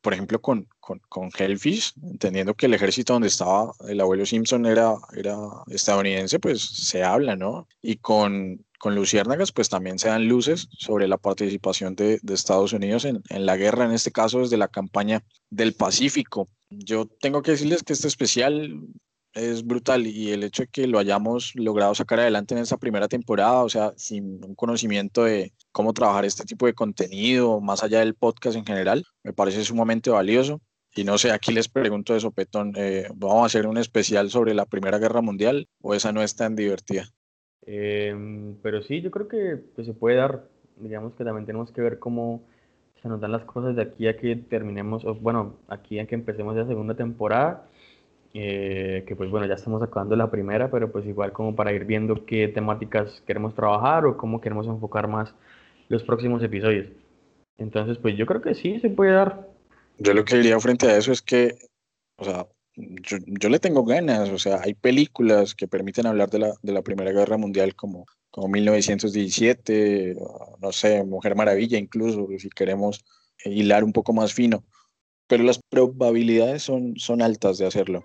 por 0.00 0.12
ejemplo, 0.12 0.40
con, 0.40 0.68
con, 0.80 1.00
con, 1.08 1.30
Hellfish, 1.36 1.92
entendiendo 2.02 2.54
que 2.54 2.66
el 2.66 2.74
ejército 2.74 3.12
donde 3.12 3.28
estaba 3.28 3.72
el 3.88 4.00
abuelo 4.00 4.24
Simpson 4.24 4.66
era, 4.66 4.94
era 5.16 5.36
estadounidense, 5.68 6.38
pues 6.38 6.62
se 6.62 7.02
habla, 7.02 7.36
¿no? 7.36 7.66
Y 7.82 7.96
con, 7.96 8.64
con 8.78 8.94
Luciérnagas, 8.94 9.52
pues 9.52 9.68
también 9.68 9.98
se 9.98 10.08
dan 10.08 10.28
luces 10.28 10.68
sobre 10.78 11.08
la 11.08 11.18
participación 11.18 11.94
de, 11.94 12.20
de 12.22 12.34
Estados 12.34 12.72
Unidos 12.72 13.04
en, 13.04 13.22
en, 13.28 13.46
la 13.46 13.56
guerra, 13.56 13.84
en 13.84 13.92
este 13.92 14.12
caso 14.12 14.40
desde 14.40 14.56
la 14.56 14.68
campaña 14.68 15.22
del 15.50 15.74
Pacífico. 15.74 16.48
Yo 16.70 17.06
tengo 17.06 17.42
que 17.42 17.52
decirles 17.52 17.82
que 17.82 17.92
este 17.92 18.08
especial 18.08 18.70
es 19.38 19.64
brutal 19.64 20.06
y 20.06 20.32
el 20.32 20.42
hecho 20.42 20.62
de 20.62 20.68
que 20.68 20.86
lo 20.86 20.98
hayamos 20.98 21.54
logrado 21.54 21.94
sacar 21.94 22.20
adelante 22.20 22.54
en 22.54 22.60
esta 22.60 22.76
primera 22.76 23.08
temporada, 23.08 23.62
o 23.62 23.68
sea, 23.68 23.92
sin 23.96 24.44
un 24.44 24.54
conocimiento 24.54 25.24
de 25.24 25.52
cómo 25.72 25.92
trabajar 25.92 26.24
este 26.24 26.44
tipo 26.44 26.66
de 26.66 26.74
contenido, 26.74 27.60
más 27.60 27.82
allá 27.82 28.00
del 28.00 28.14
podcast 28.14 28.56
en 28.56 28.66
general, 28.66 29.04
me 29.22 29.32
parece 29.32 29.64
sumamente 29.64 30.10
valioso. 30.10 30.60
Y 30.94 31.04
no 31.04 31.18
sé, 31.18 31.30
aquí 31.30 31.52
les 31.52 31.68
pregunto 31.68 32.14
de 32.14 32.20
sopetón, 32.20 32.72
eh, 32.76 33.06
¿vamos 33.14 33.42
a 33.42 33.46
hacer 33.46 33.66
un 33.66 33.78
especial 33.78 34.30
sobre 34.30 34.54
la 34.54 34.66
Primera 34.66 34.98
Guerra 34.98 35.20
Mundial 35.20 35.68
o 35.80 35.94
esa 35.94 36.12
no 36.12 36.22
es 36.22 36.34
tan 36.34 36.56
divertida? 36.56 37.04
Em, 37.66 38.56
pero 38.62 38.82
sí, 38.82 39.00
yo 39.02 39.10
creo 39.10 39.28
que 39.28 39.56
pues, 39.74 39.86
se 39.86 39.92
puede 39.92 40.16
dar, 40.16 40.48
digamos 40.76 41.14
que 41.14 41.24
también 41.24 41.46
tenemos 41.46 41.70
que 41.70 41.82
ver 41.82 41.98
cómo 41.98 42.42
se 43.02 43.08
nos 43.08 43.20
dan 43.20 43.32
las 43.32 43.44
cosas 43.44 43.76
de 43.76 43.82
aquí 43.82 44.08
a 44.08 44.16
que 44.16 44.36
terminemos, 44.36 45.04
o 45.04 45.14
bueno, 45.14 45.56
aquí 45.68 45.98
a 45.98 46.06
que 46.06 46.14
empecemos 46.14 46.56
la 46.56 46.66
segunda 46.66 46.94
temporada, 46.94 47.68
eh, 48.34 49.04
que 49.06 49.16
pues 49.16 49.30
bueno, 49.30 49.46
ya 49.46 49.54
estamos 49.54 49.82
acabando 49.82 50.14
la 50.16 50.30
primera, 50.30 50.70
pero 50.70 50.92
pues 50.92 51.06
igual 51.06 51.32
como 51.32 51.56
para 51.56 51.72
ir 51.72 51.84
viendo 51.84 52.26
qué 52.26 52.48
temáticas 52.48 53.22
queremos 53.26 53.54
trabajar 53.54 54.06
o 54.06 54.16
cómo 54.16 54.40
queremos 54.40 54.66
enfocar 54.66 55.08
más 55.08 55.34
los 55.88 56.02
próximos 56.02 56.42
episodios. 56.42 56.86
Entonces, 57.56 57.98
pues 57.98 58.16
yo 58.16 58.26
creo 58.26 58.40
que 58.40 58.54
sí 58.54 58.78
se 58.80 58.90
puede 58.90 59.12
dar. 59.12 59.48
Yo 59.98 60.14
lo 60.14 60.24
que 60.24 60.36
diría 60.36 60.60
frente 60.60 60.86
a 60.86 60.96
eso 60.96 61.10
es 61.10 61.22
que, 61.22 61.56
o 62.16 62.24
sea, 62.24 62.46
yo, 62.76 63.18
yo, 63.26 63.48
le 63.48 63.58
tengo 63.58 63.84
ganas, 63.84 64.28
o 64.30 64.38
sea, 64.38 64.60
hay 64.62 64.74
películas 64.74 65.54
que 65.54 65.66
permiten 65.66 66.06
hablar 66.06 66.30
de 66.30 66.38
la, 66.38 66.52
de 66.62 66.72
la 66.72 66.82
Primera 66.82 67.10
Guerra 67.10 67.36
Mundial 67.36 67.74
como, 67.74 68.06
como 68.30 68.48
1917, 68.48 70.14
no 70.60 70.72
sé, 70.72 71.02
Mujer 71.02 71.34
Maravilla 71.34 71.78
incluso, 71.78 72.28
si 72.38 72.48
queremos 72.50 73.04
hilar 73.44 73.82
un 73.82 73.92
poco 73.92 74.12
más 74.12 74.32
fino, 74.32 74.64
pero 75.26 75.42
las 75.42 75.60
probabilidades 75.68 76.62
son, 76.62 76.96
son 76.96 77.22
altas 77.22 77.58
de 77.58 77.66
hacerlo. 77.66 78.04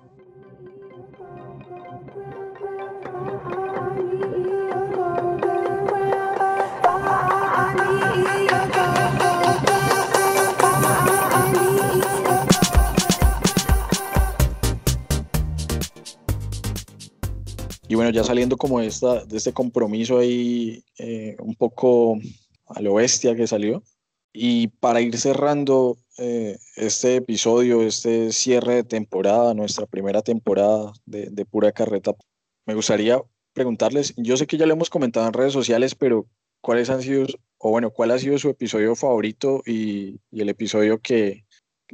Ya 18.13 18.23
saliendo 18.23 18.57
como 18.57 18.79
de, 18.79 18.87
esta, 18.87 19.25
de 19.25 19.37
este 19.37 19.53
compromiso 19.53 20.19
ahí 20.19 20.83
eh, 20.99 21.35
un 21.39 21.55
poco 21.55 22.19
a 22.67 22.81
lo 22.81 22.93
bestia 22.95 23.35
que 23.35 23.47
salió. 23.47 23.83
Y 24.31 24.67
para 24.67 25.01
ir 25.01 25.17
cerrando 25.17 25.97
eh, 26.17 26.57
este 26.75 27.17
episodio, 27.17 27.81
este 27.81 28.31
cierre 28.31 28.75
de 28.75 28.83
temporada, 28.83 29.53
nuestra 29.53 29.85
primera 29.87 30.21
temporada 30.21 30.93
de, 31.05 31.29
de, 31.29 31.45
pura 31.45 31.71
carreta, 31.71 32.13
me 32.65 32.75
gustaría 32.75 33.21
preguntarles, 33.53 34.13
yo 34.17 34.37
sé 34.37 34.47
que 34.47 34.57
ya 34.57 34.65
lo 34.65 34.73
hemos 34.73 34.89
comentado 34.89 35.27
en 35.27 35.33
redes 35.33 35.53
sociales, 35.53 35.93
pero 35.95 36.27
¿cuáles 36.61 36.89
han 36.89 37.01
sido, 37.01 37.25
o 37.57 37.69
bueno, 37.71 37.91
cuál 37.91 38.11
ha 38.11 38.19
sido 38.19 38.37
su 38.37 38.49
episodio 38.49 38.95
favorito 38.95 39.61
y, 39.65 40.19
y 40.31 40.41
el 40.41 40.49
episodio 40.49 40.99
que, 40.99 41.42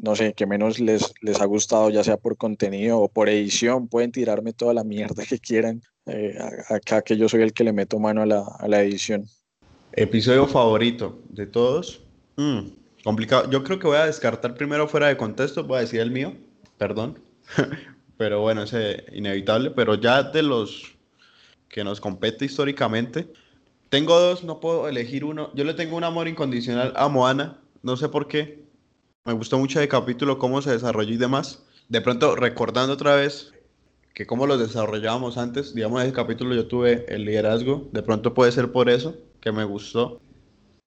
no 0.02 0.16
sé, 0.16 0.34
que 0.34 0.46
menos 0.46 0.80
les, 0.80 1.14
les 1.22 1.42
ha 1.42 1.46
gustado, 1.46 1.90
ya 1.90 2.04
sea 2.04 2.18
por 2.18 2.38
contenido 2.38 3.00
o 3.00 3.10
por 3.10 3.30
edición, 3.30 3.88
pueden 3.88 4.12
tirarme 4.12 4.54
toda 4.54 4.74
la 4.74 4.84
mierda 4.84 5.26
que 5.26 5.40
quieran. 5.40 5.82
Eh, 6.06 6.38
acá 6.70 7.02
que 7.02 7.18
yo 7.18 7.28
soy 7.28 7.42
el 7.42 7.54
que 7.54 7.64
le 7.64 7.74
meto 7.74 8.00
mano 8.00 8.22
a 8.22 8.26
la, 8.26 8.44
a 8.60 8.68
la 8.68 8.82
edición. 8.82 9.26
Episodio 9.94 10.48
favorito 10.48 11.20
de 11.30 11.46
todos. 11.46 12.02
Mm, 12.38 12.70
complicado. 13.04 13.50
Yo 13.50 13.64
creo 13.64 13.80
que 13.80 13.88
voy 13.88 13.98
a 13.98 14.06
descartar 14.06 14.56
primero 14.56 14.88
fuera 14.88 15.08
de 15.08 15.18
contexto, 15.18 15.66
voy 15.66 15.78
a 15.78 15.82
decir 15.82 16.00
el 16.00 16.12
mío, 16.12 16.34
perdón. 16.78 17.20
pero 18.18 18.42
bueno, 18.42 18.64
es 18.64 18.74
inevitable. 19.12 19.72
Pero 19.72 19.96
ya 19.96 20.24
de 20.24 20.44
los 20.44 20.96
que 21.68 21.84
nos 21.84 22.00
compete 22.00 22.46
históricamente, 22.46 23.28
tengo 23.90 24.18
dos, 24.18 24.46
no 24.46 24.62
puedo 24.62 24.88
elegir 24.88 25.26
uno. 25.26 25.52
Yo 25.56 25.66
le 25.66 25.74
tengo 25.74 25.98
un 25.98 26.06
amor 26.06 26.28
incondicional 26.28 26.94
a 26.96 27.10
Moana, 27.10 27.60
no 27.84 27.98
sé 27.98 28.08
por 28.08 28.28
qué 28.28 28.69
me 29.26 29.34
gustó 29.34 29.58
mucho 29.60 29.80
el 29.80 29.88
capítulo, 29.88 30.38
cómo 30.38 30.62
se 30.62 30.72
desarrolló 30.72 31.14
y 31.14 31.18
demás. 31.18 31.64
De 31.88 32.02
pronto, 32.02 32.36
recordando 32.36 32.94
otra 32.94 33.16
vez 33.16 33.54
que 34.14 34.26
cómo 34.26 34.48
lo 34.48 34.58
desarrollábamos 34.58 35.38
antes, 35.38 35.74
digamos, 35.74 36.02
en 36.02 36.08
el 36.08 36.14
capítulo 36.14 36.56
yo 36.56 36.68
tuve 36.68 37.06
el 37.08 37.26
liderazgo, 37.26 37.88
de 37.92 38.02
pronto 38.02 38.34
puede 38.34 38.52
ser 38.52 38.72
por 38.72 38.90
eso 38.90 39.16
que 39.40 39.52
me 39.52 39.64
gustó. 39.64 40.22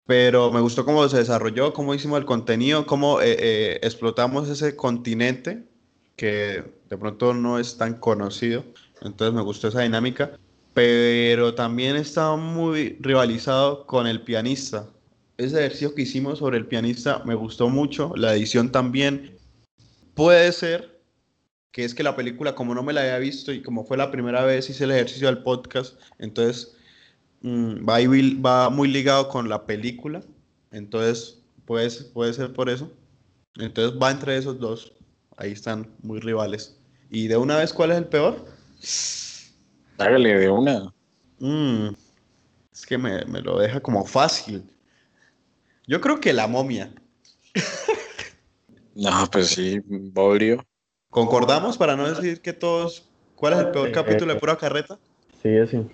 Pero 0.07 0.51
me 0.51 0.61
gustó 0.61 0.85
cómo 0.85 1.09
se 1.09 1.18
desarrolló, 1.18 1.72
cómo 1.72 1.95
hicimos 1.95 2.18
el 2.18 2.24
contenido, 2.24 2.87
cómo 2.87 3.20
eh, 3.20 3.37
eh, 3.39 3.80
explotamos 3.83 4.49
ese 4.49 4.74
continente 4.74 5.64
que 6.16 6.64
de 6.91 6.99
pronto 6.99 7.35
no 7.35 7.59
es 7.59 7.76
tan 7.76 7.95
conocido. 7.95 8.64
Entonces 9.01 9.35
me 9.35 9.43
gustó 9.43 9.68
esa 9.68 9.83
dinámica. 9.83 10.39
Pero 10.74 11.55
también 11.55 11.97
estaba 11.97 12.37
muy 12.37 12.97
rivalizado 13.01 13.87
con 13.87 14.07
el 14.07 14.22
pianista 14.22 14.89
ese 15.45 15.59
ejercicio 15.59 15.95
que 15.95 16.03
hicimos 16.03 16.38
sobre 16.38 16.59
el 16.59 16.66
pianista 16.66 17.22
me 17.24 17.34
gustó 17.34 17.68
mucho, 17.68 18.12
la 18.16 18.34
edición 18.34 18.70
también. 18.70 19.36
Puede 20.14 20.53
ser 20.53 21.01
que 21.72 21.84
es 21.84 21.95
que 21.95 22.03
la 22.03 22.14
película, 22.14 22.55
como 22.55 22.74
no 22.74 22.82
me 22.82 22.93
la 22.93 23.01
había 23.01 23.18
visto 23.18 23.53
y 23.53 23.62
como 23.62 23.84
fue 23.84 23.97
la 23.97 24.11
primera 24.11 24.45
vez 24.45 24.68
hice 24.68 24.84
el 24.84 24.90
ejercicio 24.90 25.26
del 25.26 25.43
podcast, 25.43 25.99
entonces 26.18 26.76
mmm, 27.40 27.88
va, 27.88 27.99
va, 28.45 28.70
muy 28.70 28.88
ligado 28.88 29.28
con 29.28 29.49
la 29.49 29.64
película, 29.64 30.22
entonces 30.70 31.43
puede, 31.64 31.90
puede 32.12 32.34
ser 32.34 32.53
por 32.53 32.68
eso. 32.68 32.93
Entonces 33.57 33.99
va 34.01 34.11
entre 34.11 34.36
esos 34.36 34.59
dos, 34.59 34.93
ahí 35.36 35.53
están 35.53 35.90
muy 36.03 36.20
rivales. 36.20 36.78
¿Y 37.11 37.28
de 37.28 37.36
una 37.36 37.57
vez 37.57 37.72
cuál 37.72 37.90
es 37.90 37.99
el 37.99 38.07
peor? 38.07 38.45
Hágale 39.99 40.38
de 40.38 40.49
una. 40.49 40.93
Mm, 41.38 41.88
es 42.72 42.86
que 42.86 42.99
me, 42.99 43.24
me 43.26 43.40
lo 43.40 43.59
deja 43.59 43.80
como 43.80 44.05
fácil. 44.05 44.62
Yo 45.87 46.01
creo 46.01 46.20
que 46.20 46.33
la 46.33 46.47
momia. 46.47 46.93
no, 48.95 49.28
pues 49.30 49.49
sí, 49.49 49.80
Bolio. 49.85 50.64
¿Concordamos 51.11 51.76
para 51.76 51.97
no 51.97 52.09
decir 52.09 52.41
que 52.41 52.53
todos... 52.53 53.09
¿Cuál 53.35 53.55
es 53.55 53.59
el 53.59 53.70
peor 53.72 53.91
capítulo 53.91 54.33
de 54.33 54.41
pura 54.41 54.57
carreta? 54.57 54.99
Sí, 55.43 55.51
sí. 55.68 55.85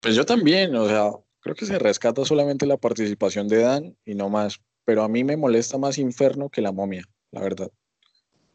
Pues 0.00 0.14
yo 0.14 0.24
también, 0.24 0.74
o 0.76 0.86
sea, 0.86 1.10
creo 1.40 1.56
que 1.56 1.66
se 1.66 1.78
rescata 1.78 2.24
solamente 2.24 2.66
la 2.66 2.76
participación 2.76 3.48
de 3.48 3.62
Dan 3.62 3.96
y 4.04 4.14
no 4.14 4.28
más. 4.28 4.60
Pero 4.84 5.02
a 5.02 5.08
mí 5.08 5.24
me 5.24 5.36
molesta 5.36 5.76
más 5.76 5.98
Inferno 5.98 6.48
que 6.48 6.62
la 6.62 6.72
momia, 6.72 7.04
la 7.32 7.42
verdad. 7.42 7.70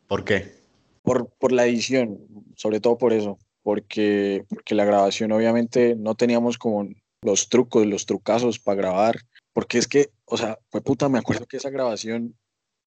¿Por 0.07 0.24
qué? 0.24 0.55
Por, 1.01 1.30
por 1.38 1.51
la 1.51 1.66
edición, 1.66 2.20
sobre 2.55 2.80
todo 2.80 2.97
por 2.97 3.11
eso. 3.11 3.38
Porque, 3.61 4.45
porque 4.49 4.76
la 4.76 4.86
grabación 4.86 5.32
obviamente 5.32 5.95
no 5.95 6.16
teníamos 6.16 6.57
como 6.57 6.88
los 7.22 7.49
trucos, 7.49 7.86
los 7.86 8.05
trucazos 8.05 8.57
para 8.57 8.78
grabar. 8.78 9.18
Porque 9.51 9.78
es 9.78 9.88
que, 9.88 10.09
o 10.26 10.38
sea, 10.38 10.57
fue 10.69 10.82
puta, 10.82 11.09
me 11.09 11.19
acuerdo 11.19 11.45
que 11.45 11.57
esa 11.57 11.69
grabación 11.69 12.36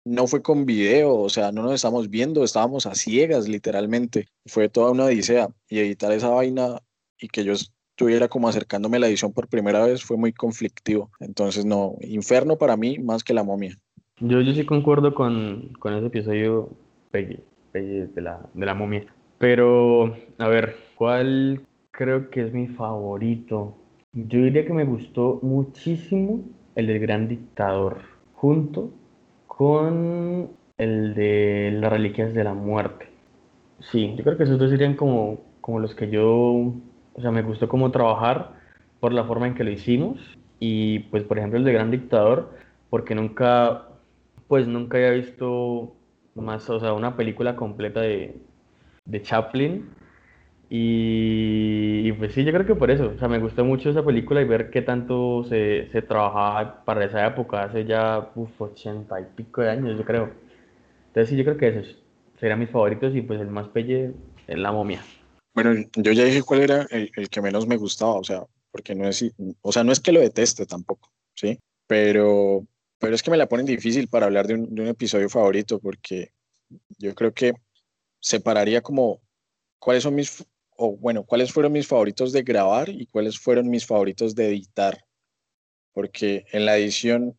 no 0.04 0.26
fue 0.26 0.42
con 0.42 0.66
video, 0.66 1.14
o 1.14 1.28
sea, 1.28 1.52
no 1.52 1.62
nos 1.62 1.74
estábamos 1.74 2.10
viendo, 2.10 2.42
estábamos 2.44 2.86
a 2.86 2.94
ciegas 2.94 3.48
literalmente. 3.48 4.26
Fue 4.46 4.68
toda 4.68 4.90
una 4.90 5.04
odisea 5.04 5.48
y 5.68 5.78
editar 5.78 6.12
esa 6.12 6.28
vaina 6.28 6.80
y 7.18 7.28
que 7.28 7.44
yo 7.44 7.52
estuviera 7.52 8.28
como 8.28 8.48
acercándome 8.48 8.96
a 8.96 9.00
la 9.00 9.08
edición 9.08 9.32
por 9.32 9.48
primera 9.48 9.84
vez 9.84 10.02
fue 10.02 10.16
muy 10.16 10.32
conflictivo. 10.32 11.10
Entonces, 11.20 11.64
no, 11.64 11.94
inferno 12.00 12.56
para 12.56 12.76
mí 12.76 12.98
más 12.98 13.22
que 13.22 13.34
la 13.34 13.44
momia. 13.44 13.76
Yo, 14.18 14.40
yo 14.40 14.52
sí 14.54 14.64
concuerdo 14.64 15.14
con, 15.14 15.72
con 15.78 15.94
ese 15.94 16.06
episodio 16.06 16.70
Peggy, 17.10 17.38
Peggy 17.72 18.06
de, 18.14 18.22
la, 18.22 18.40
de 18.54 18.66
la 18.66 18.74
momia. 18.74 19.06
Pero, 19.38 20.16
a 20.38 20.48
ver, 20.48 20.76
¿cuál 20.96 21.66
creo 21.90 22.30
que 22.30 22.46
es 22.46 22.52
mi 22.52 22.68
favorito? 22.68 23.76
Yo 24.12 24.40
diría 24.40 24.66
que 24.66 24.72
me 24.72 24.84
gustó 24.84 25.38
muchísimo 25.42 26.44
el 26.74 26.86
del 26.86 26.98
Gran 27.00 27.28
Dictador, 27.28 27.98
junto 28.34 28.90
con 29.46 30.50
el 30.78 31.14
de 31.14 31.70
las 31.80 31.92
Reliquias 31.92 32.34
de 32.34 32.44
la 32.44 32.54
Muerte. 32.54 33.08
Sí, 33.80 34.14
yo 34.16 34.24
creo 34.24 34.36
que 34.36 34.44
esos 34.44 34.58
dos 34.58 34.70
serían 34.70 34.94
como, 34.94 35.40
como 35.60 35.80
los 35.80 35.94
que 35.94 36.08
yo, 36.08 36.26
o 37.14 37.20
sea, 37.20 37.30
me 37.30 37.42
gustó 37.42 37.68
como 37.68 37.90
trabajar 37.90 38.52
por 39.00 39.12
la 39.12 39.24
forma 39.24 39.46
en 39.46 39.54
que 39.54 39.64
lo 39.64 39.70
hicimos 39.70 40.20
y 40.60 41.00
pues 41.10 41.24
por 41.24 41.38
ejemplo 41.38 41.58
el 41.58 41.64
de 41.64 41.72
Gran 41.72 41.90
Dictador, 41.90 42.52
porque 42.88 43.14
nunca, 43.14 43.88
pues 44.48 44.68
nunca 44.68 44.96
había 44.98 45.10
visto 45.10 45.94
más, 46.34 46.68
o 46.70 46.78
sea, 46.80 46.92
una 46.92 47.16
película 47.16 47.56
completa 47.56 48.00
de, 48.00 48.36
de 49.04 49.22
Chaplin 49.22 49.90
y, 50.74 52.10
pues 52.12 52.32
sí, 52.32 52.44
yo 52.44 52.50
creo 52.50 52.64
que 52.64 52.74
por 52.74 52.90
eso, 52.90 53.12
o 53.14 53.18
sea, 53.18 53.28
me 53.28 53.38
gustó 53.38 53.62
mucho 53.62 53.90
esa 53.90 54.02
película 54.02 54.40
y 54.40 54.46
ver 54.46 54.70
qué 54.70 54.80
tanto 54.80 55.44
se, 55.44 55.90
se 55.92 56.00
trabajaba 56.00 56.82
para 56.86 57.04
esa 57.04 57.26
época, 57.26 57.64
hace 57.64 57.84
ya, 57.84 58.30
uff, 58.34 58.58
ochenta 58.58 59.20
y 59.20 59.24
pico 59.36 59.60
de 59.60 59.68
años, 59.68 59.98
yo 59.98 60.04
creo. 60.06 60.32
Entonces 61.08 61.28
sí, 61.28 61.36
yo 61.36 61.44
creo 61.44 61.58
que 61.58 61.68
esos 61.68 61.98
serían 62.40 62.58
mis 62.58 62.70
favoritos 62.70 63.14
y 63.14 63.20
pues 63.20 63.38
el 63.38 63.48
más 63.48 63.68
pelle 63.68 64.12
es 64.46 64.58
La 64.58 64.72
Momia. 64.72 65.04
Bueno, 65.54 65.74
yo 65.94 66.12
ya 66.12 66.24
dije 66.24 66.42
cuál 66.42 66.62
era 66.62 66.86
el, 66.90 67.10
el, 67.16 67.28
que 67.28 67.42
menos 67.42 67.66
me 67.66 67.76
gustaba, 67.76 68.14
o 68.14 68.24
sea, 68.24 68.46
porque 68.70 68.94
no 68.94 69.06
es, 69.06 69.30
o 69.60 69.72
sea, 69.72 69.84
no 69.84 69.92
es 69.92 70.00
que 70.00 70.12
lo 70.12 70.20
deteste 70.20 70.64
tampoco, 70.64 71.12
¿sí? 71.34 71.58
Pero, 71.86 72.66
pero 72.98 73.14
es 73.14 73.22
que 73.22 73.30
me 73.30 73.36
la 73.36 73.46
ponen 73.46 73.66
difícil 73.66 74.08
para 74.08 74.24
hablar 74.24 74.46
de 74.46 74.54
un, 74.54 74.74
de 74.74 74.80
un 74.80 74.88
episodio 74.88 75.28
favorito, 75.28 75.78
porque 75.80 76.32
yo 76.96 77.14
creo 77.14 77.34
que 77.34 77.52
separaría 78.20 78.80
como 78.80 79.20
cuáles 79.78 80.04
son 80.04 80.14
mis 80.14 80.46
o 80.76 80.96
bueno, 80.96 81.24
cuáles 81.24 81.52
fueron 81.52 81.72
mis 81.72 81.86
favoritos 81.86 82.32
de 82.32 82.42
grabar 82.42 82.88
y 82.88 83.06
cuáles 83.06 83.38
fueron 83.38 83.68
mis 83.70 83.86
favoritos 83.86 84.34
de 84.34 84.48
editar. 84.48 85.04
Porque 85.92 86.46
en 86.52 86.64
la 86.64 86.76
edición, 86.78 87.38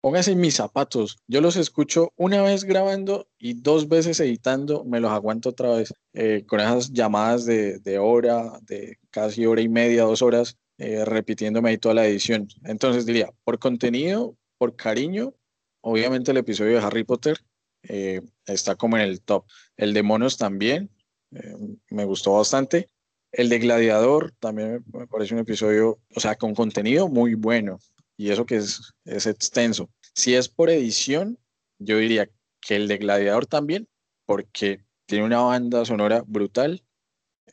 pónganse 0.00 0.32
en 0.32 0.40
mis 0.40 0.54
zapatos, 0.54 1.18
yo 1.26 1.40
los 1.40 1.56
escucho 1.56 2.12
una 2.16 2.42
vez 2.42 2.64
grabando 2.64 3.28
y 3.38 3.54
dos 3.54 3.88
veces 3.88 4.20
editando, 4.20 4.84
me 4.84 5.00
los 5.00 5.10
aguanto 5.10 5.50
otra 5.50 5.70
vez, 5.76 5.92
eh, 6.14 6.44
con 6.46 6.60
esas 6.60 6.92
llamadas 6.92 7.44
de, 7.44 7.78
de, 7.80 7.98
hora, 7.98 8.58
de 8.62 8.98
casi 9.10 9.46
hora 9.46 9.60
y 9.60 9.68
media, 9.68 10.04
dos 10.04 10.22
horas, 10.22 10.56
eh, 10.78 11.04
repitiéndome 11.04 11.70
ahí 11.70 11.78
toda 11.78 11.94
la 11.94 12.06
edición. 12.06 12.48
Entonces 12.64 13.04
diría, 13.04 13.30
por 13.44 13.58
contenido, 13.58 14.36
por 14.56 14.76
cariño, 14.76 15.34
obviamente 15.82 16.30
el 16.30 16.38
episodio 16.38 16.78
de 16.78 16.86
Harry 16.86 17.04
Potter 17.04 17.38
eh, 17.82 18.22
está 18.46 18.76
como 18.76 18.96
en 18.96 19.02
el 19.02 19.20
top. 19.20 19.44
El 19.76 19.92
de 19.94 20.02
Monos 20.02 20.36
también, 20.36 20.90
eh, 21.32 21.56
me 21.90 22.04
gustó 22.04 22.32
bastante. 22.34 22.88
El 23.32 23.48
de 23.48 23.58
Gladiador 23.58 24.32
también 24.40 24.84
me 24.92 25.06
parece 25.06 25.34
un 25.34 25.40
episodio, 25.40 26.00
o 26.14 26.20
sea, 26.20 26.36
con 26.36 26.54
contenido 26.54 27.08
muy 27.08 27.34
bueno 27.34 27.78
y 28.16 28.30
eso 28.30 28.44
que 28.44 28.56
es, 28.56 28.92
es 29.04 29.26
extenso. 29.26 29.88
Si 30.14 30.34
es 30.34 30.48
por 30.48 30.68
edición, 30.68 31.38
yo 31.78 31.96
diría 31.96 32.28
que 32.60 32.76
el 32.76 32.86
de 32.86 32.98
Gladiador 32.98 33.46
también, 33.46 33.88
porque 34.26 34.84
tiene 35.06 35.24
una 35.24 35.40
banda 35.40 35.84
sonora 35.84 36.22
brutal. 36.26 36.82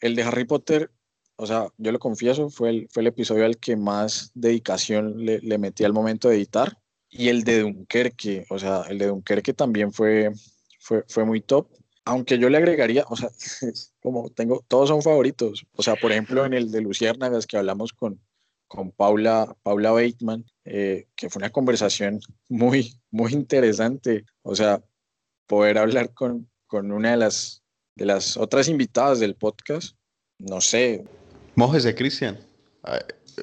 El 0.02 0.16
de 0.16 0.24
Harry 0.24 0.44
Potter, 0.44 0.92
o 1.38 1.48
sea, 1.48 1.70
yo 1.78 1.92
lo 1.94 2.00
confieso, 2.00 2.50
fue 2.50 2.70
el, 2.72 2.88
fue 2.90 3.02
el 3.02 3.08
episodio 3.08 3.46
al 3.46 3.58
que 3.58 3.78
más 3.78 4.32
dedicación 4.34 5.24
le, 5.24 5.40
le 5.40 5.58
metí 5.58 5.86
al 5.86 5.94
momento 5.94 6.28
de 6.28 6.36
editar. 6.36 6.78
Y 7.10 7.30
el 7.30 7.46
de 7.46 7.62
Dunkerque, 7.62 8.46
o 8.50 8.60
sea, 8.60 8.82
el 8.90 8.98
de 8.98 9.08
Dunkerque 9.08 9.54
también 9.54 9.94
fue, 9.94 10.32
fue, 10.80 11.06
fue 11.08 11.24
muy 11.24 11.40
top 11.40 11.70
aunque 12.08 12.40
yo 12.40 12.50
le 12.50 12.58
agregaría, 12.58 13.04
o 13.10 13.18
sea, 13.18 13.30
como 14.02 14.30
tengo, 14.30 14.64
todos 14.68 14.90
son 14.90 15.02
favoritos. 15.02 15.66
O 15.76 15.84
sea, 15.84 15.96
por 15.96 16.12
ejemplo, 16.12 16.46
en 16.46 16.54
el 16.54 16.72
de 16.72 16.82
Luciérnagas 16.82 17.46
que 17.46 17.58
hablamos 17.58 17.92
con, 17.92 18.22
con 18.68 18.92
Paula, 18.92 19.56
Paula 19.62 19.92
Bateman, 19.92 20.46
eh, 20.64 21.08
que 21.16 21.30
fue 21.30 21.42
una 21.42 21.50
conversación 21.50 22.22
muy, 22.48 22.98
muy 23.12 23.34
interesante. 23.34 24.26
O 24.42 24.56
sea, 24.56 24.82
poder 25.48 25.78
hablar 25.78 26.14
con, 26.14 26.50
con 26.66 26.94
una 26.94 27.12
de 27.12 27.18
las, 27.18 27.62
de 27.96 28.06
las 28.06 28.38
otras 28.38 28.70
invitadas 28.70 29.20
del 29.20 29.36
podcast, 29.36 29.98
no 30.40 30.62
sé. 30.62 31.04
Mojes 31.56 31.84
de 31.84 31.94
Cristian. 31.94 32.40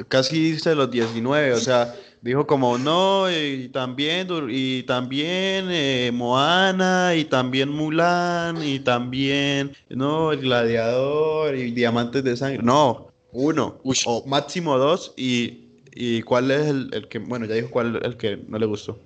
Casi 0.09 0.53
dice 0.53 0.75
los 0.75 0.91
19, 0.91 1.53
o 1.53 1.61
sea, 1.61 1.95
dijo 2.25 2.47
como 2.47 2.79
no, 2.79 3.31
y 3.31 3.69
también, 3.69 4.27
y 4.49 4.83
también 4.85 5.67
eh, 5.71 6.11
Moana, 6.13 7.15
y 7.15 7.27
también 7.27 7.69
Mulan, 7.69 8.67
y 8.67 8.81
también, 8.81 9.73
no, 9.91 10.33
el 10.33 10.41
gladiador, 10.41 11.55
y 11.55 11.71
diamantes 11.71 12.25
de 12.25 12.37
sangre. 12.37 12.63
No, 12.63 13.09
uno, 13.33 13.79
Uy. 13.85 13.97
o 14.07 14.25
máximo 14.27 14.79
dos, 14.79 15.13
y, 15.19 15.83
y 15.95 16.23
cuál 16.23 16.51
es 16.51 16.67
el, 16.67 16.91
el, 16.95 17.09
que, 17.09 17.19
bueno, 17.19 17.45
ya 17.45 17.57
dijo 17.57 17.69
cuál 17.71 18.01
el 18.03 18.17
que 18.17 18.39
no 18.49 18.59
le 18.59 18.67
gustó. 18.67 18.99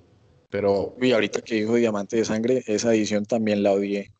Pero. 0.49 0.95
Uy, 0.99 1.11
ahorita 1.11 1.41
que 1.41 1.55
dijo 1.55 1.75
Diamante 1.75 2.15
de 2.15 2.25
Sangre, 2.25 2.63
esa 2.67 2.95
edición 2.95 3.25
también 3.25 3.63
la 3.63 3.73
odié 3.73 4.11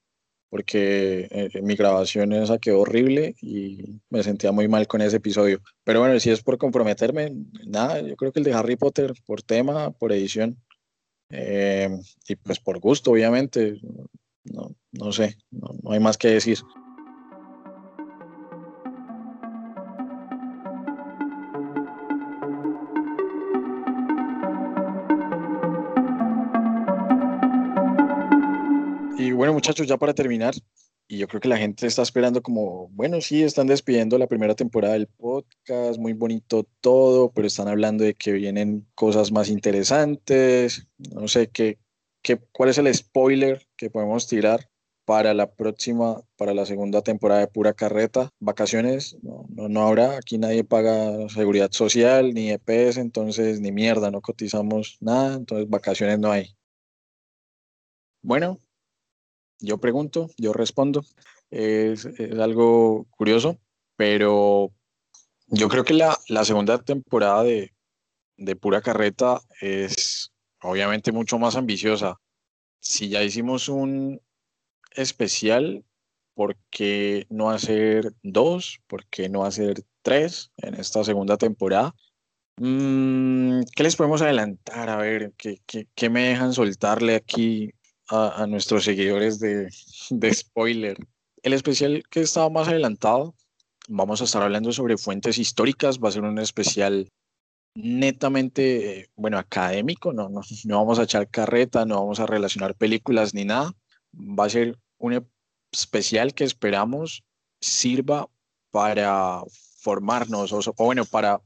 porque 0.50 1.28
eh, 1.30 1.62
mi 1.62 1.76
grabación 1.76 2.34
esa 2.34 2.58
quedó 2.58 2.82
horrible 2.82 3.36
y 3.42 4.02
me 4.10 4.24
sentía 4.24 4.52
muy 4.52 4.68
mal 4.68 4.88
con 4.88 5.02
ese 5.02 5.18
episodio. 5.18 5.62
Pero 5.84 6.00
bueno, 6.00 6.20
si 6.20 6.32
es 6.32 6.42
por 6.42 6.58
comprometerme, 6.58 7.34
nada, 7.66 8.02
yo 8.02 8.16
creo 8.16 8.32
que 8.32 8.40
el 8.40 8.46
de 8.46 8.54
Harry 8.54 8.76
Potter, 8.76 9.14
por 9.26 9.42
tema, 9.42 9.92
por 9.92 10.12
edición, 10.12 10.58
eh, 11.30 11.90
y 12.28 12.36
pues 12.36 12.60
por 12.60 12.80
gusto, 12.80 13.12
obviamente, 13.12 13.80
no, 14.44 14.76
no 14.92 15.12
sé, 15.12 15.38
no, 15.52 15.76
no 15.84 15.92
hay 15.92 16.00
más 16.00 16.18
que 16.18 16.30
decir. 16.30 16.58
Muchachos, 29.60 29.88
ya 29.88 29.98
para 29.98 30.14
terminar, 30.14 30.54
y 31.12 31.18
yo 31.18 31.28
creo 31.28 31.42
que 31.42 31.50
la 31.50 31.58
gente 31.58 31.86
está 31.86 32.02
esperando 32.02 32.42
como, 32.42 32.88
bueno, 32.90 33.20
sí, 33.20 33.44
están 33.44 33.68
despidiendo 33.68 34.18
la 34.18 34.28
primera 34.28 34.56
temporada 34.56 34.94
del 34.94 35.08
podcast, 35.08 36.00
muy 36.00 36.14
bonito 36.14 36.66
todo, 36.82 37.32
pero 37.32 37.48
están 37.48 37.68
hablando 37.68 38.04
de 38.06 38.14
que 38.14 38.32
vienen 38.32 38.88
cosas 38.96 39.32
más 39.32 39.50
interesantes. 39.50 40.88
No 40.98 41.28
sé 41.28 41.50
qué, 41.50 41.78
qué 42.22 42.40
cuál 42.54 42.70
es 42.70 42.78
el 42.78 42.94
spoiler 42.94 43.68
que 43.76 43.90
podemos 43.90 44.28
tirar 44.28 44.70
para 45.04 45.34
la 45.34 45.52
próxima, 45.52 46.22
para 46.38 46.54
la 46.54 46.66
segunda 46.66 47.02
temporada 47.02 47.42
de 47.42 47.48
Pura 47.48 47.74
Carreta. 47.74 48.30
Vacaciones 48.40 49.18
no, 49.24 49.46
no, 49.50 49.68
no 49.68 49.88
habrá, 49.88 50.18
aquí 50.18 50.38
nadie 50.38 50.64
paga 50.64 51.28
seguridad 51.30 51.72
social, 51.72 52.34
ni 52.34 52.52
EPS, 52.52 52.98
entonces 52.98 53.60
ni 53.60 53.72
mierda, 53.72 54.12
no 54.12 54.22
cotizamos 54.22 54.98
nada, 55.02 55.36
entonces 55.36 55.68
vacaciones 55.68 56.20
no 56.20 56.32
hay. 56.32 56.56
Bueno, 58.22 58.60
yo 59.60 59.78
pregunto, 59.78 60.30
yo 60.38 60.54
respondo. 60.54 61.04
Es, 61.52 62.08
algo 62.40 63.06
curioso, 63.10 63.58
pero 63.96 64.72
yo 65.48 65.68
creo 65.68 65.84
que 65.84 65.94
la, 65.94 66.18
la 66.28 66.46
segunda 66.46 66.78
temporada 66.78 67.44
de, 67.44 67.74
de, 68.38 68.56
Pura 68.56 68.82
Carreta 68.82 69.42
es 69.62 70.32
obviamente 70.62 71.12
mucho 71.12 71.40
más 71.40 71.56
ambiciosa. 71.56 72.20
Si 72.80 73.10
ya 73.10 73.24
hicimos 73.24 73.68
un 73.68 74.22
especial, 74.92 75.84
¿por 76.36 76.56
qué 76.70 77.26
no 77.30 77.50
hacer 77.50 78.14
dos? 78.22 78.80
¿Por 78.88 79.06
qué 79.08 79.28
no 79.28 79.44
hacer 79.44 79.84
tres 80.04 80.52
en 80.58 80.76
esta 80.76 81.04
segunda 81.04 81.38
temporada? 81.38 81.96
Mm, 82.58 83.62
¿Qué 83.76 83.84
les 83.84 83.96
podemos 83.96 84.22
adelantar? 84.22 84.90
A 84.90 84.98
ver, 84.98 85.34
¿qué, 85.38 85.62
qué, 85.66 85.88
qué 85.96 86.10
me 86.10 86.30
dejan 86.30 86.54
soltarle 86.54 87.16
aquí 87.16 87.72
a, 88.10 88.46
nuestros 88.48 88.84
seguidores 88.84 89.40
de, 89.40 89.70
de, 90.10 90.34
spoiler. 90.34 90.98
El 91.44 91.54
especial 91.54 92.04
que 92.10 92.22
estaba 92.22 92.50
más 92.50 92.68
adelantado, 92.68 93.36
vamos 93.88 94.22
a 94.22 94.24
estar 94.24 94.42
hablando 94.42 94.72
sobre 94.72 94.98
fuentes 94.98 95.38
históricas, 95.38 96.00
va 96.00 96.10
a 96.10 96.12
ser 96.12 96.24
un 96.24 96.40
especial 96.40 97.12
netamente, 97.76 99.10
bueno, 99.16 99.38
académico, 99.38 100.12
no, 100.12 100.30
no, 100.30 100.42
no 100.66 100.78
vamos 100.78 101.00
a 101.00 101.04
echar 101.04 101.30
carreta, 101.30 101.86
no 101.86 101.96
vamos 101.96 102.20
a 102.20 102.26
relacionar 102.26 102.76
películas 102.76 103.34
ni 103.34 103.46
nada, 103.46 103.74
va 104.14 104.46
a 104.46 104.50
ser 104.50 104.78
un 104.98 105.26
especial 105.72 106.34
que 106.34 106.44
esperamos 106.44 107.24
sirva 107.62 108.28
para 108.72 109.44
formarnos, 109.82 110.52
o, 110.52 110.60
o 110.60 110.86
bueno, 110.86 111.06
para 111.06 111.42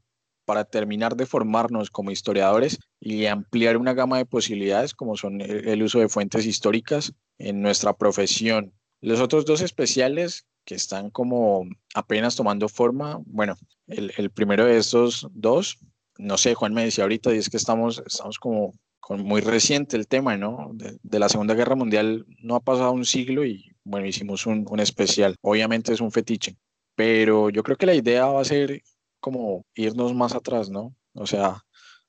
para 0.46 0.66
terminar 0.66 1.16
de 1.16 1.26
formarnos 1.26 1.90
como 1.90 2.12
historiadores 2.12 2.80
y 3.00 3.26
ampliar 3.26 3.78
una 3.78 3.94
gama 3.94 4.18
de 4.18 4.26
posibilidades 4.26 4.94
como 4.94 5.16
son 5.18 5.42
el 5.42 5.84
uso 5.84 6.00
de 6.00 6.10
fuentes 6.10 6.46
históricas 6.46 7.14
en 7.38 7.62
nuestra 7.62 7.94
profesión. 7.94 8.74
Los 9.02 9.20
otros 9.20 9.46
dos 9.46 9.62
especiales 9.62 10.46
que 10.66 10.76
están 10.76 11.10
como 11.10 11.66
apenas 11.94 12.36
tomando 12.36 12.70
forma, 12.70 13.20
bueno, 13.26 13.56
el, 13.88 14.30
primero 14.32 14.66
de 14.66 14.78
estos 14.78 15.28
dos, 15.32 15.78
no 16.18 16.38
sé, 16.38 16.54
Juan 16.54 16.74
me 16.74 16.86
decía 16.86 17.04
ahorita, 17.04 17.34
y 17.34 17.38
es 17.38 17.50
que 17.50 17.58
estamos, 17.58 18.02
estamos 18.06 18.40
como 18.40 18.74
muy 19.10 19.42
reciente 19.42 19.98
el 19.98 20.08
tema, 20.08 20.38
¿no? 20.38 20.72
De, 20.74 20.98
de, 21.04 21.20
la 21.20 21.28
Segunda 21.28 21.54
Guerra 21.54 21.76
Mundial 21.76 22.26
no 22.42 22.56
ha 22.56 22.62
pasado 22.62 22.94
un 22.94 23.06
siglo 23.06 23.46
y 23.46 23.76
bueno, 23.84 24.08
hicimos 24.08 24.46
un, 24.46 24.66
un 24.70 24.80
especial. 24.80 25.36
Obviamente 25.42 25.92
es 25.92 26.00
un 26.00 26.12
fetiche, 26.12 26.56
pero 26.96 27.50
yo 27.50 27.64
creo 27.64 27.76
que 27.76 27.86
la 27.86 27.96
idea 27.96 28.26
va 28.28 28.42
a 28.42 28.46
ser 28.46 28.82
como 29.24 29.66
irnos 29.74 30.14
más 30.14 30.36
atrás, 30.36 30.70
¿no? 30.70 30.94
O 31.14 31.26
sea, 31.26 31.64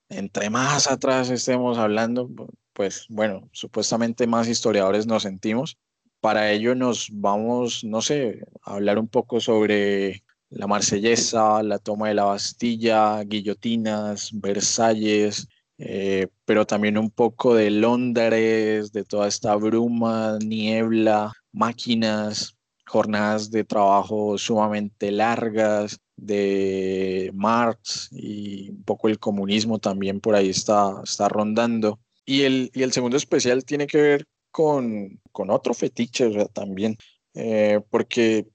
entre 0.09 0.51
más 0.51 0.91
atrás 0.91 1.31
estemos 1.31 1.79
hablando, 1.79 2.29
pues 2.73 3.07
bueno, 3.09 3.49
supuestamente 3.53 4.27
más 4.27 4.49
historiadores 4.49 5.07
nos 5.07 5.23
sentimos, 5.23 5.79
para 6.21 6.51
ello 6.51 6.75
nos 6.75 7.09
vamos, 7.13 7.85
no 7.85 8.03
sé, 8.03 8.41
a 8.65 8.75
hablar 8.75 8.99
un 8.99 9.07
poco 9.07 9.39
sobre 9.39 10.25
la 10.51 10.67
marsellesa, 10.67 11.63
la 11.63 11.79
toma 11.79 12.09
de 12.09 12.15
la 12.15 12.25
Bastilla, 12.25 13.23
guillotinas, 13.23 14.31
Versalles, 14.33 15.47
eh, 15.79 16.27
pero 16.45 16.67
también 16.67 16.99
un 16.99 17.11
poco 17.11 17.55
de 17.55 17.71
Londres, 17.71 18.91
de 18.93 19.05
toda 19.05 19.29
esta 19.29 19.55
bruma, 19.55 20.39
niebla, 20.45 21.33
máquinas, 21.53 22.57
jornadas 22.87 23.53
de 23.53 23.63
trabajo 23.63 24.37
sumamente 24.37 25.13
largas, 25.13 26.01
de 26.17 27.31
Marx 27.35 28.09
y 28.13 28.71
un 28.71 28.83
poco 28.85 29.09
el 29.09 29.19
comunismo 29.19 29.79
también 29.79 30.21
por 30.21 30.35
ahí 30.35 30.51
está, 30.51 31.01
está 31.03 31.29
rondando. 31.29 32.01
Y 32.25 32.43
el, 32.43 32.71
y 32.75 32.83
el 32.83 32.93
segundo 32.93 33.17
especial 33.17 33.65
tiene 33.65 33.87
que 33.87 34.01
ver 34.01 34.27
con, 34.51 35.21
con 35.33 35.51
otro 35.51 35.75
fetiche 35.75 36.31
también, 36.53 36.97
eh, 37.35 37.81
porque 37.91 38.47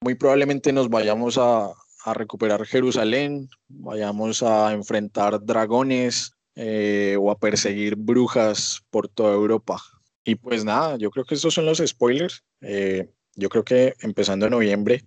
muy 0.00 0.14
probablemente 0.14 0.72
nos 0.72 0.88
vayamos 0.88 1.38
a, 1.38 1.72
a, 2.04 2.14
recuperar 2.14 2.66
Jerusalén, 2.66 3.48
vayamos 3.68 4.42
a 4.42 4.72
enfrentar 4.72 5.44
dragones 5.44 6.32
eh, 6.56 7.16
o 7.18 7.30
a 7.30 7.38
perseguir 7.38 7.96
brujas 7.96 8.82
por 8.90 9.08
toda 9.08 9.34
Europa. 9.34 9.80
Y 10.24 10.34
pues 10.34 10.64
nada, 10.64 10.96
yo 10.98 11.10
creo 11.10 11.24
que 11.24 11.34
estos 11.34 11.54
son 11.54 11.66
los 11.66 11.78
spoilers. 11.78 12.42
Eh, 12.60 13.08
yo 13.34 13.48
creo 13.48 13.64
que 13.64 13.94
empezando 14.00 14.46
en 14.46 14.52
noviembre 14.52 15.04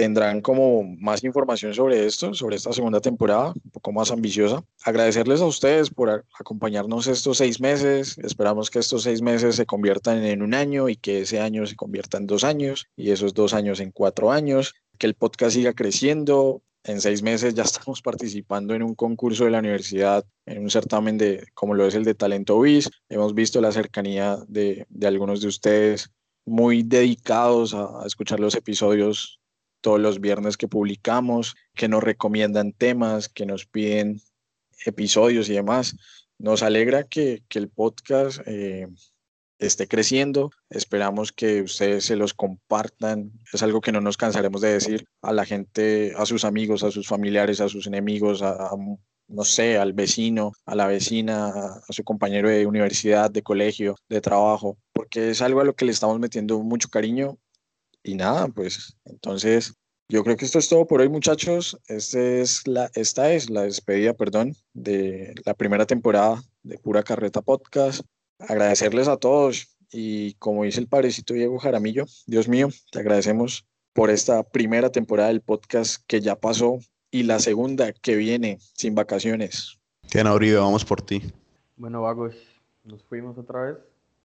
tendrán 0.00 0.40
como 0.40 0.82
más 0.98 1.22
información 1.24 1.74
sobre 1.74 2.06
esto, 2.06 2.32
sobre 2.32 2.56
esta 2.56 2.72
segunda 2.72 3.02
temporada, 3.02 3.52
un 3.52 3.70
poco 3.70 3.92
más 3.92 4.10
ambiciosa. 4.10 4.64
Agradecerles 4.82 5.42
a 5.42 5.44
ustedes 5.44 5.90
por 5.90 6.24
acompañarnos 6.38 7.06
estos 7.06 7.36
seis 7.36 7.60
meses. 7.60 8.16
Esperamos 8.16 8.70
que 8.70 8.78
estos 8.78 9.02
seis 9.02 9.20
meses 9.20 9.56
se 9.56 9.66
conviertan 9.66 10.24
en 10.24 10.40
un 10.40 10.54
año 10.54 10.88
y 10.88 10.96
que 10.96 11.20
ese 11.20 11.40
año 11.40 11.66
se 11.66 11.76
convierta 11.76 12.16
en 12.16 12.26
dos 12.26 12.44
años 12.44 12.86
y 12.96 13.10
esos 13.10 13.34
dos 13.34 13.52
años 13.52 13.78
en 13.78 13.90
cuatro 13.90 14.32
años. 14.32 14.74
Que 14.96 15.06
el 15.06 15.12
podcast 15.12 15.54
siga 15.54 15.74
creciendo. 15.74 16.62
En 16.82 17.02
seis 17.02 17.22
meses 17.22 17.52
ya 17.52 17.62
estamos 17.64 18.00
participando 18.00 18.74
en 18.74 18.82
un 18.82 18.94
concurso 18.94 19.44
de 19.44 19.50
la 19.50 19.58
universidad, 19.58 20.24
en 20.46 20.62
un 20.62 20.70
certamen 20.70 21.18
de, 21.18 21.44
como 21.52 21.74
lo 21.74 21.86
es 21.86 21.94
el 21.94 22.04
de 22.04 22.14
Talento 22.14 22.58
Biz. 22.58 22.88
Hemos 23.10 23.34
visto 23.34 23.60
la 23.60 23.70
cercanía 23.70 24.38
de, 24.48 24.86
de 24.88 25.06
algunos 25.06 25.42
de 25.42 25.48
ustedes 25.48 26.10
muy 26.46 26.82
dedicados 26.82 27.74
a, 27.74 28.02
a 28.02 28.06
escuchar 28.06 28.40
los 28.40 28.54
episodios 28.54 29.39
todos 29.80 30.00
los 30.00 30.20
viernes 30.20 30.56
que 30.56 30.68
publicamos, 30.68 31.56
que 31.74 31.88
nos 31.88 32.02
recomiendan 32.02 32.72
temas, 32.72 33.28
que 33.28 33.46
nos 33.46 33.66
piden 33.66 34.20
episodios 34.86 35.48
y 35.48 35.54
demás. 35.54 35.96
Nos 36.38 36.62
alegra 36.62 37.04
que, 37.04 37.42
el 37.50 37.68
podcast 37.68 38.40
eh, 38.46 38.88
esté 39.58 39.86
creciendo. 39.86 40.50
Esperamos 40.70 41.32
que 41.32 41.62
ustedes 41.62 42.04
se 42.04 42.16
los 42.16 42.34
compartan. 42.34 43.32
Es 43.52 43.62
algo 43.62 43.80
que 43.80 43.92
no 43.92 44.00
nos 44.00 44.16
cansaremos 44.16 44.60
de 44.60 44.72
decir 44.72 45.04
a 45.22 45.32
la 45.32 45.44
gente, 45.44 46.14
a 46.16 46.26
sus 46.26 46.44
amigos, 46.44 46.82
a 46.82 46.90
sus 46.90 47.06
familiares, 47.06 47.60
a 47.60 47.68
sus 47.68 47.86
enemigos, 47.86 48.42
a, 48.42 48.70
no 49.28 49.44
sé, 49.44 49.78
al 49.78 49.92
vecino, 49.92 50.52
a 50.64 50.74
la 50.74 50.86
vecina, 50.86 51.48
a, 51.48 51.92
su 51.92 52.02
compañero 52.04 52.48
de 52.48 52.66
universidad, 52.66 53.30
de 53.30 53.42
colegio, 53.42 53.96
de 54.08 54.20
trabajo, 54.20 54.78
porque 54.92 55.30
es 55.30 55.42
algo 55.42 55.60
a 55.60 55.64
lo 55.64 55.74
que 55.74 55.84
le 55.84 55.92
estamos 55.92 56.18
metiendo 56.18 56.58
mucho 56.60 56.88
cariño 56.88 57.38
y 58.02 58.14
nada, 58.14 58.48
pues 58.48 58.96
entonces 59.04 59.74
yo 60.08 60.24
creo 60.24 60.36
que 60.36 60.44
esto 60.44 60.58
es 60.58 60.68
todo 60.68 60.86
por 60.86 61.00
hoy, 61.00 61.08
muchachos. 61.08 61.78
Este 61.86 62.40
es 62.40 62.66
la, 62.66 62.90
esta 62.94 63.32
es 63.32 63.48
la 63.48 63.62
despedida, 63.62 64.12
perdón, 64.12 64.56
de 64.72 65.34
la 65.44 65.54
primera 65.54 65.86
temporada 65.86 66.42
de 66.64 66.78
Pura 66.78 67.04
Carreta 67.04 67.42
Podcast. 67.42 68.00
Agradecerles 68.40 69.06
a 69.06 69.18
todos 69.18 69.76
y 69.92 70.34
como 70.34 70.64
dice 70.64 70.80
el 70.80 70.88
padrecito 70.88 71.34
Diego 71.34 71.58
Jaramillo, 71.58 72.06
Dios 72.26 72.48
mío, 72.48 72.70
te 72.90 72.98
agradecemos 72.98 73.66
por 73.92 74.10
esta 74.10 74.42
primera 74.42 74.90
temporada 74.90 75.28
del 75.28 75.42
podcast 75.42 76.02
que 76.06 76.20
ya 76.20 76.34
pasó 76.34 76.78
y 77.10 77.24
la 77.24 77.38
segunda 77.38 77.92
que 77.92 78.16
viene 78.16 78.58
sin 78.74 78.94
vacaciones. 78.94 79.78
Tiana 80.08 80.34
Uribe, 80.34 80.56
vamos 80.56 80.84
por 80.84 81.02
ti. 81.02 81.22
Bueno, 81.76 82.02
vagos, 82.02 82.34
nos 82.82 83.02
fuimos 83.04 83.38
otra 83.38 83.62
vez 83.62 83.76